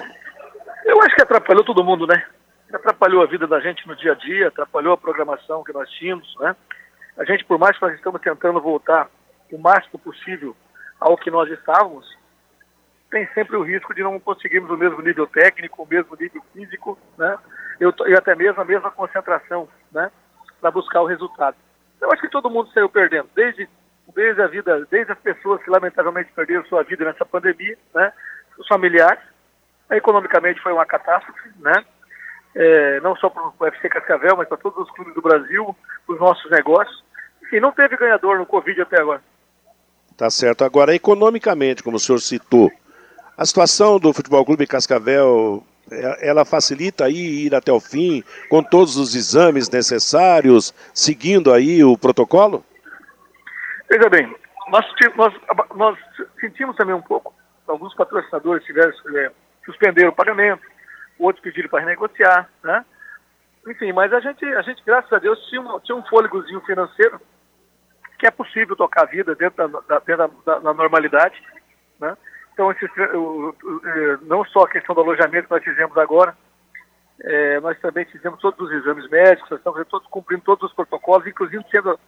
Eu 0.84 1.00
acho 1.02 1.14
que 1.14 1.22
atrapalhou 1.22 1.64
todo 1.64 1.84
mundo, 1.84 2.06
né? 2.06 2.24
Atrapalhou 2.72 3.22
a 3.22 3.26
vida 3.26 3.46
da 3.46 3.60
gente 3.60 3.86
no 3.86 3.94
dia 3.96 4.12
a 4.12 4.14
dia, 4.14 4.48
atrapalhou 4.48 4.94
a 4.94 4.96
programação 4.96 5.62
que 5.62 5.72
nós 5.72 5.88
tínhamos, 5.90 6.34
né? 6.40 6.56
A 7.16 7.24
gente, 7.24 7.44
por 7.44 7.58
mais 7.58 7.76
que 7.76 7.84
nós 7.84 7.94
estamos 7.94 8.20
tentando 8.20 8.60
voltar 8.60 9.08
o 9.50 9.58
máximo 9.58 9.98
possível 9.98 10.56
ao 10.98 11.16
que 11.16 11.30
nós 11.30 11.50
estávamos, 11.50 12.06
tem 13.10 13.28
sempre 13.34 13.56
o 13.56 13.62
risco 13.62 13.94
de 13.94 14.02
não 14.02 14.18
conseguirmos 14.18 14.70
o 14.70 14.76
mesmo 14.76 15.00
nível 15.02 15.26
técnico, 15.26 15.82
o 15.82 15.86
mesmo 15.86 16.16
nível 16.16 16.42
físico, 16.54 16.98
né? 17.18 17.36
Eu, 17.78 17.92
e 18.06 18.14
até 18.14 18.34
mesmo 18.34 18.60
a 18.60 18.64
mesma 18.64 18.90
concentração, 18.90 19.68
né? 19.92 20.10
Para 20.60 20.70
buscar 20.70 21.02
o 21.02 21.06
resultado. 21.06 21.56
Eu 22.00 22.10
acho 22.10 22.22
que 22.22 22.30
todo 22.30 22.50
mundo 22.50 22.70
saiu 22.72 22.88
perdendo, 22.88 23.28
desde, 23.34 23.68
desde 24.14 24.40
a 24.40 24.46
vida, 24.46 24.86
desde 24.90 25.12
as 25.12 25.18
pessoas 25.18 25.62
que 25.62 25.70
lamentavelmente 25.70 26.32
perderam 26.32 26.64
sua 26.64 26.82
vida 26.82 27.04
nessa 27.04 27.26
pandemia, 27.26 27.76
né? 27.94 28.12
Os 28.58 28.66
familiares, 28.66 29.22
economicamente 29.90 30.60
foi 30.62 30.72
uma 30.72 30.86
catástrofe, 30.86 31.50
né? 31.58 31.84
É, 32.54 33.00
não 33.00 33.16
só 33.16 33.30
para 33.30 33.42
o 33.42 33.54
UFC 33.60 33.88
Cascavel, 33.88 34.36
mas 34.36 34.48
para 34.48 34.58
todos 34.58 34.86
os 34.86 34.90
clubes 34.94 35.14
do 35.14 35.22
Brasil, 35.22 35.74
os 36.06 36.18
nossos 36.18 36.50
negócios. 36.50 37.02
Enfim, 37.42 37.60
não 37.60 37.72
teve 37.72 37.96
ganhador 37.96 38.38
no 38.38 38.46
Covid 38.46 38.82
até 38.82 39.00
agora. 39.00 39.22
Tá 40.16 40.28
certo. 40.28 40.64
Agora, 40.64 40.94
economicamente, 40.94 41.82
como 41.82 41.96
o 41.96 42.00
senhor 42.00 42.18
citou, 42.18 42.70
a 43.36 43.44
situação 43.46 43.98
do 43.98 44.12
Futebol 44.12 44.44
Clube 44.44 44.66
Cascavel 44.66 45.64
é, 45.90 46.28
ela 46.28 46.44
facilita 46.44 47.04
aí 47.04 47.46
ir 47.46 47.54
até 47.54 47.72
o 47.72 47.80
fim 47.80 48.22
com 48.48 48.62
todos 48.62 48.96
os 48.96 49.14
exames 49.14 49.68
necessários, 49.68 50.72
seguindo 50.94 51.52
aí 51.52 51.82
o 51.82 51.98
protocolo? 51.98 52.64
Veja 53.90 54.08
bem, 54.08 54.34
nós, 54.68 54.86
nós, 55.16 55.34
nós 55.74 55.98
sentimos 56.40 56.76
também 56.76 56.94
um 56.94 57.02
pouco, 57.02 57.34
alguns 57.66 57.94
patrocinadores 57.94 58.64
tiveram, 58.64 58.92
é, 59.16 59.30
suspenderam 59.64 60.10
o 60.10 60.14
pagamento, 60.14 60.62
outros 61.22 61.42
pediram 61.42 61.68
para 61.68 61.80
renegociar, 61.80 62.48
né? 62.62 62.84
Enfim, 63.66 63.92
mas 63.92 64.12
a 64.12 64.20
gente, 64.20 64.44
a 64.44 64.62
gente, 64.62 64.82
graças 64.84 65.12
a 65.12 65.18
Deus, 65.18 65.38
tinha 65.48 65.62
tinha 65.80 65.96
um 65.96 66.04
fôlegozinho 66.06 66.60
financeiro 66.62 67.20
que 68.18 68.26
é 68.26 68.30
possível 68.30 68.76
tocar 68.76 69.02
a 69.02 69.06
vida 69.06 69.34
dentro 69.34 69.68
da, 69.68 69.80
da, 69.80 69.98
dentro 70.00 70.32
da, 70.44 70.58
da 70.58 70.74
normalidade, 70.74 71.40
né? 72.00 72.16
Então, 72.52 72.70
esse, 72.70 72.84
é, 72.84 74.18
não 74.22 74.44
só 74.44 74.64
a 74.64 74.68
questão 74.68 74.94
do 74.94 75.00
alojamento 75.00 75.48
que 75.48 75.54
nós 75.54 75.64
fizemos 75.64 75.96
agora, 75.96 76.36
é, 77.22 77.60
nós 77.60 77.78
também 77.80 78.04
fizemos 78.04 78.40
todos 78.40 78.68
os 78.68 78.72
exames 78.74 79.08
médicos, 79.08 79.50
estamos 79.50 79.86
todos, 79.88 80.06
cumprindo 80.08 80.42
todos 80.42 80.68
os 80.68 80.76
protocolos, 80.76 81.26
inclusive 81.26 81.64
sendo, 81.70 81.98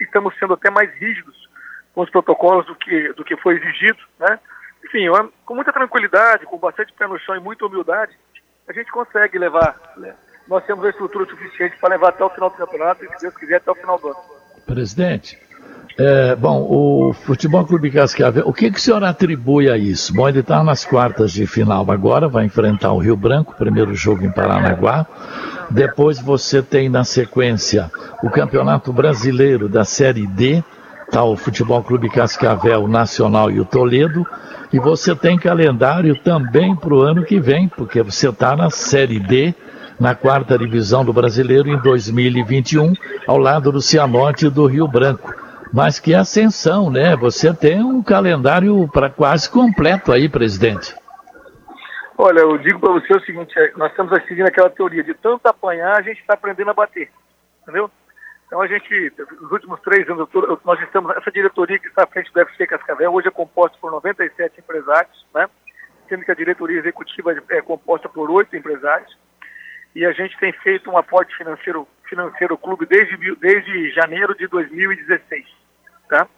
estamos 0.00 0.36
sendo 0.38 0.54
até 0.54 0.70
mais 0.70 0.92
rígidos 0.94 1.48
com 1.94 2.02
os 2.02 2.10
protocolos 2.10 2.66
do 2.66 2.74
que, 2.74 3.12
do 3.12 3.24
que 3.24 3.36
foi 3.36 3.54
exigido, 3.54 3.98
né? 4.18 4.38
Enfim, 4.84 5.06
com 5.46 5.54
muita 5.54 5.72
tranquilidade, 5.72 6.44
com 6.44 6.58
bastante 6.58 6.92
pé 6.92 7.06
no 7.06 7.18
chão 7.20 7.36
e 7.36 7.40
muita 7.40 7.64
humildade, 7.64 8.14
a 8.68 8.72
gente 8.72 8.90
consegue 8.90 9.38
levar. 9.38 9.78
Né? 9.96 10.14
Nós 10.48 10.64
temos 10.64 10.84
a 10.84 10.90
estrutura 10.90 11.24
suficiente 11.26 11.76
para 11.78 11.90
levar 11.90 12.10
até 12.10 12.24
o 12.24 12.30
final 12.30 12.50
do 12.50 12.56
campeonato 12.56 13.04
e, 13.04 13.08
se 13.08 13.20
Deus 13.20 13.36
quiser, 13.36 13.56
até 13.56 13.70
o 13.70 13.74
final 13.74 13.98
do 13.98 14.08
ano. 14.08 14.16
Presidente, 14.66 15.38
é, 15.96 16.34
bom, 16.34 16.66
o 16.68 17.12
Futebol 17.12 17.64
Clube 17.64 17.90
Cascavel, 17.90 18.42
o 18.46 18.52
que, 18.52 18.70
que 18.70 18.78
o 18.78 18.80
senhor 18.80 19.04
atribui 19.04 19.70
a 19.70 19.76
isso? 19.76 20.12
Bom, 20.12 20.28
ele 20.28 20.40
está 20.40 20.62
nas 20.64 20.84
quartas 20.84 21.32
de 21.32 21.46
final 21.46 21.88
agora, 21.88 22.28
vai 22.28 22.44
enfrentar 22.44 22.92
o 22.92 22.98
Rio 22.98 23.16
Branco, 23.16 23.54
primeiro 23.56 23.94
jogo 23.94 24.24
em 24.24 24.30
Paranaguá. 24.30 25.06
Depois 25.70 26.18
você 26.18 26.62
tem 26.62 26.88
na 26.88 27.04
sequência 27.04 27.90
o 28.22 28.30
Campeonato 28.30 28.92
Brasileiro 28.92 29.68
da 29.68 29.84
Série 29.84 30.26
D, 30.26 30.64
o 31.22 31.36
Futebol 31.36 31.82
Clube 31.84 32.10
Cascavel 32.10 32.88
Nacional 32.88 33.50
e 33.50 33.60
o 33.60 33.64
Toledo. 33.64 34.26
E 34.72 34.78
você 34.80 35.14
tem 35.14 35.38
calendário 35.38 36.16
também 36.16 36.74
para 36.74 36.92
o 36.92 37.02
ano 37.02 37.24
que 37.24 37.38
vem, 37.38 37.68
porque 37.68 38.02
você 38.02 38.28
está 38.28 38.56
na 38.56 38.70
Série 38.70 39.20
D, 39.20 39.54
na 40.00 40.14
quarta 40.14 40.58
divisão 40.58 41.04
do 41.04 41.12
Brasileiro 41.12 41.68
em 41.68 41.78
2021, 41.78 42.94
ao 43.26 43.38
lado 43.38 43.70
do 43.70 43.80
Cianorte 43.80 44.46
e 44.46 44.50
do 44.50 44.66
Rio 44.66 44.88
Branco. 44.88 45.32
Mas 45.72 46.00
que 46.00 46.14
ascensão, 46.14 46.90
né? 46.90 47.14
Você 47.16 47.54
tem 47.54 47.82
um 47.82 48.02
calendário 48.02 48.88
para 48.92 49.08
quase 49.08 49.48
completo 49.48 50.12
aí, 50.12 50.28
presidente. 50.28 50.94
Olha, 52.16 52.40
eu 52.40 52.58
digo 52.58 52.78
para 52.78 52.92
você 52.92 53.12
o 53.12 53.20
seguinte: 53.20 53.52
é, 53.58 53.72
nós 53.76 53.90
estamos 53.90 54.12
seguindo 54.26 54.46
aquela 54.46 54.70
teoria 54.70 55.02
de 55.02 55.14
tanto 55.14 55.46
apanhar, 55.46 55.98
a 55.98 56.02
gente 56.02 56.20
está 56.20 56.34
aprendendo 56.34 56.70
a 56.70 56.74
bater, 56.74 57.10
entendeu? 57.62 57.90
Então 58.54 58.62
a 58.62 58.68
gente, 58.68 59.12
nos 59.40 59.50
últimos 59.50 59.80
três 59.80 60.08
anos, 60.08 60.28
nós 60.64 60.80
estamos, 60.80 61.10
essa 61.16 61.28
diretoria 61.32 61.76
que 61.76 61.88
está 61.88 62.04
à 62.04 62.06
frente 62.06 62.32
do 62.32 62.38
UFC 62.38 62.64
Cascavel, 62.68 63.12
hoje 63.12 63.26
é 63.26 63.30
composta 63.32 63.76
por 63.80 63.90
97 63.90 64.60
empresários, 64.60 65.26
né? 65.34 65.50
Sendo 66.08 66.24
que 66.24 66.30
a 66.30 66.36
diretoria 66.36 66.78
executiva 66.78 67.34
é 67.50 67.60
composta 67.60 68.08
por 68.08 68.30
oito 68.30 68.56
empresários. 68.56 69.18
E 69.92 70.06
a 70.06 70.12
gente 70.12 70.38
tem 70.38 70.52
feito 70.52 70.88
um 70.88 70.96
aporte 70.96 71.36
financeiro, 71.36 71.88
financeiro 72.08 72.56
clube 72.56 72.86
desde, 72.86 73.34
desde 73.34 73.90
janeiro 73.90 74.36
de 74.36 74.46
2016 74.46 75.44
tá? 76.08 76.28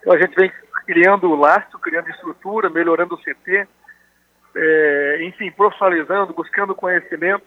Então 0.00 0.12
a 0.12 0.18
gente 0.18 0.34
vem 0.34 0.50
criando 0.86 1.30
o 1.30 1.36
lastro, 1.36 1.78
criando 1.78 2.10
estrutura, 2.10 2.68
melhorando 2.68 3.14
o 3.14 3.18
CT, 3.18 3.68
é, 4.56 5.18
enfim, 5.22 5.52
profissionalizando, 5.52 6.34
buscando 6.34 6.74
conhecimento. 6.74 7.46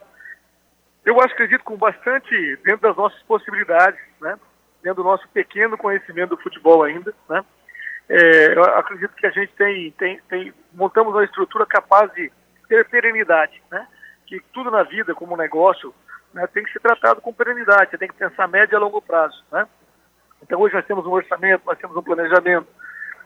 Eu 1.04 1.20
acredito, 1.20 1.62
com 1.64 1.76
bastante, 1.76 2.56
dentro 2.64 2.82
das 2.82 2.96
nossas 2.96 3.22
possibilidades, 3.24 4.00
né? 4.20 4.38
Dentro 4.82 5.02
do 5.02 5.08
nosso 5.08 5.28
pequeno 5.28 5.76
conhecimento 5.76 6.30
do 6.30 6.42
futebol 6.42 6.82
ainda, 6.82 7.14
né? 7.28 7.44
É, 8.08 8.56
eu 8.56 8.62
acredito 8.64 9.14
que 9.14 9.26
a 9.26 9.30
gente 9.30 9.52
tem, 9.54 9.90
tem, 9.92 10.20
tem, 10.28 10.52
montamos 10.72 11.14
uma 11.14 11.24
estrutura 11.24 11.64
capaz 11.64 12.12
de 12.12 12.30
ter 12.68 12.86
perenidade, 12.88 13.62
né? 13.70 13.86
Que 14.26 14.40
tudo 14.52 14.70
na 14.70 14.82
vida, 14.82 15.14
como 15.14 15.36
negócio, 15.36 15.94
né, 16.34 16.46
tem 16.48 16.64
que 16.64 16.72
ser 16.72 16.80
tratado 16.80 17.20
com 17.20 17.32
perenidade, 17.32 17.90
você 17.90 17.98
tem 17.98 18.08
que 18.08 18.14
pensar 18.14 18.48
médio 18.48 18.76
a 18.76 18.80
longo 18.80 19.00
prazo, 19.00 19.42
né? 19.50 19.66
Então 20.42 20.60
hoje 20.60 20.74
nós 20.74 20.84
temos 20.84 21.06
um 21.06 21.12
orçamento, 21.12 21.62
nós 21.64 21.78
temos 21.78 21.96
um 21.96 22.02
planejamento, 22.02 22.66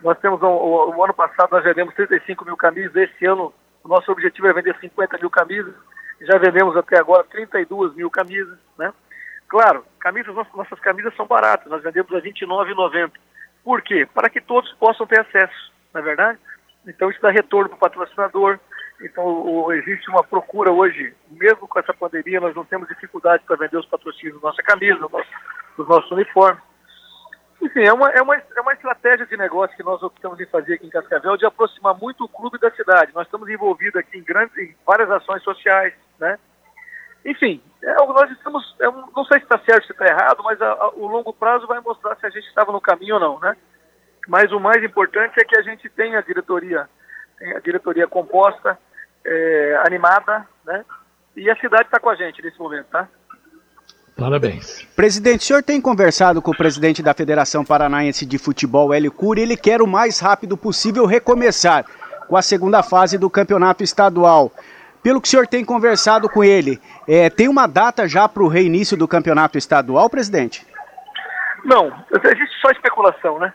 nós 0.02 0.18
temos 0.18 0.40
um, 0.42 0.46
o, 0.46 0.96
o, 0.96 1.04
ano 1.04 1.14
passado 1.14 1.50
nós 1.50 1.64
vendemos 1.64 1.94
35 1.94 2.44
mil 2.44 2.56
camisas, 2.56 2.94
esse 2.94 3.24
ano 3.24 3.52
o 3.82 3.88
nosso 3.88 4.12
objetivo 4.12 4.46
é 4.46 4.52
vender 4.52 4.76
50 4.78 5.18
mil 5.18 5.30
camisas, 5.30 5.74
já 6.20 6.38
vendemos 6.38 6.76
até 6.76 6.98
agora 6.98 7.24
32 7.24 7.94
mil 7.94 8.10
camisas, 8.10 8.58
né? 8.78 8.92
Claro, 9.48 9.84
camisas, 10.00 10.34
nossas 10.34 10.78
camisas 10.80 11.14
são 11.16 11.26
baratas, 11.26 11.70
nós 11.70 11.82
vendemos 11.82 12.12
a 12.12 12.18
R$ 12.18 12.32
29,90. 12.32 13.12
Por 13.64 13.82
quê? 13.82 14.06
Para 14.12 14.28
que 14.28 14.40
todos 14.40 14.70
possam 14.74 15.06
ter 15.06 15.20
acesso, 15.20 15.72
não 15.92 16.00
é 16.00 16.04
verdade? 16.04 16.38
Então 16.86 17.10
isso 17.10 17.20
dá 17.20 17.30
retorno 17.30 17.68
para 17.70 17.76
o 17.76 17.80
patrocinador, 17.80 18.58
então 19.00 19.72
existe 19.72 20.10
uma 20.10 20.24
procura 20.24 20.70
hoje, 20.70 21.14
mesmo 21.30 21.68
com 21.68 21.78
essa 21.78 21.94
pandemia, 21.94 22.40
nós 22.40 22.54
não 22.54 22.64
temos 22.64 22.88
dificuldade 22.88 23.44
para 23.46 23.56
vender 23.56 23.76
os 23.76 23.86
patrocínios 23.86 24.40
da 24.40 24.48
nossa 24.48 24.62
camisa, 24.62 25.08
dos 25.76 25.88
nossos 25.88 26.10
uniformes. 26.10 26.62
Enfim, 27.60 27.82
é 27.84 27.92
uma, 27.92 28.08
é, 28.10 28.22
uma, 28.22 28.36
é 28.36 28.60
uma 28.60 28.72
estratégia 28.72 29.26
de 29.26 29.36
negócio 29.36 29.76
que 29.76 29.82
nós 29.82 30.02
optamos 30.02 30.38
em 30.38 30.46
fazer 30.46 30.74
aqui 30.74 30.86
em 30.86 30.90
Cascavel 30.90 31.36
de 31.36 31.44
aproximar 31.44 31.94
muito 31.98 32.24
o 32.24 32.28
clube 32.28 32.58
da 32.58 32.70
cidade. 32.70 33.12
Nós 33.14 33.26
estamos 33.26 33.48
envolvidos 33.48 33.96
aqui 33.96 34.18
em, 34.18 34.22
grandes, 34.22 34.56
em 34.58 34.74
várias 34.86 35.10
ações 35.10 35.42
sociais, 35.42 35.92
né? 36.18 36.38
Enfim, 37.24 37.60
é, 37.82 37.94
nós 37.94 38.30
estamos, 38.30 38.76
é, 38.80 38.86
não 38.86 39.24
sei 39.24 39.38
se 39.38 39.44
está 39.44 39.58
certo, 39.58 39.86
se 39.86 39.92
está 39.92 40.06
errado, 40.06 40.42
mas 40.42 40.60
a, 40.60 40.72
a, 40.72 40.88
o 40.90 41.06
longo 41.06 41.32
prazo 41.32 41.66
vai 41.66 41.80
mostrar 41.80 42.16
se 42.16 42.26
a 42.26 42.30
gente 42.30 42.46
estava 42.46 42.72
no 42.72 42.80
caminho 42.80 43.14
ou 43.14 43.20
não, 43.20 43.40
né? 43.40 43.56
Mas 44.26 44.52
o 44.52 44.60
mais 44.60 44.82
importante 44.82 45.40
é 45.40 45.44
que 45.44 45.58
a 45.58 45.62
gente 45.62 45.88
tenha 45.90 46.18
a 46.18 46.22
diretoria, 46.22 46.88
tem 47.38 47.56
a 47.56 47.60
diretoria 47.60 48.06
composta, 48.06 48.78
é, 49.24 49.82
animada, 49.86 50.46
né? 50.64 50.84
E 51.36 51.50
a 51.50 51.56
cidade 51.56 51.84
está 51.84 52.00
com 52.00 52.10
a 52.10 52.14
gente 52.14 52.42
nesse 52.42 52.58
momento, 52.58 52.86
tá? 52.86 53.08
Parabéns. 54.16 54.82
Presidente, 54.96 55.42
o 55.42 55.44
senhor 55.44 55.62
tem 55.62 55.80
conversado 55.80 56.42
com 56.42 56.50
o 56.50 56.56
presidente 56.56 57.00
da 57.02 57.14
Federação 57.14 57.64
Paranaense 57.64 58.26
de 58.26 58.36
Futebol, 58.36 58.92
Hélio 58.92 59.12
Cury, 59.12 59.42
ele 59.42 59.56
quer 59.56 59.80
o 59.80 59.86
mais 59.86 60.18
rápido 60.18 60.56
possível 60.56 61.06
recomeçar 61.06 61.86
com 62.26 62.36
a 62.36 62.42
segunda 62.42 62.82
fase 62.82 63.16
do 63.16 63.30
campeonato 63.30 63.84
estadual. 63.84 64.50
Pelo 65.02 65.20
que 65.20 65.28
o 65.28 65.30
senhor 65.30 65.46
tem 65.46 65.64
conversado 65.64 66.28
com 66.28 66.42
ele, 66.42 66.80
é, 67.06 67.30
tem 67.30 67.48
uma 67.48 67.66
data 67.66 68.08
já 68.08 68.28
para 68.28 68.42
o 68.42 68.48
reinício 68.48 68.96
do 68.96 69.08
campeonato 69.08 69.56
estadual, 69.56 70.10
presidente? 70.10 70.66
Não, 71.64 71.92
existe 72.12 72.60
só 72.60 72.70
especulação, 72.70 73.38
né? 73.38 73.52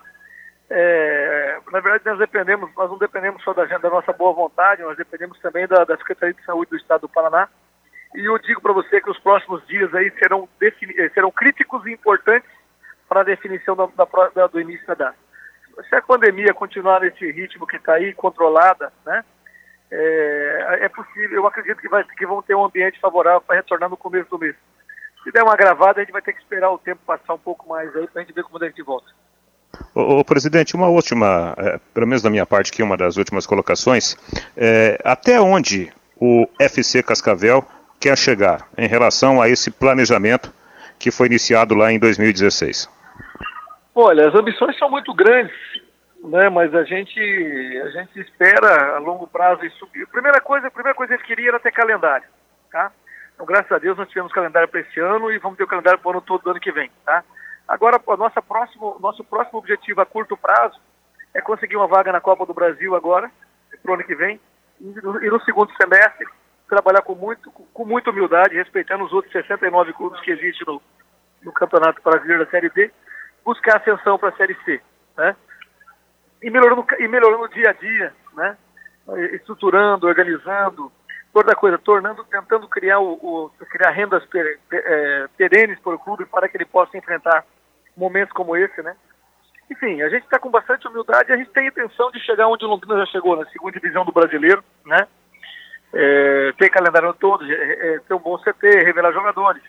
É, 0.69 1.59
na 1.71 1.79
verdade, 1.79 2.03
nós 2.05 2.19
dependemos, 2.19 2.69
nós 2.75 2.89
não 2.89 2.97
dependemos 2.97 3.43
só 3.43 3.53
da, 3.53 3.65
da 3.65 3.89
nossa 3.89 4.11
boa 4.13 4.33
vontade, 4.33 4.81
nós 4.81 4.97
dependemos 4.97 5.37
também 5.39 5.67
da, 5.67 5.83
da 5.83 5.97
Secretaria 5.97 6.33
de 6.33 6.43
Saúde 6.43 6.71
do 6.71 6.77
Estado 6.77 7.01
do 7.01 7.09
Paraná. 7.09 7.47
E 8.15 8.25
eu 8.25 8.37
digo 8.39 8.61
para 8.61 8.73
você 8.73 9.01
que 9.01 9.09
os 9.09 9.19
próximos 9.19 9.65
dias 9.67 9.93
aí 9.93 10.11
serão, 10.17 10.47
eh, 10.61 11.09
serão 11.13 11.31
críticos 11.31 11.85
e 11.85 11.91
importantes 11.91 12.49
para 13.07 13.21
a 13.21 13.23
definição 13.23 13.75
da, 13.75 13.87
da, 14.33 14.47
do 14.47 14.59
início 14.59 14.85
da 14.87 14.93
data. 14.93 15.17
Se 15.89 15.95
a 15.95 16.01
pandemia 16.01 16.53
continuar 16.53 17.01
nesse 17.01 17.31
ritmo 17.31 17.65
que 17.65 17.77
está 17.77 17.93
aí, 17.93 18.13
controlada, 18.13 18.93
né, 19.05 19.23
é, 19.95 20.85
é, 20.85 20.89
possível, 20.89 21.37
eu 21.37 21.47
acredito 21.47 21.79
que, 21.79 21.87
vai, 21.87 22.03
que 22.03 22.25
vão 22.25 22.41
ter 22.41 22.55
um 22.55 22.65
ambiente 22.65 22.99
favorável 22.99 23.41
para 23.41 23.57
retornar 23.57 23.89
no 23.89 23.97
começo 23.97 24.29
do 24.29 24.39
mês. 24.39 24.55
Se 25.23 25.31
der 25.31 25.43
uma 25.43 25.55
gravada, 25.55 26.01
a 26.01 26.03
gente 26.03 26.11
vai 26.11 26.21
ter 26.21 26.33
que 26.33 26.39
esperar 26.39 26.71
o 26.71 26.77
tempo 26.77 27.01
passar 27.05 27.33
um 27.33 27.39
pouco 27.39 27.69
mais 27.69 27.95
aí 27.95 28.07
para 28.07 28.21
a 28.21 28.25
gente 28.25 28.33
ver 28.33 28.43
como 28.43 28.63
a 28.63 28.67
gente 28.67 28.81
volta. 28.81 29.07
O, 29.93 30.23
presidente, 30.23 30.75
uma 30.75 30.87
última, 30.87 31.53
é, 31.57 31.79
pelo 31.93 32.07
menos 32.07 32.21
da 32.21 32.29
minha 32.29 32.45
parte 32.45 32.71
aqui, 32.71 32.81
uma 32.81 32.97
das 32.97 33.17
últimas 33.17 33.45
colocações. 33.45 34.17
É, 34.57 34.99
até 35.03 35.39
onde 35.39 35.91
o 36.19 36.47
FC 36.59 37.03
Cascavel 37.03 37.65
quer 37.99 38.17
chegar 38.17 38.67
em 38.77 38.87
relação 38.87 39.41
a 39.41 39.47
esse 39.47 39.71
planejamento 39.71 40.51
que 40.99 41.11
foi 41.11 41.27
iniciado 41.27 41.75
lá 41.75 41.91
em 41.91 41.99
2016? 41.99 42.89
Olha, 43.95 44.27
as 44.27 44.35
ambições 44.35 44.77
são 44.77 44.89
muito 44.89 45.13
grandes, 45.13 45.55
né? 46.23 46.49
Mas 46.49 46.73
a 46.73 46.83
gente 46.83 47.19
a 47.19 47.89
gente 47.89 48.19
espera 48.19 48.95
a 48.95 48.99
longo 48.99 49.27
prazo 49.27 49.65
isso. 49.65 49.87
A 50.01 50.07
primeira 50.07 50.39
coisa, 50.41 50.67
a 50.67 50.71
primeira 50.71 50.95
coisa 50.95 51.09
que 51.09 51.15
a 51.15 51.17
gente 51.17 51.27
queria 51.27 51.49
era 51.49 51.59
ter 51.59 51.71
calendário, 51.71 52.27
tá? 52.71 52.91
Então, 53.33 53.45
graças 53.45 53.71
a 53.71 53.79
Deus, 53.79 53.97
nós 53.97 54.07
tivemos 54.09 54.31
calendário 54.31 54.67
para 54.67 54.79
esse 54.79 54.99
ano 54.99 55.31
e 55.31 55.39
vamos 55.39 55.57
ter 55.57 55.63
o 55.63 55.67
calendário 55.67 55.99
para 55.99 56.07
o 56.07 56.11
ano 56.11 56.21
todo 56.21 56.43
do 56.43 56.51
ano 56.51 56.59
que 56.59 56.71
vem, 56.71 56.89
tá? 57.03 57.23
Agora, 57.67 57.99
o 58.05 58.17
nosso 58.17 58.41
próximo, 58.41 58.97
nosso 58.99 59.23
próximo 59.23 59.59
objetivo 59.59 60.01
a 60.01 60.05
curto 60.05 60.37
prazo 60.37 60.79
é 61.33 61.41
conseguir 61.41 61.75
uma 61.75 61.87
vaga 61.87 62.11
na 62.11 62.21
Copa 62.21 62.45
do 62.45 62.53
Brasil 62.53 62.95
agora, 62.95 63.31
para 63.81 63.91
o 63.91 63.95
ano 63.95 64.03
que 64.03 64.15
vem, 64.15 64.39
e 64.79 64.85
no, 65.01 65.23
e 65.23 65.29
no 65.29 65.41
segundo 65.41 65.71
semestre 65.75 66.27
trabalhar 66.69 67.01
com, 67.01 67.15
muito, 67.15 67.51
com 67.51 67.85
muita 67.85 68.11
humildade, 68.11 68.55
respeitando 68.55 69.03
os 69.03 69.13
outros 69.13 69.31
69 69.31 69.93
clubes 69.93 70.19
que 70.21 70.31
existem 70.31 70.65
no, 70.67 70.81
no 71.41 71.51
Campeonato 71.51 72.01
Brasileiro 72.01 72.45
da 72.45 72.51
Série 72.51 72.69
D, 72.69 72.91
buscar 73.43 73.77
ascensão 73.77 74.17
para 74.17 74.29
a 74.29 74.35
Série 74.37 74.55
C, 74.63 74.81
né? 75.17 75.35
E 76.43 76.49
melhorando, 76.49 76.85
e 76.99 77.07
melhorando 77.07 77.47
dia 77.49 77.69
a 77.69 77.73
dia, 77.73 78.13
né? 78.33 78.57
Estruturando, 79.33 80.07
organizando, 80.07 80.91
toda 81.33 81.55
coisa, 81.55 81.77
tornando, 81.77 82.23
tentando 82.25 82.67
criar, 82.67 82.99
o, 82.99 83.13
o 83.13 83.51
criar 83.69 83.89
rendas 83.89 84.23
per, 84.25 84.59
per, 84.69 84.83
é, 84.85 85.27
perenes 85.35 85.79
para 85.79 85.95
o 85.95 85.99
clube 85.99 86.25
para 86.25 86.47
que 86.47 86.55
ele 86.55 86.65
possa 86.65 86.97
enfrentar 86.97 87.43
momentos 87.97 88.33
como 88.33 88.55
esse, 88.55 88.81
né? 88.83 88.95
Enfim, 89.71 90.01
a 90.01 90.09
gente 90.09 90.23
está 90.23 90.37
com 90.37 90.51
bastante 90.51 90.87
humildade 90.87 91.31
e 91.31 91.33
a 91.33 91.37
gente 91.37 91.49
tem 91.49 91.65
a 91.65 91.69
intenção 91.69 92.11
de 92.11 92.19
chegar 92.19 92.47
onde 92.47 92.63
o 92.63 92.67
Londrina 92.67 92.99
já 92.99 93.05
chegou, 93.07 93.35
na 93.35 93.45
segunda 93.49 93.79
divisão 93.79 94.05
do 94.05 94.11
brasileiro, 94.11 94.63
né? 94.85 95.07
É, 95.93 96.53
ter 96.57 96.69
calendário 96.69 97.13
todo, 97.13 97.43
é, 97.51 97.99
ter 97.99 98.13
um 98.13 98.19
bom 98.19 98.37
CT, 98.37 98.83
revelar 98.83 99.11
jogadores. 99.11 99.63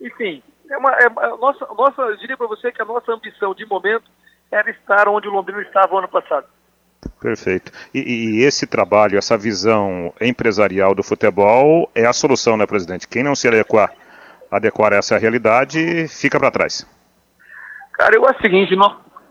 Enfim, 0.00 0.42
é 0.70 0.78
uma, 0.78 0.92
é, 0.92 1.08
nossa, 1.38 1.66
nossa, 1.74 2.02
eu 2.02 2.16
diria 2.16 2.36
para 2.36 2.46
você 2.46 2.72
que 2.72 2.80
a 2.80 2.84
nossa 2.84 3.12
ambição 3.12 3.54
de 3.54 3.66
momento 3.66 4.04
era 4.50 4.70
estar 4.70 5.08
onde 5.08 5.28
o 5.28 5.30
Londrina 5.30 5.62
estava 5.62 5.98
ano 5.98 6.08
passado. 6.08 6.46
Perfeito. 7.20 7.72
E, 7.94 8.00
e, 8.00 8.44
esse 8.44 8.66
trabalho, 8.66 9.16
essa 9.16 9.36
visão 9.36 10.12
empresarial 10.20 10.94
do 10.94 11.02
futebol 11.02 11.90
é 11.94 12.06
a 12.06 12.12
solução, 12.12 12.56
né, 12.56 12.66
presidente? 12.66 13.08
Quem 13.08 13.22
não 13.22 13.34
se 13.34 13.48
adequar, 13.48 13.92
adequar 14.50 14.92
a 14.92 14.96
essa 14.96 15.18
realidade 15.18 16.08
fica 16.08 16.38
para 16.38 16.50
trás. 16.50 16.86
Cara, 17.92 18.16
eu 18.16 18.26
acho 18.26 18.38
o 18.38 18.42
seguinte, 18.42 18.74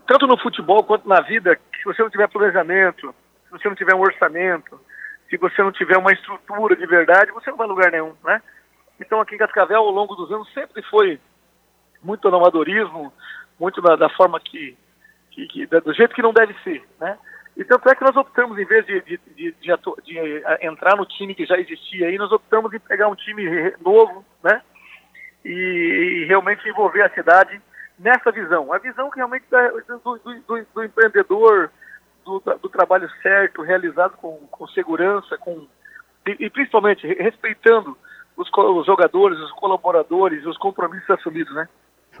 tanto 0.06 0.26
no 0.26 0.38
futebol 0.38 0.82
quanto 0.84 1.08
na 1.08 1.20
vida, 1.20 1.58
se 1.76 1.84
você 1.84 2.02
não 2.02 2.10
tiver 2.10 2.28
planejamento, 2.28 3.14
se 3.44 3.50
você 3.50 3.68
não 3.68 3.74
tiver 3.74 3.94
um 3.94 4.00
orçamento, 4.00 4.80
se 5.28 5.36
você 5.36 5.62
não 5.62 5.72
tiver 5.72 5.96
uma 5.96 6.12
estrutura 6.12 6.74
de 6.74 6.86
verdade, 6.86 7.32
você 7.32 7.50
não 7.50 7.56
vai 7.56 7.66
a 7.66 7.70
lugar 7.70 7.92
nenhum, 7.92 8.14
né? 8.24 8.42
Então 9.00 9.20
aqui 9.20 9.34
em 9.34 9.38
Cascavel, 9.38 9.78
ao 9.78 9.90
longo 9.90 10.14
dos 10.14 10.30
anos, 10.30 10.52
sempre 10.52 10.82
foi 10.82 11.18
muito 12.02 12.30
no 12.30 12.36
amadorismo, 12.36 13.12
muito 13.58 13.80
da 13.80 14.08
forma 14.10 14.40
que, 14.40 14.76
que, 15.30 15.46
que, 15.46 15.66
do 15.66 15.94
jeito 15.94 16.14
que 16.14 16.22
não 16.22 16.32
deve 16.32 16.54
ser, 16.62 16.82
né? 17.00 17.18
E 17.56 17.64
tanto 17.64 17.88
é 17.90 17.94
que 17.94 18.04
nós 18.04 18.16
optamos, 18.16 18.58
em 18.58 18.64
vez 18.64 18.86
de, 18.86 19.00
de, 19.02 19.20
de, 19.36 19.54
de, 19.60 19.76
de 20.04 20.18
eh, 20.18 20.66
entrar 20.66 20.96
no 20.96 21.04
time 21.04 21.34
que 21.34 21.44
já 21.44 21.58
existia 21.58 22.06
aí, 22.06 22.16
nós 22.16 22.32
optamos 22.32 22.72
em 22.72 22.78
pegar 22.78 23.08
um 23.08 23.14
time 23.14 23.74
novo, 23.84 24.24
né? 24.42 24.62
E, 25.44 26.22
e 26.22 26.24
realmente 26.26 26.66
envolver 26.68 27.02
a 27.02 27.10
cidade 27.10 27.60
nessa 27.98 28.30
visão. 28.30 28.72
A 28.72 28.78
visão 28.78 29.10
que 29.10 29.16
realmente 29.16 29.44
da, 29.50 29.68
do, 29.68 30.18
do, 30.18 30.66
do, 30.74 30.84
empreendedor, 30.84 31.70
do, 32.24 32.40
do, 32.40 32.68
trabalho 32.68 33.10
certo, 33.22 33.62
realizado 33.62 34.16
com, 34.16 34.36
com 34.50 34.66
segurança, 34.68 35.36
com, 35.38 35.66
e, 36.26 36.46
e 36.46 36.50
principalmente 36.50 37.06
respeitando 37.06 37.96
os, 38.36 38.48
os, 38.50 38.86
jogadores, 38.86 39.38
os 39.38 39.52
colaboradores, 39.52 40.46
os 40.46 40.56
compromissos 40.56 41.10
assumidos, 41.10 41.54
né? 41.54 41.68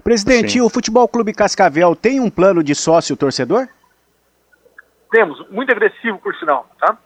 Presidente, 0.00 0.52
Sim. 0.52 0.60
o 0.60 0.68
Futebol 0.68 1.06
Clube 1.08 1.32
Cascavel 1.32 1.94
tem 1.94 2.20
um 2.20 2.30
plano 2.30 2.62
de 2.62 2.74
sócio 2.74 3.16
torcedor? 3.16 3.68
Temos, 5.10 5.48
muito 5.50 5.70
agressivo 5.72 6.18
por 6.18 6.34
sinal, 6.36 6.68
tá? 6.78 6.96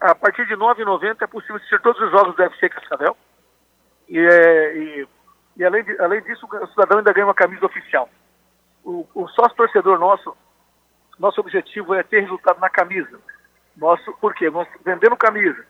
A 0.00 0.14
partir 0.14 0.46
de 0.46 0.54
R$ 0.54 0.60
9,90 0.60 1.16
é 1.20 1.26
possível 1.26 1.56
assistir 1.56 1.80
todos 1.80 2.00
os 2.02 2.10
jogos 2.10 2.34
do 2.34 2.42
UFC 2.42 2.68
Cascavel. 2.68 3.16
E, 4.08 4.18
é, 4.18 4.76
e, 4.76 5.08
e 5.56 5.64
além, 5.64 5.84
de, 5.84 6.00
além 6.00 6.22
disso, 6.22 6.46
o 6.46 6.66
cidadão 6.68 6.98
ainda 6.98 7.12
ganha 7.12 7.26
uma 7.26 7.34
camisa 7.34 7.66
oficial. 7.66 8.08
O, 8.84 9.06
o 9.14 9.28
sócio 9.28 9.56
torcedor 9.56 9.98
nosso, 9.98 10.36
nosso 11.18 11.40
objetivo 11.40 11.94
é 11.94 12.02
ter 12.02 12.20
resultado 12.20 12.60
na 12.60 12.68
camisa. 12.68 13.18
Nosso, 13.76 14.12
por 14.20 14.34
quê? 14.34 14.50
Nós 14.50 14.68
vendendo 14.84 15.16
camisa, 15.16 15.64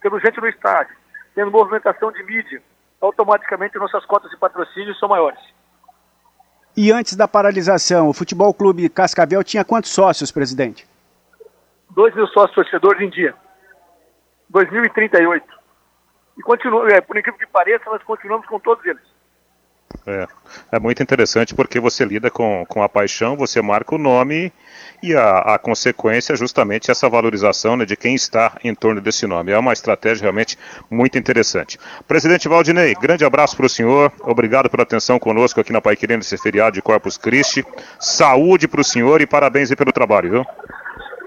tendo 0.00 0.20
gente 0.20 0.40
no 0.40 0.48
estádio, 0.48 0.94
tendo 1.34 1.50
movimentação 1.50 2.12
de 2.12 2.22
mídia, 2.22 2.62
automaticamente 3.00 3.78
nossas 3.78 4.04
cotas 4.04 4.30
de 4.30 4.36
patrocínio 4.36 4.94
são 4.96 5.08
maiores. 5.08 5.40
E 6.80 6.92
antes 6.92 7.16
da 7.16 7.26
paralisação, 7.26 8.08
o 8.08 8.12
Futebol 8.12 8.54
Clube 8.54 8.88
Cascavel 8.88 9.42
tinha 9.42 9.64
quantos 9.64 9.90
sócios, 9.90 10.30
presidente? 10.30 10.86
2 11.90 12.14
mil 12.14 12.28
sócios 12.28 12.54
torcedores 12.54 13.00
em 13.00 13.10
dia. 13.10 13.34
2038. 14.48 15.44
E 16.38 16.42
continua, 16.42 16.88
é, 16.88 17.00
por 17.00 17.18
incrível 17.18 17.40
que 17.40 17.48
pareça, 17.48 17.90
nós 17.90 18.00
continuamos 18.04 18.46
com 18.46 18.60
todos 18.60 18.86
eles. 18.86 19.02
É, 20.06 20.26
é 20.72 20.78
muito 20.78 21.02
interessante 21.02 21.54
porque 21.54 21.80
você 21.80 22.04
lida 22.04 22.30
com, 22.30 22.64
com 22.68 22.82
a 22.82 22.88
paixão, 22.88 23.36
você 23.36 23.60
marca 23.62 23.94
o 23.94 23.98
nome 23.98 24.52
e 25.02 25.14
a, 25.14 25.54
a 25.54 25.58
consequência 25.58 26.32
é 26.32 26.36
justamente 26.36 26.90
essa 26.90 27.08
valorização 27.08 27.76
né, 27.76 27.84
de 27.84 27.96
quem 27.96 28.14
está 28.14 28.58
em 28.62 28.74
torno 28.74 29.00
desse 29.00 29.26
nome. 29.26 29.52
É 29.52 29.58
uma 29.58 29.72
estratégia 29.72 30.22
realmente 30.22 30.58
muito 30.90 31.18
interessante. 31.18 31.78
Presidente 32.06 32.48
Valdinei, 32.48 32.94
grande 32.94 33.24
abraço 33.24 33.56
para 33.56 33.66
o 33.66 33.68
senhor, 33.68 34.12
obrigado 34.20 34.68
pela 34.68 34.82
atenção 34.82 35.18
conosco 35.18 35.60
aqui 35.60 35.72
na 35.72 35.80
Pai 35.80 35.96
Querendo 35.96 36.18
nesse 36.18 36.36
feriado 36.36 36.74
de 36.74 36.82
Corpus 36.82 37.16
Christi. 37.16 37.64
Saúde 37.98 38.68
para 38.68 38.80
o 38.80 38.84
senhor 38.84 39.20
e 39.20 39.26
parabéns 39.26 39.74
pelo 39.74 39.92
trabalho, 39.92 40.30
viu? 40.30 40.46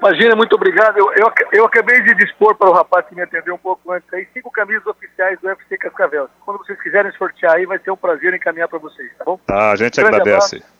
Imagina, 0.01 0.35
muito 0.35 0.55
obrigado. 0.55 0.97
Eu, 0.97 1.13
eu, 1.13 1.31
eu, 1.53 1.65
acabei 1.65 2.01
de 2.01 2.15
dispor 2.15 2.55
para 2.55 2.67
o 2.67 2.73
rapaz 2.73 3.05
que 3.05 3.13
me 3.13 3.21
atendeu 3.21 3.53
um 3.53 3.59
pouco 3.59 3.91
antes 3.91 4.11
aí, 4.11 4.27
cinco 4.33 4.49
camisas 4.49 4.87
oficiais 4.87 5.39
do 5.39 5.47
UFC 5.47 5.77
Cascavel. 5.77 6.27
Quando 6.43 6.57
vocês 6.57 6.81
quiserem 6.81 7.11
sortear 7.11 7.53
aí, 7.53 7.67
vai 7.67 7.77
ser 7.77 7.91
um 7.91 7.95
prazer 7.95 8.33
encaminhar 8.33 8.67
para 8.67 8.79
vocês, 8.79 9.11
tá 9.15 9.23
bom? 9.23 9.39
Tá, 9.45 9.71
a 9.71 9.75
gente 9.75 10.01
Grande 10.01 10.15
agradece. 10.15 10.55
Abraço. 10.55 10.73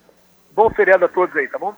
Bom 0.56 0.72
feriado 0.72 1.06
a 1.06 1.08
todos 1.08 1.36
aí, 1.36 1.48
tá 1.48 1.60
bom? 1.60 1.76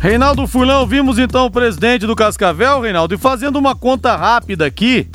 Reinaldo 0.00 0.48
Furlão, 0.48 0.84
vimos 0.84 1.18
então 1.18 1.46
o 1.46 1.50
presidente 1.50 2.06
do 2.06 2.16
Cascavel, 2.16 2.80
Reinaldo, 2.80 3.14
e 3.14 3.18
fazendo 3.18 3.56
uma 3.56 3.76
conta 3.76 4.16
rápida 4.16 4.66
aqui, 4.66 5.08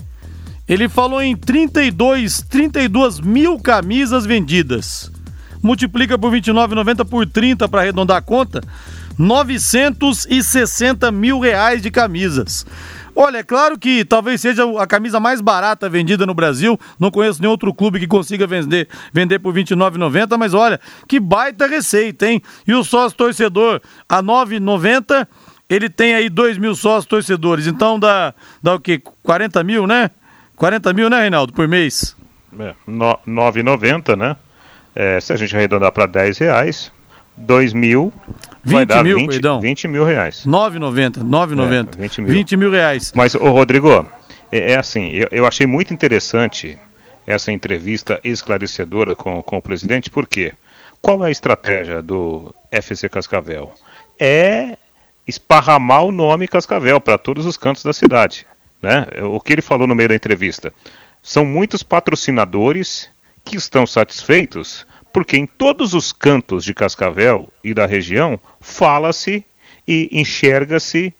ele 0.73 0.89
falou 0.89 1.21
em 1.21 1.35
32, 1.35 2.41
32 2.49 3.19
mil 3.19 3.59
camisas 3.59 4.25
vendidas. 4.25 5.11
Multiplica 5.61 6.17
por 6.17 6.33
29,90 6.33 7.05
por 7.05 7.27
30 7.27 7.69
para 7.69 7.81
arredondar 7.81 8.17
a 8.17 8.21
conta. 8.21 8.59
960 9.15 11.11
mil 11.11 11.39
reais 11.39 11.79
de 11.79 11.91
camisas. 11.91 12.65
Olha, 13.15 13.37
é 13.37 13.43
claro 13.43 13.77
que 13.77 14.03
talvez 14.03 14.41
seja 14.41 14.63
a 14.81 14.87
camisa 14.87 15.19
mais 15.19 15.41
barata 15.41 15.87
vendida 15.87 16.25
no 16.25 16.33
Brasil. 16.33 16.79
Não 16.99 17.11
conheço 17.11 17.39
nenhum 17.39 17.51
outro 17.51 17.71
clube 17.71 17.99
que 17.99 18.07
consiga 18.07 18.47
vender, 18.47 18.89
vender 19.13 19.37
por 19.37 19.53
R$ 19.53 19.63
29,90, 19.63 20.37
mas 20.39 20.55
olha, 20.55 20.79
que 21.07 21.19
baita 21.19 21.67
receita, 21.67 22.25
hein? 22.25 22.41
E 22.67 22.73
o 22.73 22.83
sócio 22.83 23.15
torcedor 23.15 23.79
a 24.09 24.15
R$ 24.15 24.23
9,90, 24.23 25.27
ele 25.69 25.87
tem 25.87 26.15
aí 26.15 26.29
2 26.29 26.57
mil 26.57 26.73
sócios 26.73 27.05
torcedores. 27.05 27.67
Então 27.67 27.99
dá, 27.99 28.33
dá 28.63 28.73
o 28.73 28.79
quê? 28.79 28.99
40 29.21 29.63
mil, 29.63 29.85
né? 29.85 30.09
40 30.55 30.93
mil, 30.93 31.09
né, 31.09 31.21
Reinaldo, 31.21 31.53
por 31.53 31.67
mês? 31.67 32.15
É, 32.59 32.73
9,90, 32.87 34.15
né? 34.15 34.35
É, 34.95 35.19
se 35.19 35.33
a 35.33 35.35
gente 35.35 35.55
arredondar 35.55 35.91
para 35.91 36.05
10 36.05 36.37
reais, 36.37 36.91
2 37.35 37.73
mil 37.73 38.13
20 38.63 38.73
vai 38.73 38.85
dar 38.85 39.03
mil, 39.03 39.17
20, 39.17 39.29
perdão. 39.29 39.59
20 39.59 39.87
mil 39.87 40.05
reais. 40.05 40.45
9,90, 40.45 41.23
9,90. 41.23 41.95
É, 41.97 42.01
20 42.01 42.21
mil. 42.21 42.33
20 42.33 42.57
mil 42.57 42.71
reais. 42.71 43.11
Mas, 43.15 43.35
ô 43.35 43.49
Rodrigo, 43.49 44.05
é, 44.51 44.73
é 44.73 44.77
assim, 44.77 45.09
eu, 45.09 45.27
eu, 45.31 45.45
achei 45.47 45.65
muito 45.65 45.93
interessante 45.93 46.77
essa 47.25 47.51
entrevista 47.51 48.19
esclarecedora 48.23 49.15
com, 49.15 49.41
com 49.41 49.57
o 49.57 49.61
presidente, 49.61 50.09
por 50.09 50.27
quê? 50.27 50.53
Qual 51.01 51.23
é 51.23 51.27
a 51.27 51.31
estratégia 51.31 52.01
do 52.01 52.53
FC 52.71 53.09
Cascavel? 53.09 53.73
É 54.19 54.77
esparramar 55.27 56.03
o 56.03 56.11
nome 56.11 56.47
Cascavel 56.47 57.01
para 57.01 57.17
todos 57.17 57.45
os 57.45 57.57
cantos 57.57 57.83
da 57.83 57.93
cidade. 57.93 58.45
Né? 58.83 59.07
O 59.23 59.39
que 59.39 59.53
ele 59.53 59.61
falou 59.61 59.87
no 59.87 59.95
meio 59.95 60.09
da 60.09 60.15
entrevista. 60.15 60.73
São 61.21 61.45
muitos 61.45 61.81
patrocinadores 61.81 63.09
que 63.45 63.55
estão 63.55 63.87
satisfeitos 63.87 64.85
porque 65.13 65.37
em 65.37 65.45
todos 65.45 65.93
os 65.93 66.11
cantos 66.11 66.65
de 66.65 66.73
Cascavel 66.73 67.47
e 67.63 67.71
da 67.73 67.85
região 67.85 68.39
fala-se 68.59 69.45
e 69.87 70.09
enxerga-se 70.11 71.13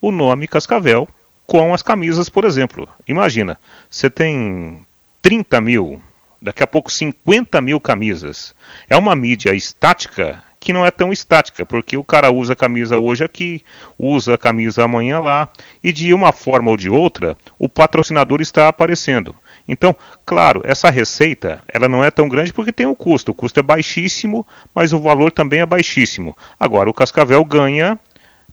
o 0.00 0.12
nome 0.12 0.46
Cascavel 0.46 1.08
com 1.46 1.74
as 1.74 1.82
camisas, 1.82 2.28
por 2.28 2.44
exemplo. 2.44 2.88
Imagina, 3.08 3.58
você 3.90 4.08
tem 4.08 4.86
30 5.20 5.60
mil, 5.60 6.00
daqui 6.40 6.62
a 6.62 6.66
pouco 6.66 6.92
50 6.92 7.60
mil 7.60 7.80
camisas. 7.80 8.54
É 8.88 8.96
uma 8.96 9.16
mídia 9.16 9.52
estática 9.52 10.44
que 10.60 10.74
não 10.74 10.84
é 10.84 10.90
tão 10.90 11.10
estática, 11.10 11.64
porque 11.64 11.96
o 11.96 12.04
cara 12.04 12.30
usa 12.30 12.52
a 12.52 12.56
camisa 12.56 12.98
hoje 12.98 13.24
aqui, 13.24 13.64
usa 13.98 14.34
a 14.34 14.38
camisa 14.38 14.84
amanhã 14.84 15.18
lá, 15.18 15.48
e 15.82 15.90
de 15.90 16.12
uma 16.12 16.32
forma 16.32 16.70
ou 16.70 16.76
de 16.76 16.90
outra, 16.90 17.34
o 17.58 17.66
patrocinador 17.66 18.42
está 18.42 18.68
aparecendo. 18.68 19.34
Então, 19.66 19.96
claro, 20.26 20.60
essa 20.64 20.90
receita 20.90 21.62
ela 21.66 21.88
não 21.88 22.04
é 22.04 22.10
tão 22.10 22.28
grande 22.28 22.52
porque 22.52 22.72
tem 22.72 22.86
um 22.86 22.94
custo. 22.94 23.32
O 23.32 23.34
custo 23.34 23.58
é 23.58 23.62
baixíssimo, 23.62 24.46
mas 24.74 24.92
o 24.92 25.00
valor 25.00 25.32
também 25.32 25.60
é 25.60 25.66
baixíssimo. 25.66 26.36
Agora, 26.58 26.90
o 26.90 26.94
Cascavel 26.94 27.42
ganha 27.44 27.98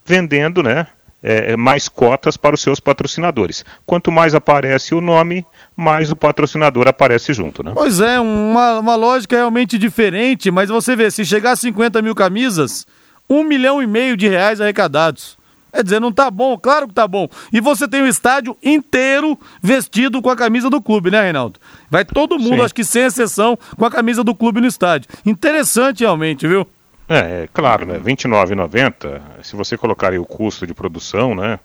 vendendo 0.06 0.64
né, 0.64 0.88
é, 1.28 1.58
mais 1.58 1.90
cotas 1.90 2.38
para 2.38 2.56
os 2.56 2.62
seus 2.62 2.80
patrocinadores. 2.80 3.66
Quanto 3.86 4.10
mais 4.10 4.34
aparece 4.34 4.96
o 4.96 5.02
nome, 5.02 5.46
mais 5.76 6.10
o 6.10 6.16
patrocinador 6.16 6.88
aparece 6.88 7.34
junto. 7.34 7.62
Né? 7.62 7.74
Pois 7.74 8.00
é, 8.00 8.18
uma, 8.18 8.80
uma 8.80 8.96
lógica 8.96 9.36
realmente 9.36 9.78
diferente, 9.78 10.50
mas 10.50 10.70
você 10.70 10.96
vê, 10.96 11.12
se 11.12 11.26
chegar 11.26 11.52
a 11.52 11.56
50 11.58 12.02
mil 12.02 12.16
camisas, 12.16 12.88
um 13.30 13.44
milhão 13.44 13.82
e 13.82 13.88
meio 13.88 14.16
de 14.16 14.30
reais 14.30 14.62
arrecadados. 14.62 15.38
Quer 15.74 15.84
dizer, 15.84 16.00
não 16.00 16.14
tá 16.14 16.32
bom? 16.32 16.58
Claro 16.58 16.88
que 16.88 16.94
tá 16.94 17.06
bom. 17.06 17.28
E 17.52 17.60
você 17.60 17.90
tem 17.90 18.02
o 18.02 18.08
estádio 18.08 18.56
inteiro 18.64 19.38
vestido 19.62 20.22
com 20.22 20.30
a 20.30 20.36
camisa 20.36 20.70
do 20.70 20.82
clube, 20.82 21.12
né, 21.12 21.22
Reinaldo? 21.22 21.60
Vai 21.92 22.06
todo 22.06 22.40
mundo, 22.40 22.56
Sim. 22.56 22.62
acho 22.62 22.74
que 22.74 22.86
sem 22.86 23.04
exceção, 23.04 23.60
com 23.78 23.86
a 23.86 23.92
camisa 23.92 24.24
do 24.24 24.34
clube 24.34 24.62
no 24.62 24.68
estádio. 24.68 25.10
Interessante 25.26 26.00
realmente, 26.00 26.48
viu? 26.48 26.66
É, 27.10 27.44
é 27.44 27.50
claro, 27.54 27.86
né? 27.86 27.94
R$29,90, 27.98 29.22
se 29.44 29.56
você 29.56 29.78
colocar 29.78 30.12
aí 30.12 30.20
o 30.20 30.26
custo 30.26 30.68
de 30.68 30.74
produção, 30.74 31.34
né? 31.34 31.60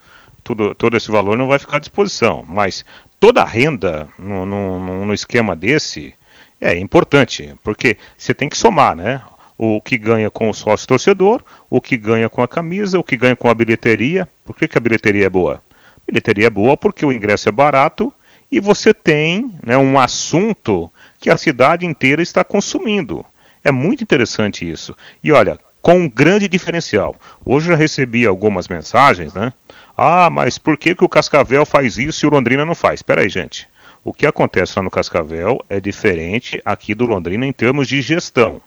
Tudo, 0.44 0.74
todo 0.74 0.96
esse 0.96 1.10
valor 1.10 1.36
não 1.36 1.48
vai 1.48 1.58
ficar 1.58 1.76
à 1.76 1.80
disposição. 1.80 2.44
Mas 2.46 2.84
toda 3.18 3.42
a 3.42 3.44
renda 3.44 4.08
no, 4.18 4.46
no, 4.46 5.06
no 5.06 5.14
esquema 5.14 5.54
desse 5.56 6.14
é 6.60 6.78
importante, 6.78 7.54
porque 7.62 7.96
você 8.16 8.32
tem 8.32 8.48
que 8.48 8.56
somar, 8.56 8.94
né? 8.94 9.20
O 9.58 9.80
que 9.80 9.98
ganha 9.98 10.30
com 10.30 10.48
o 10.48 10.54
sócio 10.54 10.86
torcedor, 10.86 11.42
o 11.68 11.80
que 11.80 11.96
ganha 11.96 12.28
com 12.28 12.42
a 12.42 12.48
camisa, 12.48 12.98
o 12.98 13.04
que 13.04 13.16
ganha 13.16 13.36
com 13.36 13.48
a 13.48 13.54
bilheteria. 13.54 14.28
Por 14.44 14.56
que, 14.56 14.66
que 14.66 14.78
a 14.78 14.80
bilheteria 14.80 15.26
é 15.26 15.30
boa? 15.30 15.62
A 15.96 16.00
bilheteria 16.06 16.46
é 16.46 16.50
boa 16.50 16.76
porque 16.76 17.04
o 17.04 17.12
ingresso 17.12 17.48
é 17.48 17.52
barato 17.52 18.12
e 18.50 18.60
você 18.60 18.92
tem 18.92 19.52
né, 19.64 19.76
um 19.76 19.98
assunto 19.98 20.90
que 21.18 21.30
a 21.30 21.36
cidade 21.36 21.86
inteira 21.86 22.22
está 22.22 22.44
consumindo. 22.44 23.24
É 23.64 23.70
muito 23.70 24.02
interessante 24.02 24.68
isso. 24.68 24.96
E 25.22 25.30
olha, 25.32 25.58
com 25.82 25.94
um 25.94 26.08
grande 26.08 26.48
diferencial. 26.48 27.16
Hoje 27.44 27.68
já 27.68 27.74
recebi 27.74 28.24
algumas 28.24 28.68
mensagens, 28.68 29.34
né? 29.34 29.52
Ah, 29.96 30.30
mas 30.30 30.56
por 30.56 30.78
que, 30.78 30.94
que 30.94 31.04
o 31.04 31.08
Cascavel 31.08 31.66
faz 31.66 31.98
isso 31.98 32.24
e 32.24 32.28
o 32.28 32.30
Londrina 32.30 32.64
não 32.64 32.74
faz? 32.74 33.00
Espera 33.00 33.22
aí, 33.22 33.28
gente. 33.28 33.68
O 34.04 34.12
que 34.12 34.26
acontece 34.26 34.74
lá 34.76 34.82
no 34.82 34.90
Cascavel 34.90 35.64
é 35.68 35.80
diferente 35.80 36.60
aqui 36.64 36.94
do 36.94 37.06
Londrina 37.06 37.46
em 37.46 37.52
termos 37.52 37.86
de 37.86 38.00
gestão. 38.00 38.60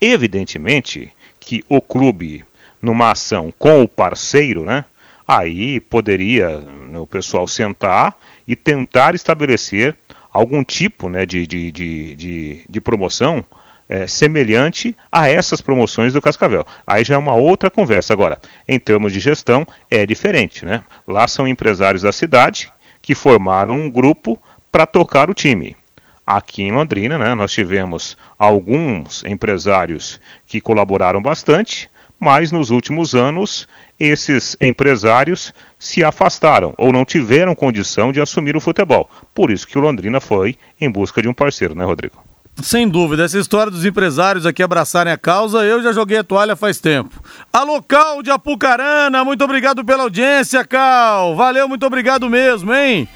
Evidentemente 0.00 1.12
que 1.38 1.64
o 1.68 1.80
clube, 1.80 2.44
numa 2.80 3.10
ação 3.10 3.52
com 3.58 3.82
o 3.82 3.88
parceiro, 3.88 4.64
né? 4.64 4.84
Aí 5.26 5.80
poderia 5.80 6.58
né, 6.58 6.98
o 6.98 7.06
pessoal 7.06 7.46
sentar 7.46 8.16
e 8.46 8.56
tentar 8.56 9.14
estabelecer 9.14 9.96
algum 10.32 10.64
tipo 10.64 11.08
né, 11.08 11.24
de, 11.24 11.46
de, 11.46 11.70
de, 11.70 12.14
de, 12.16 12.64
de 12.68 12.80
promoção 12.80 13.44
é, 13.88 14.06
semelhante 14.06 14.96
a 15.10 15.28
essas 15.28 15.60
promoções 15.60 16.12
do 16.12 16.22
Cascavel. 16.22 16.66
Aí 16.86 17.04
já 17.04 17.14
é 17.14 17.18
uma 17.18 17.34
outra 17.34 17.70
conversa. 17.70 18.12
Agora, 18.12 18.38
em 18.66 18.78
termos 18.78 19.12
de 19.12 19.20
gestão, 19.20 19.66
é 19.90 20.06
diferente. 20.06 20.64
Né? 20.64 20.82
Lá 21.06 21.28
são 21.28 21.46
empresários 21.46 22.02
da 22.02 22.12
cidade 22.12 22.72
que 23.00 23.14
formaram 23.14 23.74
um 23.74 23.90
grupo 23.90 24.40
para 24.70 24.86
tocar 24.86 25.28
o 25.28 25.34
time. 25.34 25.76
Aqui 26.24 26.62
em 26.62 26.72
Londrina, 26.72 27.18
né, 27.18 27.34
nós 27.34 27.52
tivemos 27.52 28.16
alguns 28.38 29.24
empresários 29.24 30.20
que 30.46 30.60
colaboraram 30.60 31.20
bastante, 31.20 31.90
mas 32.18 32.52
nos 32.52 32.70
últimos 32.70 33.14
anos 33.14 33.68
esses 33.98 34.56
empresários 34.60 35.52
se 35.78 36.04
afastaram 36.04 36.74
ou 36.78 36.92
não 36.92 37.04
tiveram 37.04 37.54
condição 37.56 38.12
de 38.12 38.20
assumir 38.20 38.56
o 38.56 38.60
futebol. 38.60 39.10
Por 39.34 39.50
isso 39.50 39.66
que 39.66 39.76
o 39.76 39.80
Londrina 39.80 40.20
foi 40.20 40.56
em 40.80 40.88
busca 40.88 41.20
de 41.20 41.28
um 41.28 41.34
parceiro, 41.34 41.74
né, 41.74 41.84
Rodrigo? 41.84 42.31
Sem 42.60 42.88
dúvida, 42.88 43.24
essa 43.24 43.38
história 43.38 43.72
dos 43.72 43.84
empresários 43.84 44.44
aqui 44.44 44.62
abraçarem 44.62 45.12
a 45.12 45.16
causa, 45.16 45.64
eu 45.64 45.82
já 45.82 45.92
joguei 45.92 46.18
a 46.18 46.24
toalha 46.24 46.54
faz 46.54 46.78
tempo. 46.78 47.20
Alô, 47.52 47.82
Cal 47.82 48.22
de 48.22 48.30
Apucarana, 48.30 49.24
muito 49.24 49.42
obrigado 49.42 49.84
pela 49.84 50.02
audiência, 50.02 50.64
Cal. 50.64 51.34
Valeu, 51.34 51.66
muito 51.66 51.86
obrigado 51.86 52.28
mesmo, 52.28 52.72
hein? 52.74 53.08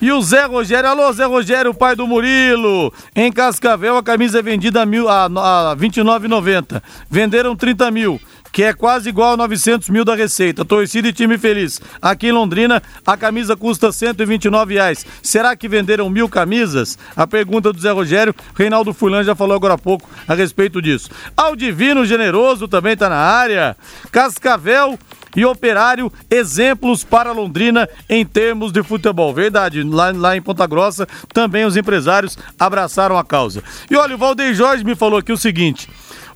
E 0.00 0.10
o 0.10 0.20
Zé 0.20 0.44
Rogério, 0.44 0.90
alô 0.90 1.12
Zé 1.12 1.24
Rogério, 1.24 1.72
pai 1.72 1.94
do 1.94 2.06
Murilo. 2.06 2.92
Em 3.14 3.30
Cascavel 3.32 3.96
a 3.96 4.02
camisa 4.02 4.40
é 4.40 4.42
vendida 4.42 4.82
a, 4.82 4.86
mil, 4.86 5.08
a, 5.08 5.26
a 5.26 5.76
29,90. 5.76 6.82
Venderam 7.08 7.54
30 7.54 7.90
mil 7.90 8.20
que 8.52 8.62
é 8.62 8.74
quase 8.74 9.08
igual 9.08 9.32
a 9.32 9.36
900 9.36 9.88
mil 9.88 10.04
da 10.04 10.14
Receita. 10.14 10.64
Torcida 10.64 11.08
e 11.08 11.12
time 11.12 11.38
feliz. 11.38 11.80
Aqui 12.00 12.28
em 12.28 12.32
Londrina, 12.32 12.82
a 13.04 13.16
camisa 13.16 13.56
custa 13.56 13.90
129 13.90 14.74
reais. 14.74 15.06
Será 15.22 15.56
que 15.56 15.66
venderam 15.66 16.10
mil 16.10 16.28
camisas? 16.28 16.98
A 17.16 17.26
pergunta 17.26 17.72
do 17.72 17.80
Zé 17.80 17.90
Rogério, 17.90 18.34
Reinaldo 18.54 18.92
Fulan 18.92 19.24
já 19.24 19.34
falou 19.34 19.56
agora 19.56 19.74
há 19.74 19.78
pouco 19.78 20.08
a 20.28 20.34
respeito 20.34 20.82
disso. 20.82 21.08
Ao 21.34 21.56
Divino 21.56 22.04
Generoso 22.04 22.68
também 22.68 22.92
está 22.92 23.08
na 23.08 23.16
área. 23.16 23.74
Cascavel 24.10 24.98
e 25.34 25.46
Operário, 25.46 26.12
exemplos 26.30 27.02
para 27.04 27.32
Londrina 27.32 27.88
em 28.08 28.24
termos 28.24 28.70
de 28.70 28.82
futebol. 28.82 29.32
Verdade, 29.32 29.82
lá, 29.82 30.12
lá 30.14 30.36
em 30.36 30.42
Ponta 30.42 30.66
Grossa 30.66 31.08
também 31.32 31.64
os 31.64 31.74
empresários 31.74 32.36
abraçaram 32.60 33.16
a 33.16 33.24
causa. 33.24 33.62
E 33.90 33.96
olha, 33.96 34.14
o 34.14 34.18
Valdeir 34.18 34.54
Jorge 34.54 34.84
me 34.84 34.94
falou 34.94 35.18
aqui 35.18 35.32
o 35.32 35.38
seguinte: 35.38 35.88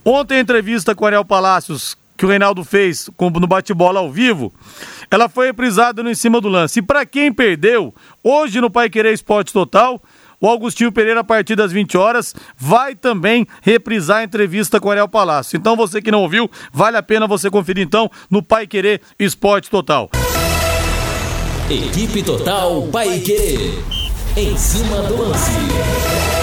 ontem 0.02 0.38
entrevista 0.38 0.94
com 0.94 1.04
Ariel 1.04 1.26
Palácios 1.26 1.96
que 2.16 2.24
o 2.24 2.28
Reinaldo 2.28 2.64
fez 2.64 3.10
no 3.20 3.46
bate-bola 3.46 4.00
ao 4.00 4.10
vivo, 4.10 4.52
ela 5.10 5.28
foi 5.28 5.46
reprisada 5.46 6.02
no 6.02 6.10
Em 6.10 6.14
Cima 6.14 6.40
do 6.40 6.48
Lance. 6.48 6.80
E 6.80 6.82
para 6.82 7.04
quem 7.04 7.32
perdeu, 7.32 7.94
hoje 8.22 8.60
no 8.60 8.70
Pai 8.70 8.88
Querer 8.88 9.12
Esporte 9.12 9.52
Total, 9.52 10.00
o 10.40 10.46
Augustinho 10.48 10.92
Pereira, 10.92 11.20
a 11.20 11.24
partir 11.24 11.56
das 11.56 11.72
20 11.72 11.96
horas, 11.96 12.34
vai 12.56 12.94
também 12.94 13.46
reprisar 13.62 14.18
a 14.18 14.24
entrevista 14.24 14.78
com 14.80 14.88
o 14.88 14.90
Ariel 14.90 15.08
Palácio. 15.08 15.56
Então, 15.56 15.76
você 15.76 16.02
que 16.02 16.10
não 16.10 16.22
ouviu, 16.22 16.50
vale 16.72 16.96
a 16.96 17.02
pena 17.02 17.26
você 17.26 17.50
conferir 17.50 17.84
então 17.84 18.10
no 18.30 18.42
Pai 18.42 18.66
Querer 18.66 19.00
Esporte 19.18 19.70
Total. 19.70 20.10
Equipe 21.70 22.22
Total 22.22 22.82
Pai 22.92 23.18
Querer. 23.20 23.82
Em 24.36 24.56
cima 24.56 25.00
do 25.02 25.16
lance. 25.16 26.35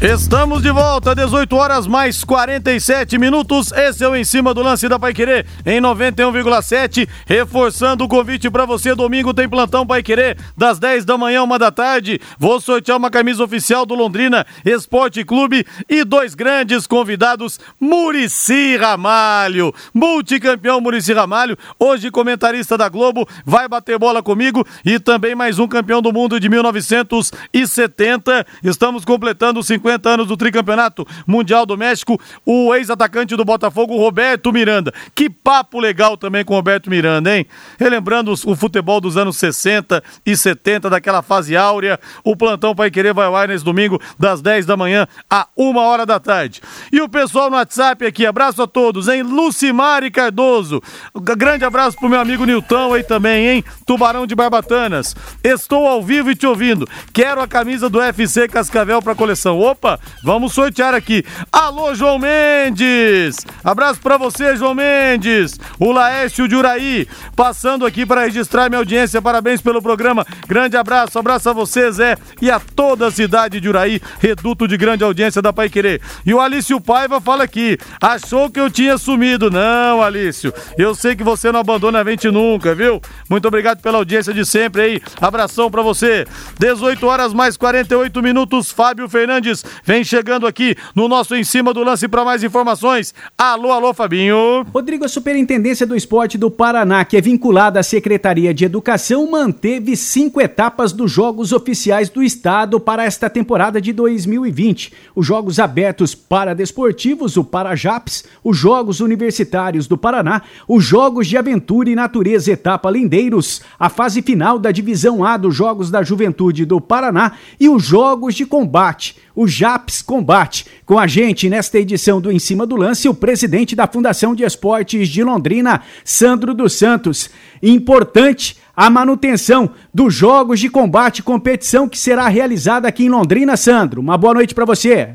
Estamos 0.00 0.62
de 0.62 0.70
volta, 0.70 1.12
18 1.12 1.56
horas 1.56 1.88
mais 1.88 2.22
47 2.22 3.18
minutos. 3.18 3.72
Esse 3.72 4.04
é 4.04 4.08
o 4.08 4.14
Em 4.14 4.22
Cima 4.22 4.54
do 4.54 4.62
Lance 4.62 4.88
da 4.88 4.96
Pai 4.96 5.12
Querer, 5.12 5.44
em 5.66 5.80
91,7. 5.80 7.08
Reforçando 7.26 8.04
o 8.04 8.08
convite 8.08 8.48
para 8.48 8.64
você, 8.64 8.94
domingo 8.94 9.34
tem 9.34 9.48
plantão 9.48 9.84
Pai 9.84 10.00
Querer, 10.00 10.38
das 10.56 10.78
10 10.78 11.04
da 11.04 11.18
manhã, 11.18 11.42
uma 11.42 11.58
da 11.58 11.72
tarde. 11.72 12.20
Vou 12.38 12.60
sortear 12.60 12.96
uma 12.96 13.10
camisa 13.10 13.42
oficial 13.42 13.84
do 13.84 13.96
Londrina 13.96 14.46
Esporte 14.64 15.24
Clube 15.24 15.66
e 15.88 16.04
dois 16.04 16.36
grandes 16.36 16.86
convidados, 16.86 17.58
Murici 17.80 18.76
Ramalho, 18.76 19.74
multicampeão 19.92 20.80
Murici 20.80 21.12
Ramalho, 21.12 21.58
hoje 21.76 22.08
comentarista 22.08 22.78
da 22.78 22.88
Globo, 22.88 23.28
vai 23.44 23.66
bater 23.66 23.98
bola 23.98 24.22
comigo 24.22 24.64
e 24.84 25.00
também 25.00 25.34
mais 25.34 25.58
um 25.58 25.66
campeão 25.66 26.00
do 26.00 26.12
mundo 26.12 26.38
de 26.38 26.48
1970. 26.48 28.46
Estamos 28.62 29.04
completando 29.04 29.60
50 29.60 29.87
50 29.88 30.08
anos 30.08 30.26
do 30.26 30.36
tricampeonato 30.36 31.06
mundial 31.26 31.64
do 31.64 31.76
México, 31.76 32.20
o 32.44 32.74
ex-atacante 32.74 33.34
do 33.34 33.44
Botafogo, 33.44 33.96
Roberto 33.96 34.52
Miranda. 34.52 34.92
Que 35.14 35.30
papo 35.30 35.80
legal 35.80 36.16
também 36.16 36.44
com 36.44 36.52
o 36.52 36.56
Roberto 36.56 36.90
Miranda, 36.90 37.36
hein? 37.36 37.46
Relembrando 37.78 38.32
o 38.32 38.56
futebol 38.56 39.00
dos 39.00 39.16
anos 39.16 39.36
60 39.38 40.02
e 40.26 40.36
70, 40.36 40.90
daquela 40.90 41.22
fase 41.22 41.56
áurea. 41.56 41.98
O 42.22 42.36
plantão 42.36 42.74
Pai 42.74 42.90
Querer 42.90 43.14
vai 43.14 43.26
ao 43.26 43.36
ar 43.36 43.48
nesse 43.48 43.64
domingo, 43.64 44.00
das 44.18 44.42
10 44.42 44.66
da 44.66 44.76
manhã 44.76 45.06
a 45.30 45.46
1 45.56 45.76
hora 45.76 46.04
da 46.04 46.20
tarde. 46.20 46.60
E 46.92 47.00
o 47.00 47.08
pessoal 47.08 47.48
no 47.48 47.56
WhatsApp 47.56 48.04
aqui, 48.04 48.26
abraço 48.26 48.62
a 48.62 48.66
todos, 48.66 49.08
hein? 49.08 49.22
Lucimari 49.22 50.10
Cardoso. 50.10 50.82
Grande 51.14 51.64
abraço 51.64 51.96
pro 51.96 52.08
meu 52.08 52.20
amigo 52.20 52.44
Nilton 52.44 52.92
aí 52.92 53.02
também, 53.02 53.46
hein? 53.46 53.64
Tubarão 53.86 54.26
de 54.26 54.34
Barbatanas. 54.34 55.16
Estou 55.42 55.86
ao 55.86 56.02
vivo 56.02 56.30
e 56.30 56.36
te 56.36 56.46
ouvindo. 56.46 56.86
Quero 57.12 57.40
a 57.40 57.48
camisa 57.48 57.88
do 57.88 58.00
FC 58.02 58.48
Cascavel 58.48 59.00
pra 59.00 59.14
coleção. 59.14 59.58
Opa, 59.58 59.77
vamos 60.22 60.52
sortear 60.52 60.94
aqui. 60.94 61.24
Alô, 61.52 61.94
João 61.94 62.18
Mendes! 62.18 63.36
Abraço 63.62 64.00
pra 64.00 64.16
você, 64.16 64.56
João 64.56 64.74
Mendes. 64.74 65.58
O 65.78 65.92
Laércio 65.92 66.48
de 66.48 66.56
Uraí, 66.56 67.06
passando 67.36 67.86
aqui 67.86 68.04
para 68.04 68.22
registrar 68.22 68.68
minha 68.68 68.78
audiência. 68.78 69.22
Parabéns 69.22 69.60
pelo 69.60 69.82
programa. 69.82 70.26
Grande 70.46 70.76
abraço, 70.76 71.18
abraço 71.18 71.50
a 71.50 71.52
você, 71.52 71.90
Zé, 71.92 72.16
e 72.40 72.50
a 72.50 72.60
toda 72.60 73.08
a 73.08 73.10
cidade 73.10 73.60
de 73.60 73.68
Uraí, 73.68 74.00
reduto 74.20 74.66
de 74.66 74.76
grande 74.76 75.04
audiência 75.04 75.42
da 75.42 75.52
Pai 75.52 75.68
Querer. 75.68 76.00
E 76.24 76.34
o 76.34 76.40
Alício 76.40 76.80
Paiva 76.80 77.20
fala 77.20 77.44
aqui: 77.44 77.78
achou 78.00 78.50
que 78.50 78.60
eu 78.60 78.70
tinha 78.70 78.98
sumido. 78.98 79.50
Não, 79.50 80.02
Alício, 80.02 80.52
eu 80.76 80.94
sei 80.94 81.14
que 81.14 81.24
você 81.24 81.52
não 81.52 81.60
abandona 81.60 82.00
a 82.00 82.04
gente 82.04 82.30
nunca, 82.30 82.74
viu? 82.74 83.00
Muito 83.28 83.46
obrigado 83.48 83.80
pela 83.80 83.98
audiência 83.98 84.32
de 84.32 84.44
sempre 84.44 84.82
aí. 84.82 85.02
Abração 85.20 85.70
para 85.70 85.82
você. 85.82 86.26
18 86.58 87.06
horas 87.06 87.32
mais 87.32 87.56
48 87.56 88.22
minutos. 88.22 88.70
Fábio 88.70 89.08
Fernandes 89.08 89.64
vem 89.84 90.04
chegando 90.04 90.46
aqui 90.46 90.76
no 90.94 91.08
nosso 91.08 91.34
Em 91.34 91.44
Cima 91.44 91.72
do 91.72 91.82
Lance 91.82 92.08
para 92.08 92.24
mais 92.24 92.42
informações. 92.42 93.14
Alô, 93.36 93.70
alô, 93.72 93.94
Fabinho. 93.94 94.64
Rodrigo, 94.72 95.04
a 95.04 95.08
Superintendência 95.08 95.86
do 95.86 95.96
Esporte 95.96 96.36
do 96.38 96.50
Paraná, 96.50 97.04
que 97.04 97.16
é 97.16 97.20
vinculada 97.20 97.80
à 97.80 97.82
Secretaria 97.82 98.52
de 98.52 98.64
Educação, 98.64 99.30
manteve 99.30 99.96
cinco 99.96 100.40
etapas 100.40 100.92
dos 100.92 101.10
Jogos 101.10 101.52
Oficiais 101.52 102.08
do 102.08 102.22
Estado 102.22 102.78
para 102.80 103.04
esta 103.04 103.28
temporada 103.28 103.80
de 103.80 103.92
2020. 103.92 104.92
Os 105.14 105.26
Jogos 105.26 105.58
Abertos 105.58 106.14
Paradesportivos, 106.14 107.36
o 107.36 107.44
Parajaps, 107.44 108.24
os 108.42 108.56
Jogos 108.56 109.00
Universitários 109.00 109.86
do 109.86 109.96
Paraná, 109.96 110.42
os 110.66 110.84
Jogos 110.84 111.26
de 111.26 111.36
Aventura 111.36 111.90
e 111.90 111.94
Natureza 111.94 112.52
Etapa 112.52 112.90
Lindeiros, 112.90 113.62
a 113.78 113.88
fase 113.88 114.22
final 114.22 114.58
da 114.58 114.70
Divisão 114.70 115.24
A 115.24 115.36
dos 115.36 115.54
Jogos 115.54 115.90
da 115.90 116.02
Juventude 116.02 116.64
do 116.64 116.80
Paraná 116.80 117.32
e 117.58 117.68
os 117.68 117.84
Jogos 117.84 118.34
de 118.34 118.46
Combate, 118.46 119.16
o 119.38 119.46
JAPS 119.46 120.02
Combate. 120.02 120.66
Com 120.84 120.98
a 120.98 121.06
gente 121.06 121.48
nesta 121.48 121.78
edição 121.78 122.20
do 122.20 122.32
Em 122.32 122.40
Cima 122.40 122.66
do 122.66 122.74
Lance, 122.74 123.08
o 123.08 123.14
presidente 123.14 123.76
da 123.76 123.86
Fundação 123.86 124.34
de 124.34 124.42
Esportes 124.42 125.08
de 125.08 125.22
Londrina, 125.22 125.80
Sandro 126.04 126.52
dos 126.52 126.76
Santos. 126.76 127.30
Importante 127.62 128.56
a 128.76 128.90
manutenção 128.90 129.72
dos 129.94 130.12
Jogos 130.12 130.58
de 130.58 130.68
Combate 130.68 131.22
competição 131.22 131.88
que 131.88 131.96
será 131.96 132.26
realizada 132.26 132.88
aqui 132.88 133.04
em 133.04 133.08
Londrina, 133.08 133.56
Sandro. 133.56 134.00
Uma 134.00 134.18
boa 134.18 134.34
noite 134.34 134.56
para 134.56 134.64
você. 134.64 135.14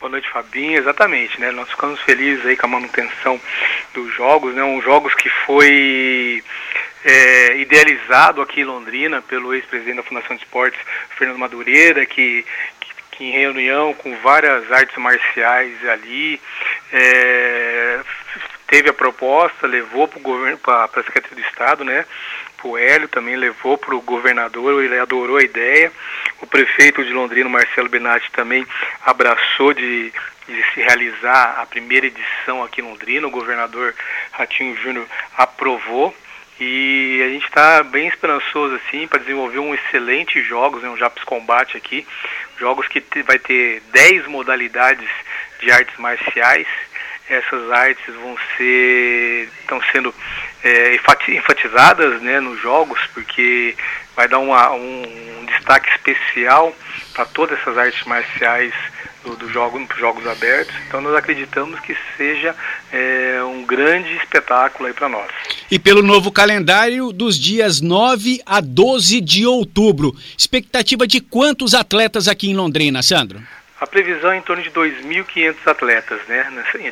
Boa 0.00 0.10
noite, 0.10 0.30
Fabinho. 0.30 0.78
Exatamente, 0.78 1.38
né? 1.38 1.50
Nós 1.52 1.68
ficamos 1.68 2.00
felizes 2.00 2.46
aí 2.46 2.56
com 2.56 2.64
a 2.64 2.70
manutenção 2.70 3.38
dos 3.92 4.14
jogos, 4.14 4.54
né? 4.54 4.64
Um 4.64 4.80
jogos 4.80 5.14
que 5.14 5.28
foi 5.46 6.42
é, 7.04 7.58
idealizado 7.58 8.40
aqui 8.40 8.60
em 8.60 8.64
Londrina 8.64 9.20
pelo 9.22 9.52
ex-presidente 9.54 9.96
da 9.96 10.02
Fundação 10.02 10.36
de 10.36 10.42
Esportes, 10.42 10.80
Fernando 11.16 11.38
Madureira, 11.38 12.06
que, 12.06 12.44
que, 13.12 13.24
em 13.24 13.32
reunião 13.32 13.94
com 13.94 14.16
várias 14.18 14.70
artes 14.72 14.96
marciais 14.96 15.88
ali, 15.88 16.40
é, 16.92 18.00
teve 18.66 18.90
a 18.90 18.94
proposta, 18.94 19.66
levou 19.66 20.08
para 20.08 20.18
o 20.18 20.22
governo, 20.22 20.58
para 20.58 20.84
a 20.84 21.04
Secretaria 21.04 21.36
do 21.36 21.48
Estado, 21.48 21.84
né? 21.84 22.04
O 22.64 22.78
Hélio 22.78 23.08
também 23.08 23.34
levou 23.34 23.76
para 23.76 23.94
o 23.94 24.00
governador, 24.00 24.82
ele 24.82 24.98
adorou 24.98 25.36
a 25.36 25.42
ideia. 25.42 25.90
O 26.40 26.46
prefeito 26.46 27.04
de 27.04 27.12
Londrina, 27.12 27.48
Marcelo 27.48 27.88
Benatti, 27.88 28.30
também 28.30 28.64
abraçou 29.04 29.74
de, 29.74 30.12
de 30.46 30.64
se 30.72 30.80
realizar 30.80 31.60
a 31.60 31.66
primeira 31.66 32.06
edição 32.06 32.62
aqui 32.62 32.80
em 32.80 32.84
Londrina. 32.84 33.26
O 33.26 33.32
governador 33.32 33.92
Ratinho 34.30 34.76
Júnior 34.76 35.06
aprovou. 35.36 36.14
E 36.60 37.20
a 37.26 37.28
gente 37.30 37.46
está 37.46 37.82
bem 37.82 38.06
esperançoso 38.06 38.76
assim 38.76 39.08
para 39.08 39.18
desenvolver 39.18 39.58
um 39.58 39.74
excelente 39.74 40.40
jogos, 40.42 40.80
né, 40.82 40.88
um 40.88 40.96
Japs 40.96 41.24
Combate 41.24 41.76
aqui, 41.76 42.06
jogos 42.58 42.86
que 42.88 43.02
vai 43.22 43.38
ter 43.38 43.82
10 43.92 44.26
modalidades 44.26 45.08
de 45.60 45.70
artes 45.70 45.96
marciais. 45.98 46.66
Essas 47.28 47.70
artes 47.70 48.14
vão 48.14 48.36
ser 48.56 49.48
estão 49.60 49.80
sendo 49.92 50.14
é, 50.62 50.98
enfatizadas 51.28 52.20
né, 52.20 52.40
nos 52.40 52.60
jogos, 52.60 53.00
porque 53.14 53.74
vai 54.14 54.28
dar 54.28 54.38
uma, 54.38 54.70
um, 54.72 55.40
um 55.40 55.46
destaque 55.46 55.88
especial 55.90 56.74
para 57.14 57.24
todas 57.26 57.58
essas 57.58 57.78
artes 57.78 58.04
marciais 58.04 58.74
do, 59.24 59.36
do 59.36 59.48
jogo, 59.48 59.80
jogos 59.98 60.26
abertos. 60.26 60.74
Então 60.86 61.00
nós 61.00 61.14
acreditamos 61.14 61.78
que 61.80 61.96
seja 62.16 62.54
é, 62.92 63.42
um 63.44 63.64
grande 63.64 64.14
espetáculo 64.16 64.86
aí 64.86 64.92
para 64.92 65.08
nós. 65.08 65.30
E 65.70 65.78
pelo 65.78 66.02
novo 66.02 66.30
calendário 66.30 67.12
dos 67.12 67.38
dias 67.38 67.80
9 67.80 68.40
a 68.44 68.60
12 68.60 69.20
de 69.20 69.46
outubro, 69.46 70.14
expectativa 70.36 71.06
de 71.06 71.20
quantos 71.20 71.74
atletas 71.74 72.28
aqui 72.28 72.50
em 72.50 72.54
Londrina, 72.54 73.02
Sandro? 73.02 73.40
A 73.82 73.86
previsão 73.88 74.30
é 74.30 74.36
em 74.36 74.42
torno 74.42 74.62
de 74.62 74.70
2.500 74.70 75.56
atletas, 75.66 76.20
né? 76.28 76.46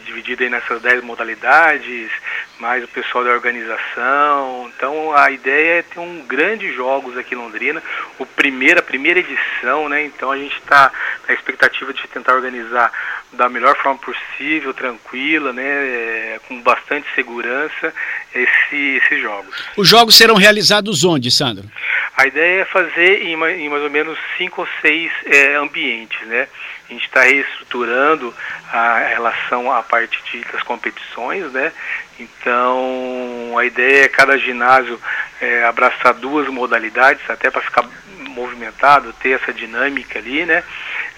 Dividido 0.04 0.42
aí 0.42 0.50
nessas 0.50 0.82
10 0.82 1.04
modalidades, 1.04 2.10
mais 2.58 2.82
o 2.82 2.88
pessoal 2.88 3.22
da 3.22 3.30
organização. 3.30 4.68
Então 4.74 5.14
a 5.14 5.30
ideia 5.30 5.78
é 5.78 5.82
ter 5.82 6.00
um 6.00 6.26
grande 6.26 6.72
jogos 6.74 7.16
aqui 7.16 7.36
em 7.36 7.38
Londrina, 7.38 7.80
o 8.18 8.26
primeiro, 8.26 8.80
a 8.80 8.82
primeira 8.82 9.20
edição, 9.20 9.88
né? 9.88 10.04
Então 10.04 10.32
a 10.32 10.36
gente 10.36 10.56
está 10.56 10.90
na 11.28 11.32
expectativa 11.32 11.92
de 11.92 12.08
tentar 12.08 12.34
organizar 12.34 12.90
da 13.34 13.48
melhor 13.48 13.76
forma 13.76 14.00
possível, 14.00 14.74
tranquila, 14.74 15.52
né? 15.52 15.62
É, 15.62 16.40
com 16.48 16.60
bastante 16.60 17.06
segurança 17.14 17.94
esse, 18.34 18.76
esses 18.96 19.22
jogos. 19.22 19.54
Os 19.76 19.88
jogos 19.88 20.16
serão 20.16 20.34
realizados 20.34 21.04
onde, 21.04 21.30
Sandro? 21.30 21.70
A 22.16 22.26
ideia 22.26 22.62
é 22.62 22.64
fazer 22.64 23.22
em, 23.22 23.34
em 23.34 23.68
mais 23.68 23.82
ou 23.84 23.90
menos 23.90 24.18
cinco 24.36 24.62
ou 24.62 24.68
seis 24.82 25.12
é, 25.26 25.54
ambientes, 25.54 26.20
né? 26.26 26.48
A 26.90 26.92
gente 26.92 27.06
está 27.06 27.22
reestruturando 27.22 28.34
a 28.72 28.98
relação 28.98 29.70
à 29.70 29.80
parte 29.80 30.20
de, 30.24 30.44
das 30.52 30.62
competições, 30.64 31.52
né? 31.52 31.72
Então 32.18 33.56
a 33.56 33.64
ideia 33.64 34.04
é 34.04 34.08
cada 34.08 34.36
ginásio 34.36 35.00
é, 35.40 35.64
abraçar 35.64 36.14
duas 36.14 36.48
modalidades, 36.48 37.22
até 37.30 37.48
para 37.48 37.62
ficar 37.62 37.84
movimentado, 38.28 39.12
ter 39.14 39.40
essa 39.40 39.52
dinâmica 39.52 40.18
ali, 40.18 40.44
né? 40.44 40.64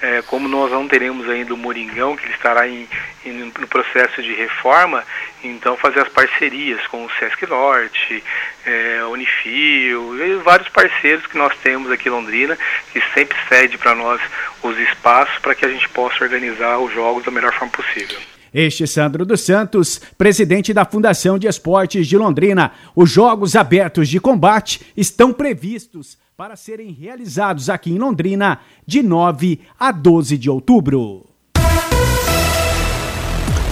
É, 0.03 0.21
como 0.23 0.47
nós 0.47 0.71
não 0.71 0.87
teremos 0.87 1.29
ainda 1.31 1.55
o 1.55 1.57
Moringão, 1.57 2.17
que 2.17 2.25
ele 2.25 2.35
estará 2.35 2.69
em, 2.69 2.87
em, 3.25 3.33
no 3.33 3.67
processo 3.67 4.23
de 4.23 4.35
reforma, 4.35 5.05
então 5.45 5.77
fazer 5.77 6.01
as 6.01 6.09
parcerias 6.09 6.87
com 6.87 7.05
o 7.05 7.11
Sesc 7.19 7.47
Norte, 7.47 8.23
é, 8.65 9.05
Unifil 9.05 10.25
e 10.25 10.37
vários 10.37 10.69
parceiros 10.69 11.27
que 11.27 11.37
nós 11.37 11.57
temos 11.63 11.91
aqui 11.91 12.09
em 12.09 12.13
Londrina, 12.13 12.57
que 12.93 13.03
sempre 13.15 13.37
cede 13.49 13.79
para 13.79 13.95
nós 13.95 14.21
os 14.63 14.79
espaços 14.79 15.39
para 15.39 15.55
que 15.55 15.65
a 15.65 15.69
gente 15.69 15.89
possa 15.89 16.23
organizar 16.23 16.79
os 16.79 16.93
jogos 16.93 17.25
da 17.25 17.31
melhor 17.31 17.53
forma 17.53 17.73
possível. 17.73 18.19
Este 18.55 18.87
Sandro 18.87 19.25
dos 19.25 19.41
Santos, 19.41 19.99
presidente 20.19 20.75
da 20.75 20.85
Fundação 20.85 21.39
de 21.39 21.47
Esportes 21.47 22.07
de 22.07 22.19
Londrina. 22.19 22.73
Os 22.95 23.11
Jogos 23.11 23.57
Abertos 23.57 24.11
de 24.11 24.21
Combate 24.21 24.93
estão 24.95 25.33
previstos 25.33 26.19
para 26.37 26.55
serem 26.55 26.93
realizados 26.93 27.71
aqui 27.71 27.91
em 27.91 27.99
Londrina 27.99 28.61
de 28.87 29.03
9 29.03 29.61
a 29.79 29.91
12 29.91 30.37
de 30.37 30.51
outubro. 30.51 31.32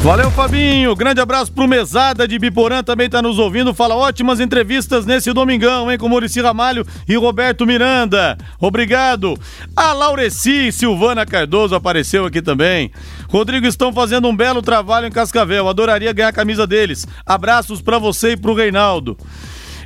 Valeu, 0.02 0.30
Fabinho. 0.30 0.96
Grande 0.96 1.20
abraço 1.20 1.52
pro 1.52 1.68
Mesada 1.68 2.26
de 2.26 2.38
Biporã, 2.38 2.82
também 2.82 3.08
tá 3.10 3.20
nos 3.20 3.38
ouvindo. 3.38 3.74
Fala 3.74 3.94
ótimas 3.94 4.40
entrevistas 4.40 5.04
nesse 5.04 5.30
domingão, 5.30 5.92
hein, 5.92 5.98
com 5.98 6.08
Murici 6.08 6.40
Ramalho 6.40 6.86
e 7.06 7.14
Roberto 7.16 7.66
Miranda. 7.66 8.38
Obrigado. 8.58 9.38
A 9.76 9.92
Laureci 9.92 10.72
Silvana 10.72 11.26
Cardoso 11.26 11.74
apareceu 11.74 12.24
aqui 12.24 12.40
também. 12.40 12.90
Rodrigo 13.28 13.66
estão 13.66 13.92
fazendo 13.92 14.26
um 14.26 14.34
belo 14.34 14.62
trabalho 14.62 15.06
em 15.06 15.12
Cascavel. 15.12 15.68
Adoraria 15.68 16.14
ganhar 16.14 16.28
a 16.28 16.32
camisa 16.32 16.66
deles. 16.66 17.06
Abraços 17.26 17.82
para 17.82 17.98
você 17.98 18.32
e 18.32 18.36
pro 18.38 18.54
Reinaldo. 18.54 19.18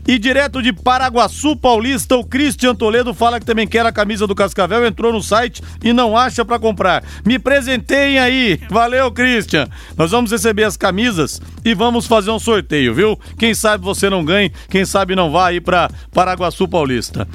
E 0.06 0.18
direto 0.18 0.62
de 0.62 0.72
Paraguaçu 0.72 1.56
Paulista, 1.56 2.16
o 2.16 2.24
Cristian 2.24 2.74
Toledo 2.74 3.14
fala 3.14 3.40
que 3.40 3.46
também 3.46 3.66
quer 3.66 3.86
a 3.86 3.92
camisa 3.92 4.26
do 4.26 4.34
Cascavel, 4.34 4.86
entrou 4.86 5.12
no 5.12 5.22
site 5.22 5.62
e 5.82 5.92
não 5.92 6.16
acha 6.16 6.44
para 6.44 6.58
comprar. 6.58 7.02
Me 7.24 7.38
presenteiem 7.38 8.18
aí. 8.18 8.60
Valeu, 8.68 9.10
Cristian. 9.10 9.68
Nós 9.96 10.10
vamos 10.10 10.30
receber 10.30 10.64
as 10.64 10.76
camisas 10.76 11.40
e 11.64 11.74
vamos 11.74 12.06
fazer 12.06 12.30
um 12.30 12.38
sorteio, 12.38 12.94
viu? 12.94 13.18
Quem 13.38 13.54
sabe 13.54 13.84
você 13.84 14.10
não 14.10 14.24
ganhe, 14.24 14.52
quem 14.68 14.84
sabe 14.84 15.16
não 15.16 15.30
vá 15.30 15.48
aí 15.48 15.60
para 15.60 15.90
Paraguaçu 16.12 16.68
Paulista. 16.68 17.26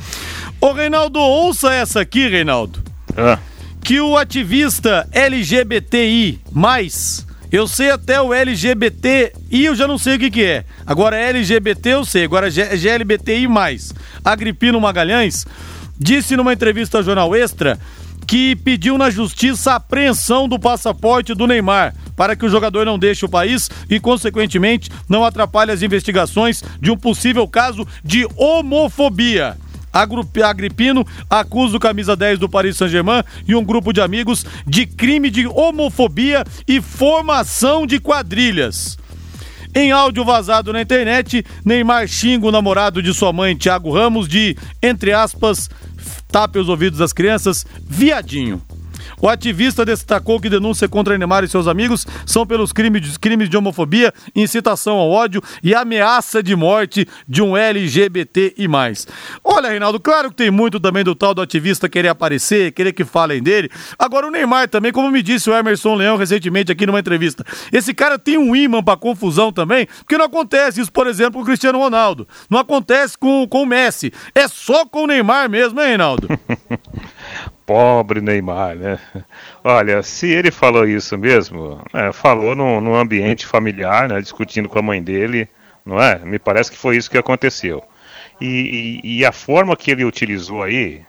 Ô, 0.61 0.72
Reinaldo, 0.72 1.20
ouça 1.20 1.74
essa 1.74 2.01
aqui, 2.01 2.28
Reinaldo. 2.28 2.84
Ah 3.17 3.39
que 3.89 3.99
o 3.99 4.17
ativista 4.17 5.07
LGBTI, 5.11 6.39
eu 7.52 7.68
sei 7.68 7.89
até 7.89 8.22
o 8.22 8.34
LGBT 8.34 9.34
e 9.50 9.66
eu 9.66 9.76
já 9.76 9.88
não 9.88 9.97
sei 9.97 10.16
o 10.16 10.20
que, 10.20 10.30
que 10.30 10.43
é. 10.43 10.66
Agora 10.86 11.18
LGBT 11.18 11.93
eu 11.93 12.06
sei, 12.06 12.24
agora 12.24 12.50
GLBTI. 12.50 13.47
Agripino 14.24 14.80
Magalhães 14.80 15.45
disse 15.97 16.38
numa 16.38 16.54
entrevista 16.54 16.97
ao 16.97 17.04
Jornal 17.04 17.36
Extra 17.36 17.80
que 18.28 18.56
pediu 18.56 18.95
na 18.95 19.10
justiça 19.10 19.72
a 19.72 19.76
apreensão 19.76 20.47
do 20.47 20.60
passaporte 20.60 21.34
do 21.34 21.47
Neymar 21.47 21.95
para 22.16 22.36
que 22.36 22.45
o 22.45 22.50
jogador 22.50 22.86
não 22.86 23.00
deixe 23.00 23.26
o 23.26 23.30
país 23.30 23.72
e, 23.89 24.00
consequentemente, 24.00 24.91
não 25.08 25.26
atrapalhe 25.26 25.72
as 25.72 25.82
investigações 25.82 26.64
de 26.80 26.91
um 26.91 26.97
possível 26.97 27.47
caso 27.47 27.88
de 28.04 28.28
homofobia. 28.36 29.58
Agripino 29.93 31.05
acusa 31.29 31.77
o 31.77 31.79
camisa 31.79 32.15
10 32.15 32.39
do 32.39 32.49
Paris 32.49 32.77
Saint-Germain 32.77 33.23
e 33.47 33.55
um 33.55 33.63
grupo 33.63 33.91
de 33.91 34.01
amigos 34.01 34.45
de 34.65 34.85
crime 34.85 35.29
de 35.29 35.47
homofobia 35.47 36.43
e 36.67 36.81
formação 36.81 37.85
de 37.85 37.99
quadrilhas. 37.99 38.97
Em 39.75 39.91
áudio 39.91 40.25
vazado 40.25 40.73
na 40.73 40.81
internet, 40.81 41.45
Neymar 41.63 42.07
xinga 42.07 42.47
o 42.47 42.51
namorado 42.51 43.03
de 43.03 43.13
sua 43.13 43.31
mãe, 43.31 43.55
Thiago 43.55 43.91
Ramos, 43.91 44.27
de, 44.27 44.57
entre 44.81 45.13
aspas, 45.13 45.69
tape 46.31 46.57
os 46.57 46.69
ouvidos 46.69 46.97
das 46.97 47.13
crianças, 47.13 47.65
viadinho. 47.87 48.61
O 49.22 49.28
ativista 49.28 49.86
destacou 49.86 50.39
que 50.39 50.49
denúncia 50.49 50.88
contra 50.88 51.17
Neymar 51.17 51.43
e 51.43 51.47
seus 51.47 51.67
amigos 51.67 52.07
são 52.26 52.45
pelos 52.45 52.72
crimes, 52.72 53.17
crimes 53.17 53.49
de 53.49 53.57
homofobia, 53.57 54.13
incitação 54.36 54.97
ao 54.97 55.09
ódio 55.09 55.41
e 55.61 55.76
ameaça 55.76 56.41
de 56.41 56.55
morte 56.55 57.07
de 57.28 57.41
um 57.41 57.55
LGBT 57.57 58.53
e 58.57 58.67
mais. 58.67 59.07
Olha, 59.43 59.70
Reinaldo, 59.70 59.99
claro 59.99 60.30
que 60.30 60.36
tem 60.36 60.51
muito 60.51 60.80
também 60.80 61.03
do 61.03 61.13
tal 61.13 61.34
do 61.34 61.41
ativista 61.41 61.89
querer 61.89 62.09
aparecer, 62.09 62.72
querer 62.72 62.93
que 62.93 63.03
falem 63.03 63.43
dele. 63.43 63.70
Agora 63.97 64.28
o 64.28 64.32
Neymar 64.32 64.70
também, 64.70 64.91
como 64.91 65.11
me 65.11 65.22
disse 65.22 65.49
o 65.49 65.55
Emerson 65.55 65.95
Leão 65.95 66.15
recentemente 66.15 66.72
aqui 66.72 66.86
numa 66.86 66.99
entrevista, 66.99 67.45
esse 67.72 67.93
cara 67.93 68.17
tem 68.17 68.38
um 68.38 68.55
imã 68.55 68.82
para 68.82 68.97
confusão 68.97 69.51
também, 69.51 69.86
porque 69.99 70.17
não 70.17 70.26
acontece 70.26 70.80
isso, 70.80 70.91
por 70.91 71.07
exemplo, 71.07 71.34
com 71.34 71.41
o 71.41 71.45
Cristiano 71.45 71.80
Ronaldo. 71.80 72.28
Não 72.49 72.59
acontece 72.59 73.17
com, 73.17 73.47
com 73.47 73.63
o 73.63 73.65
Messi. 73.65 74.13
É 74.34 74.47
só 74.47 74.86
com 74.86 75.03
o 75.03 75.07
Neymar 75.07 75.49
mesmo, 75.49 75.80
hein, 75.82 75.88
Reinaldo? 75.88 76.28
Pobre 77.70 78.20
Neymar, 78.20 78.76
né? 78.76 78.99
Olha, 79.63 80.01
se 80.01 80.26
ele 80.26 80.49
falou 80.49 80.88
isso 80.88 81.15
mesmo, 81.15 81.80
é, 81.93 82.11
falou 82.11 82.55
no, 82.55 82.82
no, 82.82 82.95
ambiente 82.95 83.45
familiar, 83.45 84.09
né, 84.09 84.20
discutindo 84.20 84.67
com 84.67 84.80
a 84.80 84.82
mãe 84.82 85.03
dele, 85.03 85.47
não 85.86 86.01
é? 86.01 86.17
Me 86.17 86.39
parece 86.39 86.72
que 86.72 86.78
foi 86.80 86.97
isso 86.97 87.11
que 87.11 87.17
aconteceu. 87.20 87.84
E, 88.41 89.01
e, 89.03 89.20
e, 89.20 89.24
a 89.26 89.32
forma 89.32 89.78
que 89.78 89.91
ele 89.91 90.03
utilizou 90.03 90.63
aí 90.63 91.03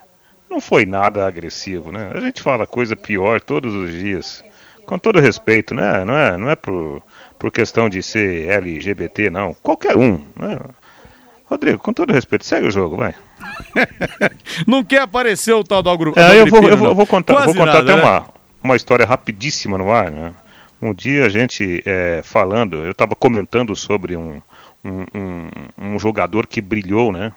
não 0.50 0.60
foi 0.60 0.84
nada 0.84 1.26
agressivo, 1.26 1.90
né? 1.90 2.10
A 2.14 2.20
gente 2.20 2.42
fala 2.42 2.66
coisa 2.66 2.94
pior 2.94 3.40
todos 3.40 3.74
os 3.74 3.90
dias. 3.90 4.44
Com 4.84 4.98
todo 4.98 5.18
respeito, 5.18 5.74
né? 5.74 6.04
Não 6.04 6.14
é, 6.14 6.36
não 6.36 6.50
é 6.50 6.56
por, 6.56 7.02
por 7.38 7.50
questão 7.50 7.88
de 7.88 8.02
ser 8.02 8.50
LGBT, 8.50 9.30
não. 9.30 9.54
Qualquer 9.62 9.96
um. 9.96 10.22
Né? 10.36 10.58
Rodrigo, 11.46 11.78
com 11.78 11.94
todo 11.94 12.12
respeito, 12.12 12.44
segue 12.44 12.66
o 12.66 12.70
jogo, 12.70 12.98
vai. 12.98 13.14
não 14.66 14.84
quer 14.84 15.02
aparecer 15.02 15.52
o 15.52 15.64
tal 15.64 15.82
do 15.82 15.98
grupo. 15.98 16.18
É, 16.18 16.40
eu, 16.40 16.46
vou, 16.46 16.62
eu, 16.62 16.76
vou, 16.76 16.88
eu 16.88 16.94
vou 16.94 17.06
contar, 17.06 17.44
vou 17.44 17.54
contar 17.54 17.66
nada, 17.66 17.78
até 17.80 17.96
né? 17.96 18.02
uma, 18.02 18.26
uma 18.62 18.76
história 18.76 19.06
rapidíssima 19.06 19.78
no 19.78 19.90
ar, 19.90 20.10
né? 20.10 20.34
Um 20.82 20.94
dia 20.94 21.26
a 21.26 21.28
gente 21.28 21.82
é, 21.84 22.22
falando, 22.24 22.76
eu 22.76 22.92
estava 22.92 23.14
comentando 23.14 23.76
sobre 23.76 24.16
um, 24.16 24.40
um, 24.84 25.04
um, 25.14 25.48
um, 25.78 25.98
jogador 25.98 26.46
que 26.46 26.60
brilhou, 26.60 27.12
né? 27.12 27.32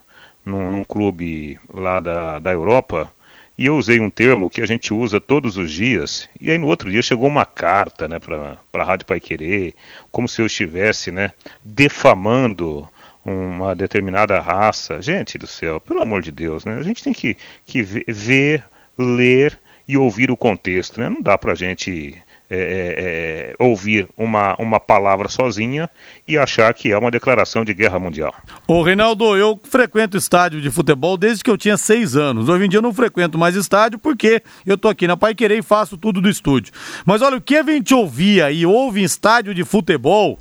Num, 0.46 0.72
num, 0.72 0.84
clube 0.84 1.60
lá 1.74 2.00
da, 2.00 2.40
da 2.40 2.52
Europa. 2.52 3.12
E 3.58 3.66
eu 3.66 3.78
usei 3.78 4.00
um 4.00 4.10
termo 4.10 4.50
que 4.50 4.62
a 4.62 4.66
gente 4.66 4.94
usa 4.94 5.22
todos 5.22 5.58
os 5.58 5.72
dias. 5.72 6.28
E 6.40 6.50
aí 6.50 6.58
no 6.58 6.68
outro 6.68 6.90
dia 6.90 7.02
chegou 7.02 7.28
uma 7.28 7.46
carta, 7.46 8.08
né, 8.08 8.18
para 8.20 8.58
a 8.74 8.84
Rádio 8.84 9.06
Pai 9.06 9.20
Querer, 9.20 9.76
como 10.12 10.28
se 10.28 10.42
eu 10.42 10.48
estivesse, 10.48 11.12
né, 11.12 11.32
defamando 11.64 12.90
uma 13.26 13.76
determinada 13.76 14.40
raça. 14.40 15.02
Gente 15.02 15.38
do 15.38 15.48
céu, 15.48 15.80
pelo 15.80 16.02
amor 16.02 16.22
de 16.22 16.32
Deus, 16.32 16.66
né? 16.66 16.78
A 16.78 16.84
gente 16.84 17.04
tem 17.04 17.14
que, 17.14 17.38
que 17.66 17.82
ver, 17.82 18.64
ler 18.98 19.60
e 19.88 19.98
ouvir 19.98 20.32
o 20.32 20.38
contexto, 20.38 21.00
né? 21.00 21.10
Não 21.10 21.22
dá 21.22 21.38
pra 21.38 21.56
gente 21.56 22.22
é, 22.50 22.56
é, 22.56 23.56
é, 23.56 23.56
ouvir 23.58 24.08
uma, 24.16 24.56
uma 24.60 24.80
palavra 24.80 25.28
sozinha 25.28 25.90
e 26.28 26.38
achar 26.38 26.74
que 26.74 26.92
é 26.92 26.98
uma 26.98 27.10
declaração 27.10 27.66
de 27.66 27.74
guerra 27.74 27.98
mundial. 27.98 28.32
Ô 28.68 28.84
Reinaldo, 28.84 29.36
eu 29.36 29.60
frequento 29.64 30.18
estádio 30.18 30.62
de 30.62 30.70
futebol 30.70 31.18
desde 31.18 31.44
que 31.44 31.50
eu 31.50 31.58
tinha 31.58 31.78
seis 31.78 32.16
anos. 32.16 32.50
Hoje 32.50 32.66
em 32.66 32.70
dia 32.70 32.78
eu 32.78 32.84
não 32.84 32.94
frequento 32.94 33.38
mais 33.40 33.56
estádio 33.56 33.98
porque 33.98 34.44
eu 34.66 34.78
tô 34.78 34.88
aqui 34.88 35.08
na 35.08 35.18
Pai 35.18 35.34
Querer 35.34 35.58
e 35.58 35.64
faço 35.64 35.98
tudo 35.98 36.22
do 36.22 36.30
estúdio. 36.30 36.72
Mas 37.06 37.22
olha, 37.22 37.38
o 37.38 37.42
que 37.42 37.56
a 37.56 37.64
gente 37.64 37.94
ouvia 37.94 38.52
e 38.52 38.66
ouve 38.66 39.02
em 39.02 39.06
estádio 39.06 39.54
de 39.54 39.64
futebol 39.64 40.38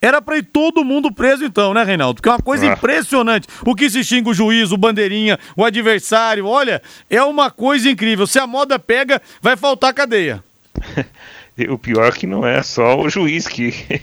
era 0.00 0.20
pra 0.20 0.38
ir 0.38 0.42
todo 0.42 0.84
mundo 0.84 1.12
preso 1.12 1.44
então, 1.44 1.72
né, 1.72 1.82
Reinaldo? 1.82 2.16
Porque 2.16 2.28
é 2.28 2.32
uma 2.32 2.38
coisa 2.38 2.66
é. 2.66 2.72
impressionante. 2.72 3.48
O 3.64 3.74
que 3.74 3.88
se 3.88 4.04
xinga 4.04 4.30
o 4.30 4.34
juiz, 4.34 4.72
o 4.72 4.76
bandeirinha, 4.76 5.38
o 5.56 5.64
adversário, 5.64 6.46
olha, 6.46 6.82
é 7.08 7.22
uma 7.22 7.50
coisa 7.50 7.88
incrível. 7.90 8.26
Se 8.26 8.38
a 8.38 8.46
moda 8.46 8.78
pega, 8.78 9.20
vai 9.40 9.56
faltar 9.56 9.94
cadeia. 9.94 10.42
o 11.70 11.78
pior 11.78 12.08
é 12.08 12.12
que 12.12 12.26
não 12.26 12.46
é 12.46 12.62
só 12.62 13.00
o 13.00 13.08
juiz 13.08 13.48
que, 13.48 13.72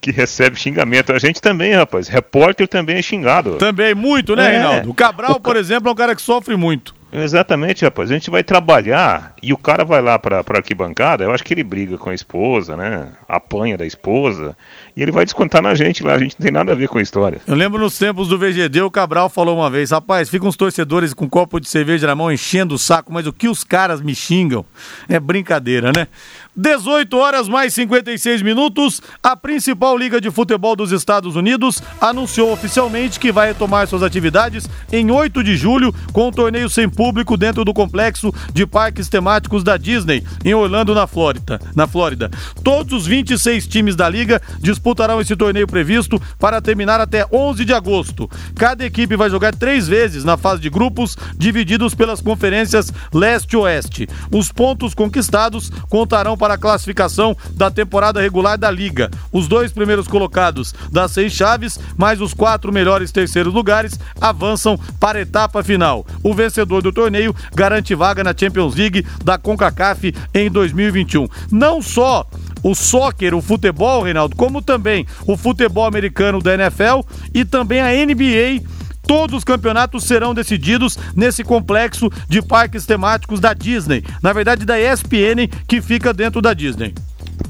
que 0.00 0.10
recebe 0.10 0.56
xingamento. 0.56 1.12
A 1.12 1.18
gente 1.18 1.40
também, 1.40 1.72
rapaz. 1.72 2.08
Repórter 2.08 2.68
também 2.68 2.96
é 2.96 3.02
xingado. 3.02 3.56
Também, 3.56 3.94
muito, 3.94 4.36
né, 4.36 4.46
é. 4.46 4.50
Reinaldo? 4.50 4.90
O 4.90 4.94
Cabral, 4.94 5.40
por 5.40 5.56
exemplo, 5.56 5.88
é 5.88 5.92
um 5.92 5.96
cara 5.96 6.14
que 6.14 6.22
sofre 6.22 6.56
muito. 6.56 6.94
Exatamente, 7.14 7.84
rapaz. 7.84 8.10
A 8.10 8.14
gente 8.14 8.30
vai 8.30 8.42
trabalhar 8.42 9.34
e 9.40 9.52
o 9.52 9.56
cara 9.56 9.84
vai 9.84 10.02
lá 10.02 10.18
pra, 10.18 10.42
pra 10.42 10.58
arquibancada, 10.58 11.22
eu 11.22 11.32
acho 11.32 11.44
que 11.44 11.54
ele 11.54 11.62
briga 11.62 11.96
com 11.96 12.10
a 12.10 12.14
esposa, 12.14 12.76
né? 12.76 13.08
Apanha 13.28 13.78
da 13.78 13.86
esposa. 13.86 14.56
E 14.96 15.02
ele 15.02 15.12
vai 15.12 15.24
descontar 15.24 15.62
na 15.62 15.74
gente 15.74 16.02
lá, 16.02 16.14
a 16.14 16.18
gente 16.18 16.36
não 16.38 16.44
tem 16.44 16.52
nada 16.52 16.72
a 16.72 16.74
ver 16.74 16.88
com 16.88 16.98
a 16.98 17.02
história. 17.02 17.40
Eu 17.46 17.54
lembro 17.54 17.80
nos 17.80 17.96
tempos 17.96 18.28
do 18.28 18.38
VGD, 18.38 18.82
o 18.82 18.90
Cabral 18.90 19.28
falou 19.28 19.56
uma 19.56 19.70
vez, 19.70 19.92
rapaz, 19.92 20.28
ficam 20.28 20.48
os 20.48 20.56
torcedores 20.56 21.14
com 21.14 21.26
um 21.26 21.28
copo 21.28 21.60
de 21.60 21.68
cerveja 21.68 22.06
na 22.06 22.14
mão 22.14 22.32
enchendo 22.32 22.74
o 22.74 22.78
saco, 22.78 23.12
mas 23.12 23.26
o 23.26 23.32
que 23.32 23.48
os 23.48 23.62
caras 23.62 24.00
me 24.00 24.14
xingam 24.14 24.64
é 25.08 25.20
brincadeira, 25.20 25.92
né? 25.96 26.08
18 26.56 27.16
horas 27.16 27.48
mais 27.48 27.74
56 27.74 28.40
minutos, 28.40 29.02
a 29.20 29.34
principal 29.34 29.98
liga 29.98 30.20
de 30.20 30.30
futebol 30.30 30.76
dos 30.76 30.92
Estados 30.92 31.34
Unidos 31.34 31.82
anunciou 32.00 32.52
oficialmente 32.52 33.18
que 33.18 33.32
vai 33.32 33.48
retomar 33.48 33.88
suas 33.88 34.04
atividades 34.04 34.68
em 34.92 35.10
8 35.10 35.42
de 35.42 35.56
julho 35.56 35.92
com 36.12 36.28
um 36.28 36.30
torneio 36.30 36.70
sem 36.70 36.88
público 36.88 37.36
dentro 37.36 37.64
do 37.64 37.74
complexo 37.74 38.32
de 38.52 38.64
parques 38.64 39.08
temáticos 39.08 39.64
da 39.64 39.76
Disney 39.76 40.22
em 40.44 40.54
Orlando, 40.54 40.94
na 40.94 41.08
Flórida. 41.08 41.60
Na 41.74 41.88
Flórida. 41.88 42.30
Todos 42.62 42.92
os 42.92 43.06
26 43.06 43.66
times 43.66 43.96
da 43.96 44.08
liga 44.08 44.40
disputarão 44.60 45.20
esse 45.20 45.34
torneio 45.34 45.66
previsto 45.66 46.22
para 46.38 46.62
terminar 46.62 47.00
até 47.00 47.26
11 47.32 47.64
de 47.64 47.72
agosto. 47.72 48.30
Cada 48.54 48.84
equipe 48.84 49.16
vai 49.16 49.28
jogar 49.28 49.56
três 49.56 49.88
vezes 49.88 50.22
na 50.22 50.36
fase 50.36 50.62
de 50.62 50.70
grupos, 50.70 51.16
divididos 51.36 51.96
pelas 51.96 52.20
conferências 52.20 52.92
leste-oeste. 53.12 54.08
Os 54.30 54.52
pontos 54.52 54.94
conquistados 54.94 55.68
contarão 55.88 56.36
para 56.36 56.43
a 56.52 56.58
classificação 56.58 57.34
da 57.52 57.70
temporada 57.70 58.20
regular 58.20 58.58
da 58.58 58.70
Liga. 58.70 59.10
Os 59.32 59.48
dois 59.48 59.72
primeiros 59.72 60.06
colocados 60.06 60.74
das 60.92 61.12
seis 61.12 61.32
chaves, 61.32 61.80
mais 61.96 62.20
os 62.20 62.34
quatro 62.34 62.70
melhores 62.70 63.10
terceiros 63.10 63.54
lugares, 63.54 63.98
avançam 64.20 64.78
para 65.00 65.18
a 65.18 65.22
etapa 65.22 65.62
final. 65.62 66.04
O 66.22 66.34
vencedor 66.34 66.82
do 66.82 66.92
torneio 66.92 67.34
garante 67.54 67.94
vaga 67.94 68.22
na 68.22 68.34
Champions 68.36 68.74
League 68.74 69.06
da 69.24 69.38
CONCACAF 69.38 70.14
em 70.34 70.50
2021. 70.50 71.26
Não 71.50 71.80
só 71.80 72.26
o 72.62 72.74
soccer, 72.74 73.34
o 73.34 73.42
futebol, 73.42 74.02
Reinaldo, 74.02 74.34
como 74.36 74.60
também 74.60 75.06
o 75.26 75.36
futebol 75.36 75.86
americano 75.86 76.40
da 76.40 76.54
NFL 76.54 77.00
e 77.32 77.44
também 77.44 77.80
a 77.80 77.88
NBA 78.06 78.62
Todos 79.06 79.38
os 79.38 79.44
campeonatos 79.44 80.04
serão 80.04 80.34
decididos 80.34 80.98
nesse 81.14 81.44
complexo 81.44 82.10
de 82.28 82.42
parques 82.42 82.86
temáticos 82.86 83.40
da 83.40 83.52
Disney. 83.52 84.02
Na 84.22 84.32
verdade, 84.32 84.64
da 84.64 84.78
ESPN, 84.78 85.48
que 85.66 85.80
fica 85.80 86.12
dentro 86.12 86.40
da 86.40 86.54
Disney. 86.54 86.94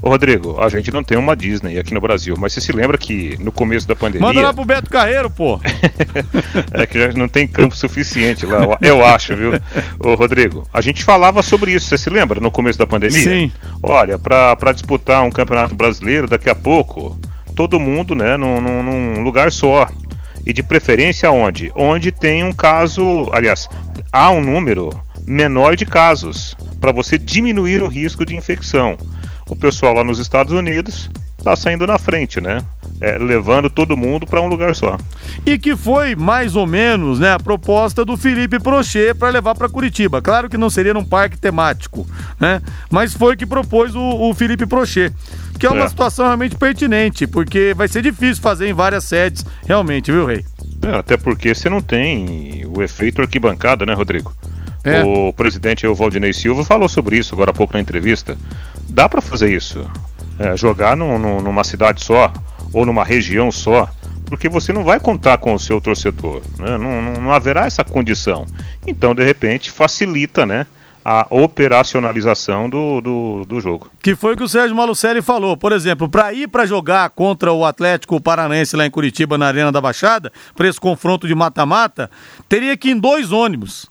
Ô 0.01 0.09
Rodrigo, 0.09 0.59
a 0.61 0.69
gente 0.69 0.91
não 0.91 1.03
tem 1.03 1.17
uma 1.17 1.35
Disney 1.35 1.79
aqui 1.79 1.93
no 1.93 2.01
Brasil, 2.01 2.35
mas 2.37 2.53
você 2.53 2.61
se 2.61 2.71
lembra 2.71 2.97
que 2.97 3.37
no 3.39 3.51
começo 3.51 3.87
da 3.87 3.95
pandemia. 3.95 4.27
Manda 4.27 4.41
lá 4.41 4.53
pro 4.53 4.65
Beto 4.65 4.89
Carreiro, 4.89 5.29
pô! 5.29 5.59
é 6.73 6.85
que 6.85 6.99
já 6.99 7.11
não 7.13 7.27
tem 7.27 7.47
campo 7.47 7.75
suficiente 7.75 8.45
lá, 8.45 8.77
eu 8.81 9.05
acho, 9.05 9.35
viu? 9.35 9.51
Ô 9.99 10.15
Rodrigo, 10.15 10.67
a 10.73 10.81
gente 10.81 11.03
falava 11.03 11.41
sobre 11.41 11.71
isso, 11.71 11.87
você 11.87 11.97
se 11.97 12.09
lembra, 12.09 12.39
no 12.39 12.51
começo 12.51 12.77
da 12.77 12.87
pandemia? 12.87 13.23
Sim. 13.23 13.51
Olha, 13.81 14.17
para 14.19 14.71
disputar 14.73 15.23
um 15.23 15.31
campeonato 15.31 15.75
brasileiro 15.75 16.27
daqui 16.27 16.49
a 16.49 16.55
pouco, 16.55 17.17
todo 17.55 17.79
mundo, 17.79 18.13
né, 18.13 18.37
num, 18.37 18.61
num 18.61 19.23
lugar 19.23 19.51
só. 19.51 19.87
E 20.45 20.53
de 20.53 20.61
preferência 20.61 21.31
onde? 21.31 21.71
Onde 21.75 22.11
tem 22.11 22.43
um 22.43 22.53
caso, 22.53 23.29
aliás, 23.33 23.67
há 24.11 24.29
um 24.29 24.41
número 24.41 24.89
menor 25.25 25.75
de 25.75 25.85
casos, 25.85 26.55
para 26.79 26.91
você 26.91 27.17
diminuir 27.17 27.81
o 27.81 27.87
risco 27.87 28.25
de 28.25 28.35
infecção. 28.35 28.95
O 29.47 29.55
pessoal 29.55 29.93
lá 29.95 30.03
nos 30.03 30.19
Estados 30.19 30.53
Unidos 30.53 31.09
tá 31.45 31.55
saindo 31.55 31.85
na 31.85 31.99
frente, 31.99 32.41
né? 32.41 32.57
É, 32.99 33.19
levando 33.19 33.69
todo 33.69 33.95
mundo 33.95 34.25
para 34.25 34.41
um 34.41 34.47
lugar 34.47 34.75
só. 34.75 34.97
E 35.45 35.59
que 35.59 35.75
foi 35.75 36.15
mais 36.15 36.55
ou 36.55 36.65
menos 36.65 37.19
né, 37.19 37.33
a 37.33 37.39
proposta 37.39 38.03
do 38.03 38.17
Felipe 38.17 38.59
Prochê 38.59 39.13
para 39.13 39.29
levar 39.29 39.53
para 39.53 39.69
Curitiba. 39.69 40.23
Claro 40.23 40.49
que 40.49 40.57
não 40.57 40.71
seria 40.71 40.93
num 40.93 41.05
parque 41.05 41.37
temático, 41.37 42.07
né? 42.39 42.63
Mas 42.89 43.13
foi 43.13 43.37
que 43.37 43.45
propôs 43.45 43.93
o, 43.93 44.01
o 44.01 44.33
Felipe 44.33 44.65
Prochê. 44.65 45.11
Que 45.59 45.67
é 45.67 45.69
uma 45.69 45.85
é. 45.85 45.87
situação 45.87 46.25
realmente 46.25 46.55
pertinente, 46.55 47.27
porque 47.27 47.73
vai 47.75 47.87
ser 47.87 48.01
difícil 48.01 48.41
fazer 48.41 48.67
em 48.67 48.73
várias 48.73 49.03
sedes, 49.03 49.45
realmente, 49.67 50.11
viu, 50.11 50.25
Rei? 50.25 50.43
É, 50.81 50.95
até 50.95 51.15
porque 51.15 51.53
você 51.53 51.69
não 51.69 51.81
tem 51.81 52.65
o 52.65 52.81
efeito 52.81 53.21
arquibancada, 53.21 53.85
né, 53.85 53.93
Rodrigo? 53.93 54.33
É. 54.83 55.03
O 55.03 55.31
presidente 55.31 55.85
o 55.85 55.95
Valdinei 55.95 56.33
Silva 56.33 56.63
falou 56.63 56.89
sobre 56.89 57.17
isso 57.17 57.33
agora 57.35 57.51
há 57.51 57.53
pouco 57.53 57.73
na 57.73 57.79
entrevista. 57.79 58.35
Dá 58.89 59.07
para 59.07 59.21
fazer 59.21 59.51
isso. 59.51 59.85
É, 60.37 60.57
jogar 60.57 60.97
no, 60.97 61.17
numa 61.41 61.63
cidade 61.63 62.03
só 62.03 62.31
ou 62.73 62.85
numa 62.85 63.05
região 63.05 63.51
só, 63.51 63.87
porque 64.25 64.49
você 64.49 64.73
não 64.73 64.83
vai 64.83 64.99
contar 64.99 65.37
com 65.37 65.53
o 65.53 65.59
seu 65.59 65.79
torcedor. 65.79 66.41
Né? 66.59 66.77
Não, 66.77 67.01
não, 67.01 67.13
não 67.21 67.31
haverá 67.31 67.65
essa 67.65 67.83
condição. 67.83 68.45
Então, 68.85 69.15
de 69.15 69.23
repente, 69.23 69.71
facilita, 69.71 70.45
né? 70.45 70.65
a 71.07 71.27
operacionalização 71.29 72.67
do, 72.67 72.99
do, 72.99 73.45
do, 73.45 73.61
jogo. 73.61 73.91
Que 74.01 74.15
foi 74.15 74.33
o 74.33 74.37
que 74.37 74.41
o 74.41 74.49
Sérgio 74.49 74.75
Malucelli 74.75 75.21
falou. 75.21 75.55
Por 75.55 75.71
exemplo, 75.71 76.09
para 76.09 76.33
ir 76.33 76.47
para 76.47 76.65
jogar 76.65 77.11
contra 77.11 77.53
o 77.53 77.63
Atlético 77.63 78.19
Paranaense 78.19 78.75
lá 78.75 78.87
em 78.87 78.89
Curitiba, 78.89 79.37
na 79.37 79.45
Arena 79.45 79.71
da 79.71 79.79
Baixada, 79.79 80.33
para 80.55 80.67
esse 80.67 80.79
confronto 80.79 81.27
de 81.27 81.35
mata-mata, 81.35 82.09
teria 82.49 82.75
que 82.75 82.89
ir 82.89 82.93
em 82.93 82.99
dois 82.99 83.31
ônibus 83.31 83.87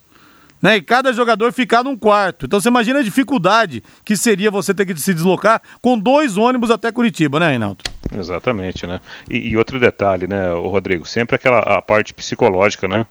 né? 0.64 0.76
E 0.78 0.82
cada 0.82 1.12
jogador 1.12 1.52
ficar 1.52 1.84
num 1.84 1.94
quarto. 1.94 2.46
Então 2.46 2.58
você 2.58 2.70
imagina 2.70 3.00
a 3.00 3.02
dificuldade 3.02 3.84
que 4.02 4.16
seria 4.16 4.50
você 4.50 4.72
ter 4.72 4.86
que 4.86 4.98
se 4.98 5.12
deslocar 5.12 5.60
com 5.82 5.98
dois 5.98 6.38
ônibus 6.38 6.70
até 6.70 6.90
Curitiba, 6.90 7.38
né, 7.38 7.50
Reinaldo? 7.50 7.84
Exatamente, 8.18 8.86
né? 8.86 8.98
E, 9.28 9.50
e 9.50 9.56
outro 9.58 9.78
detalhe, 9.78 10.26
né, 10.26 10.54
Rodrigo, 10.54 11.04
sempre 11.04 11.36
aquela 11.36 11.58
a 11.58 11.82
parte 11.82 12.14
psicológica, 12.14 12.88
né? 12.88 13.04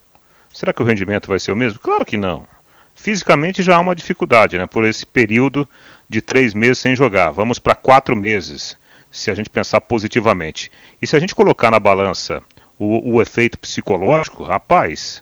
Será 0.51 0.74
que 0.74 0.82
o 0.82 0.86
rendimento 0.86 1.28
vai 1.28 1.38
ser 1.38 1.51
o 1.51 1.56
mesmo? 1.56 1.78
Claro 1.78 2.04
que 2.04 2.18
não. 2.18 2.47
Fisicamente 2.95 3.62
já 3.62 3.76
há 3.76 3.80
uma 3.80 3.95
dificuldade, 3.95 4.58
né? 4.58 4.66
Por 4.66 4.84
esse 4.84 5.06
período 5.06 5.70
de 6.10 6.22
três 6.22 6.56
meses 6.56 6.80
sem 6.80 6.95
jogar. 6.95 7.30
Vamos 7.30 7.60
para 7.60 7.76
quatro 7.76 8.16
meses, 8.16 8.76
se 9.12 9.30
a 9.30 9.36
gente 9.36 9.51
pensar 9.51 9.80
positivamente. 9.80 10.72
E 10.99 11.06
se 11.06 11.16
a 11.16 11.20
gente 11.20 11.36
colocar 11.36 11.70
na 11.70 11.80
balança 11.80 12.41
o, 12.80 13.14
o 13.14 13.22
efeito 13.22 13.60
psicológico, 13.60 14.43
rapaz, 14.43 15.22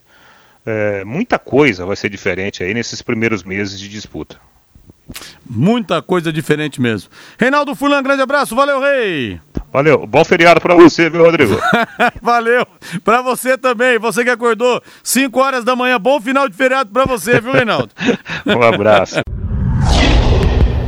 é, 0.65 1.03
muita 1.03 1.39
coisa 1.39 1.85
vai 1.85 1.95
ser 1.95 2.09
diferente 2.09 2.63
aí 2.63 2.73
nesses 2.73 3.01
primeiros 3.01 3.43
meses 3.43 3.79
de 3.79 3.89
disputa. 3.89 4.37
Muita 5.49 6.01
coisa 6.01 6.31
diferente 6.31 6.79
mesmo. 6.79 7.09
Reinaldo 7.37 7.75
Fulan, 7.75 8.01
grande 8.01 8.21
abraço, 8.21 8.55
valeu, 8.55 8.79
Rei! 8.79 9.39
Valeu, 9.71 10.05
bom 10.05 10.23
feriado 10.25 10.59
para 10.59 10.75
você, 10.75 11.09
viu, 11.09 11.23
Rodrigo? 11.23 11.57
valeu, 12.21 12.65
para 13.03 13.21
você 13.21 13.57
também, 13.57 13.97
você 13.97 14.23
que 14.23 14.29
acordou 14.29 14.81
5 15.03 15.39
horas 15.39 15.63
da 15.63 15.75
manhã, 15.75 15.99
bom 15.99 16.19
final 16.19 16.47
de 16.47 16.55
feriado 16.55 16.91
para 16.91 17.05
você, 17.05 17.39
viu, 17.39 17.53
Reinaldo? 17.53 17.89
um 18.45 18.61
abraço. 18.61 19.21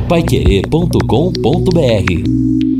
Paiquerê.com.br 0.08 2.73